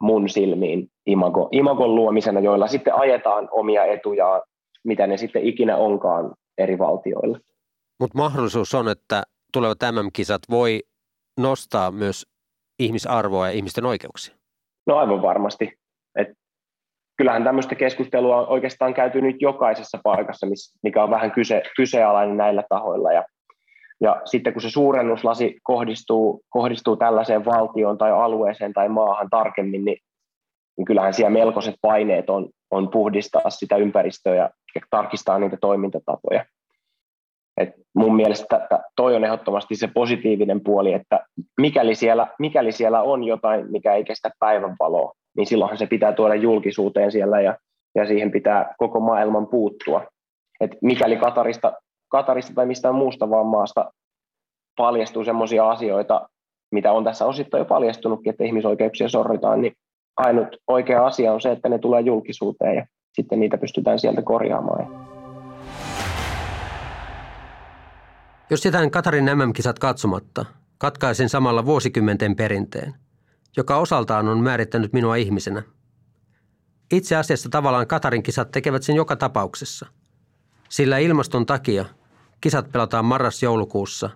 mun 0.00 0.28
silmiin 0.28 0.88
imago, 1.06 1.48
imagon 1.52 1.94
luomisena, 1.94 2.40
joilla 2.40 2.66
sitten 2.66 2.94
ajetaan 2.94 3.48
omia 3.50 3.84
etujaan, 3.84 4.42
mitä 4.84 5.06
ne 5.06 5.16
sitten 5.16 5.44
ikinä 5.44 5.76
onkaan 5.76 6.34
eri 6.58 6.78
valtioilla. 6.78 7.38
Mutta 8.02 8.18
mahdollisuus 8.18 8.74
on, 8.74 8.88
että 8.88 9.22
tulevat 9.52 9.78
MM-kisat 9.92 10.42
voi 10.50 10.80
nostaa 11.40 11.90
myös 11.90 12.26
ihmisarvoa 12.78 13.46
ja 13.46 13.52
ihmisten 13.52 13.84
oikeuksia. 13.86 14.34
No 14.86 14.96
aivan 14.96 15.22
varmasti. 15.22 15.72
Et 16.16 16.28
kyllähän 17.16 17.44
tämmöistä 17.44 17.74
keskustelua 17.74 18.36
on 18.36 18.48
oikeastaan 18.48 18.94
käyty 18.94 19.20
nyt 19.20 19.36
jokaisessa 19.40 19.98
paikassa, 20.04 20.46
mikä 20.82 21.02
on 21.02 21.10
vähän 21.10 21.30
kyse, 21.30 21.62
kysealainen 21.76 22.36
näillä 22.36 22.62
tahoilla. 22.68 23.12
Ja, 23.12 23.24
ja 24.00 24.22
sitten 24.24 24.52
kun 24.52 24.62
se 24.62 24.70
suurennuslasi 24.70 25.58
kohdistuu, 25.62 26.42
kohdistuu 26.48 26.96
tällaiseen 26.96 27.44
valtioon 27.44 27.98
tai 27.98 28.10
alueeseen 28.12 28.72
tai 28.72 28.88
maahan 28.88 29.30
tarkemmin, 29.30 29.84
niin, 29.84 29.98
niin 30.76 30.84
kyllähän 30.84 31.14
siellä 31.14 31.30
melkoiset 31.30 31.74
paineet 31.80 32.30
on, 32.30 32.48
on 32.70 32.90
puhdistaa 32.90 33.50
sitä 33.50 33.76
ympäristöä 33.76 34.34
ja, 34.34 34.50
ja 34.74 34.80
tarkistaa 34.90 35.38
niitä 35.38 35.56
toimintatapoja. 35.60 36.44
Et 37.56 37.68
mun 37.94 38.16
mielestä 38.16 38.68
toi 38.96 39.16
on 39.16 39.24
ehdottomasti 39.24 39.74
se 39.76 39.86
positiivinen 39.86 40.60
puoli, 40.60 40.92
että 40.92 41.20
mikäli 41.60 41.94
siellä, 41.94 42.26
mikäli 42.38 42.72
siellä 42.72 43.02
on 43.02 43.24
jotain, 43.24 43.70
mikä 43.70 43.94
ei 43.94 44.04
kestä 44.04 44.30
päivänvaloa, 44.38 45.12
niin 45.36 45.46
silloinhan 45.46 45.78
se 45.78 45.86
pitää 45.86 46.12
tuoda 46.12 46.34
julkisuuteen 46.34 47.12
siellä 47.12 47.40
ja, 47.40 47.56
ja 47.94 48.06
siihen 48.06 48.30
pitää 48.30 48.74
koko 48.78 49.00
maailman 49.00 49.46
puuttua. 49.46 50.06
Et 50.60 50.70
mikäli 50.82 51.16
Katarista, 51.16 51.72
Katarista 52.08 52.54
tai 52.54 52.66
mistään 52.66 52.94
muusta 52.94 53.30
vaan 53.30 53.46
maasta 53.46 53.92
paljastuu 54.76 55.24
sellaisia 55.24 55.70
asioita, 55.70 56.28
mitä 56.72 56.92
on 56.92 57.04
tässä 57.04 57.26
osittain 57.26 57.58
jo 57.58 57.64
paljastunutkin, 57.64 58.30
että 58.30 58.44
ihmisoikeuksia 58.44 59.08
sorritaan, 59.08 59.60
niin 59.60 59.72
ainut 60.16 60.48
oikea 60.66 61.06
asia 61.06 61.32
on 61.32 61.40
se, 61.40 61.52
että 61.52 61.68
ne 61.68 61.78
tulee 61.78 62.00
julkisuuteen 62.00 62.76
ja 62.76 62.86
sitten 63.12 63.40
niitä 63.40 63.58
pystytään 63.58 63.98
sieltä 63.98 64.22
korjaamaan. 64.22 65.11
Jos 68.52 68.64
jätän 68.64 68.90
Katarin 68.90 69.24
MM-kisat 69.24 69.78
katsomatta, 69.78 70.44
katkaisin 70.78 71.28
samalla 71.28 71.66
vuosikymmenten 71.66 72.36
perinteen– 72.36 72.94
joka 73.56 73.76
osaltaan 73.76 74.28
on 74.28 74.40
määrittänyt 74.40 74.92
minua 74.92 75.16
ihmisenä. 75.16 75.62
Itse 76.92 77.16
asiassa 77.16 77.48
tavallaan 77.48 77.86
Katarin 77.86 78.22
kisat 78.22 78.50
tekevät 78.50 78.82
sen 78.82 78.96
joka 78.96 79.16
tapauksessa. 79.16 79.86
Sillä 80.68 80.98
ilmaston 80.98 81.46
takia 81.46 81.84
kisat 82.40 82.72
pelataan 82.72 83.04
marras-joulukuussa, 83.04 84.10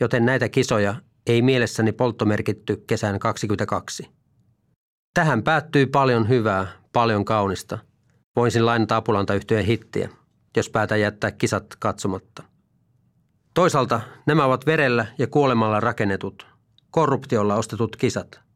joten 0.00 0.26
näitä 0.26 0.48
kisoja 0.48 0.94
ei 1.26 1.42
mielessäni 1.42 1.92
polttomerkitty 1.92 2.84
kesän 2.86 3.18
22. 3.18 4.10
Tähän 5.14 5.42
päättyy 5.42 5.86
paljon 5.86 6.28
hyvää, 6.28 6.66
paljon 6.92 7.24
kaunista. 7.24 7.78
Voisin 8.36 8.66
lainata 8.66 8.96
apulanta 8.96 9.34
yhtyeen 9.34 9.64
hittiä, 9.64 10.08
jos 10.56 10.70
päätän 10.70 11.00
jättää 11.00 11.30
kisat 11.30 11.66
katsomatta. 11.78 12.47
Toisaalta 13.58 14.00
nämä 14.26 14.44
ovat 14.44 14.66
verellä 14.66 15.06
ja 15.18 15.26
kuolemalla 15.26 15.80
rakennetut, 15.80 16.46
korruptiolla 16.90 17.54
ostetut 17.54 17.96
kisat– 17.96 18.40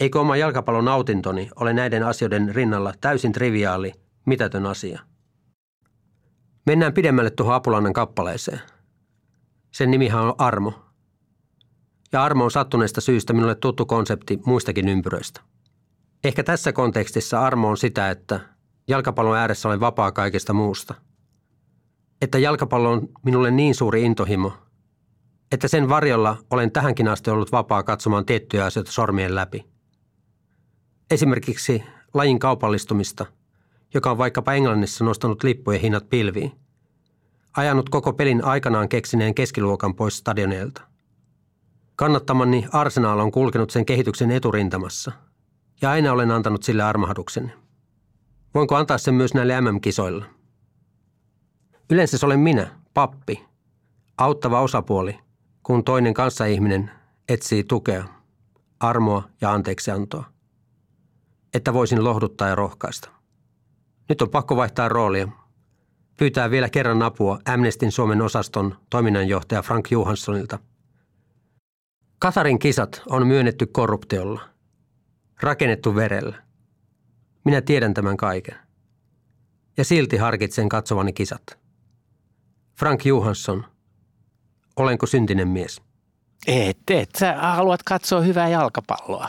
Eikö 0.00 0.20
oma 0.20 0.36
jalkapallon 0.36 0.84
nautintoni 0.84 1.50
ole 1.56 1.72
näiden 1.72 2.02
asioiden 2.02 2.54
rinnalla 2.54 2.92
täysin 3.00 3.32
triviaali, 3.32 3.92
mitätön 4.26 4.66
asia? 4.66 5.00
Mennään 6.66 6.92
pidemmälle 6.92 7.30
tuohon 7.30 7.54
Apulannan 7.54 7.92
kappaleeseen. 7.92 8.60
Sen 9.70 9.90
nimihan 9.90 10.24
on 10.24 10.34
Armo. 10.38 10.72
Ja 12.12 12.24
armo 12.24 12.44
on 12.44 12.50
sattuneesta 12.50 13.00
syystä 13.00 13.32
minulle 13.32 13.54
tuttu 13.54 13.86
konsepti 13.86 14.40
muistakin 14.46 14.88
ympyröistä. 14.88 15.40
Ehkä 16.24 16.42
tässä 16.42 16.72
kontekstissa 16.72 17.40
armo 17.40 17.68
on 17.68 17.76
sitä, 17.76 18.10
että 18.10 18.40
jalkapallon 18.88 19.38
ääressä 19.38 19.68
olen 19.68 19.80
vapaa 19.80 20.12
kaikesta 20.12 20.52
muusta. 20.52 20.94
Että 22.22 22.38
jalkapallo 22.38 22.90
on 22.90 23.08
minulle 23.24 23.50
niin 23.50 23.74
suuri 23.74 24.02
intohimo, 24.02 24.52
että 25.52 25.68
sen 25.68 25.88
varjolla 25.88 26.36
olen 26.50 26.72
tähänkin 26.72 27.08
asti 27.08 27.30
ollut 27.30 27.52
vapaa 27.52 27.82
katsomaan 27.82 28.26
tiettyjä 28.26 28.64
asioita 28.64 28.92
sormien 28.92 29.34
läpi– 29.34 29.64
Esimerkiksi 31.12 31.82
lajin 32.14 32.38
kaupallistumista, 32.38 33.26
joka 33.94 34.10
on 34.10 34.18
vaikkapa 34.18 34.52
Englannissa 34.52 35.04
nostanut 35.04 35.42
lippujen 35.42 35.80
hinnat 35.80 36.08
pilviin. 36.08 36.52
Ajanut 37.56 37.88
koko 37.88 38.12
pelin 38.12 38.44
aikanaan 38.44 38.88
keksineen 38.88 39.34
keskiluokan 39.34 39.94
pois 39.94 40.18
stadioneilta. 40.18 40.82
Kannattamani 41.96 42.66
Arsenal 42.72 43.18
on 43.18 43.30
kulkenut 43.32 43.70
sen 43.70 43.86
kehityksen 43.86 44.30
eturintamassa, 44.30 45.12
ja 45.82 45.90
aina 45.90 46.12
olen 46.12 46.30
antanut 46.30 46.62
sille 46.62 46.82
armahduksen. 46.82 47.52
Voinko 48.54 48.76
antaa 48.76 48.98
sen 48.98 49.14
myös 49.14 49.34
näille 49.34 49.60
MM-kisoille? 49.60 50.24
Yleensä 51.92 52.18
se 52.18 52.26
olen 52.26 52.40
minä, 52.40 52.70
pappi, 52.94 53.44
auttava 54.18 54.60
osapuoli, 54.60 55.18
kun 55.62 55.84
toinen 55.84 56.14
kanssaihminen 56.14 56.90
etsii 57.28 57.64
tukea, 57.64 58.04
armoa 58.80 59.28
ja 59.40 59.52
anteeksiantoa 59.52 60.32
että 61.54 61.72
voisin 61.72 62.04
lohduttaa 62.04 62.48
ja 62.48 62.54
rohkaista. 62.54 63.10
Nyt 64.08 64.22
on 64.22 64.30
pakko 64.30 64.56
vaihtaa 64.56 64.88
roolia. 64.88 65.28
Pyytää 66.18 66.50
vielä 66.50 66.68
kerran 66.68 67.02
apua 67.02 67.38
Amnestin 67.44 67.92
Suomen 67.92 68.22
osaston 68.22 68.76
toiminnanjohtaja 68.90 69.62
Frank 69.62 69.90
Johanssonilta. 69.90 70.58
Katarin 72.18 72.58
kisat 72.58 73.02
on 73.08 73.26
myönnetty 73.26 73.66
korruptiolla. 73.66 74.42
Rakennettu 75.42 75.94
verellä. 75.94 76.42
Minä 77.44 77.60
tiedän 77.60 77.94
tämän 77.94 78.16
kaiken. 78.16 78.54
Ja 79.76 79.84
silti 79.84 80.16
harkitsen 80.16 80.68
katsovani 80.68 81.12
kisat. 81.12 81.61
Frank 82.78 83.04
Johansson, 83.06 83.64
olenko 84.76 85.06
syntinen 85.06 85.48
mies? 85.48 85.82
Et, 86.46 86.90
et. 86.90 87.10
Sä 87.18 87.34
haluat 87.38 87.82
katsoa 87.82 88.20
hyvää 88.20 88.48
jalkapalloa 88.48 89.28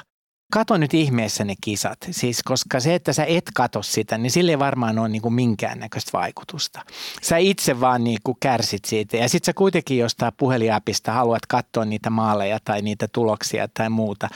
kato 0.54 0.78
nyt 0.78 0.93
ihmeessä 0.93 1.43
ne 1.43 1.54
kisat. 1.62 1.97
Siis 2.12 2.43
koska 2.43 2.80
se, 2.80 2.95
että 2.95 3.14
sä 3.14 3.26
et 3.26 3.43
kato 3.54 3.84
sitä, 3.84 4.18
niin 4.18 4.32
sille 4.32 4.51
ei 4.51 4.60
varmaan 4.60 4.99
ole 4.99 5.10
niin 5.10 5.34
minkäännäköistä 5.34 6.10
vaikutusta. 6.14 6.82
Sä 7.22 7.38
itse 7.38 7.80
vaan 7.80 8.04
niin 8.04 8.18
kuin 8.24 8.38
kärsit 8.39 8.86
siitä 8.86 9.18
ja 9.18 9.30
sit 9.30 9.43
sä 9.43 9.54
kuitenkin 9.54 9.97
jostain 9.97 10.34
puheliapista 10.38 11.12
haluat 11.12 11.45
katsoa 11.45 11.86
niitä 11.86 12.10
maaleja 12.10 12.60
tai 12.66 12.82
niitä 12.82 13.08
tuloksia 13.08 13.68
tai 13.74 13.89
muuta. 13.89 14.30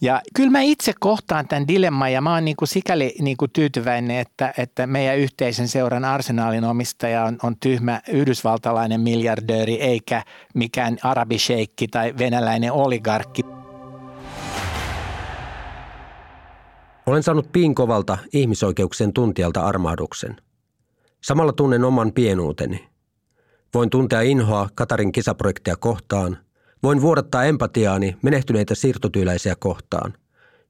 Ja 0.00 0.22
kyllä 0.34 0.50
mä 0.50 0.60
itse 0.60 0.92
kohtaan 1.00 1.48
tämän 1.48 1.68
dilemman 1.68 2.12
ja 2.12 2.20
mä 2.20 2.34
oon 2.34 2.44
niin 2.44 2.56
kuin 2.56 2.68
sikäli 2.68 3.14
niin 3.20 3.36
kuin 3.36 3.50
tyytyväinen, 3.50 4.18
että, 4.18 4.54
että 4.58 4.86
meidän 4.86 5.18
yhteisen 5.18 5.68
seuran 5.68 6.04
arsenaalin 6.04 6.64
omistaja 6.64 7.24
on, 7.24 7.38
on 7.42 7.56
tyhmä 7.60 8.00
yhdysvaltalainen 8.08 9.00
miljardööri 9.00 9.74
eikä 9.74 10.22
mikään 10.54 10.96
arabisheikki 11.02 11.88
tai 11.88 12.14
venäläinen 12.18 12.72
oligarkki. 12.72 13.42
Olen 17.06 17.22
saanut 17.22 17.52
piinkovalta 17.52 18.18
ihmisoikeuksien 18.32 19.12
tuntijalta 19.12 19.60
armahduksen. 19.60 20.36
Samalla 21.22 21.52
tunnen 21.52 21.84
oman 21.84 22.12
pienuuteni. 22.12 22.88
Voin 23.74 23.90
tuntea 23.90 24.20
inhoa 24.20 24.68
Katarin 24.74 25.12
kisaprojektia 25.12 25.76
kohtaan. 25.76 26.38
Voin 26.82 27.00
vuodattaa 27.00 27.44
empatiaani 27.44 28.16
menehtyneitä 28.22 28.74
siirtotyyläisiä 28.74 29.54
kohtaan. 29.58 30.14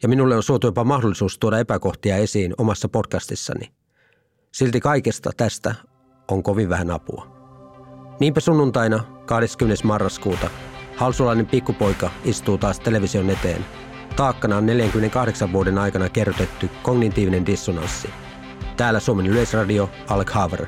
Ja 0.03 0.09
minulle 0.09 0.37
on 0.37 0.43
suotu 0.43 0.67
jopa 0.67 0.85
mahdollisuus 0.85 1.39
tuoda 1.39 1.59
epäkohtia 1.59 2.17
esiin 2.17 2.55
omassa 2.59 2.89
podcastissani. 2.89 3.73
Silti 4.53 4.81
kaikesta 4.81 5.31
tästä 5.37 5.75
on 6.29 6.43
kovin 6.43 6.69
vähän 6.69 6.91
apua. 6.91 7.27
Niinpä 8.21 8.41
sunnuntaina 8.41 9.05
20. 9.27 9.87
marraskuuta 9.87 10.51
halsulainen 10.97 11.47
pikkupoika 11.47 12.11
istuu 12.25 12.59
taas 12.59 12.81
television 12.81 13.31
eteen. 13.31 13.65
Taakkana 14.17 14.57
on 14.57 14.67
48 14.67 15.53
vuoden 15.53 15.79
aikana 15.79 16.09
kerrotettu 16.09 16.67
kognitiivinen 16.83 17.47
dissonanssi. 17.47 18.11
Täällä 18.77 19.01
Suomen 19.01 19.27
Yleisradio, 19.27 19.91
Alec 20.09 20.31
Haver. 20.31 20.67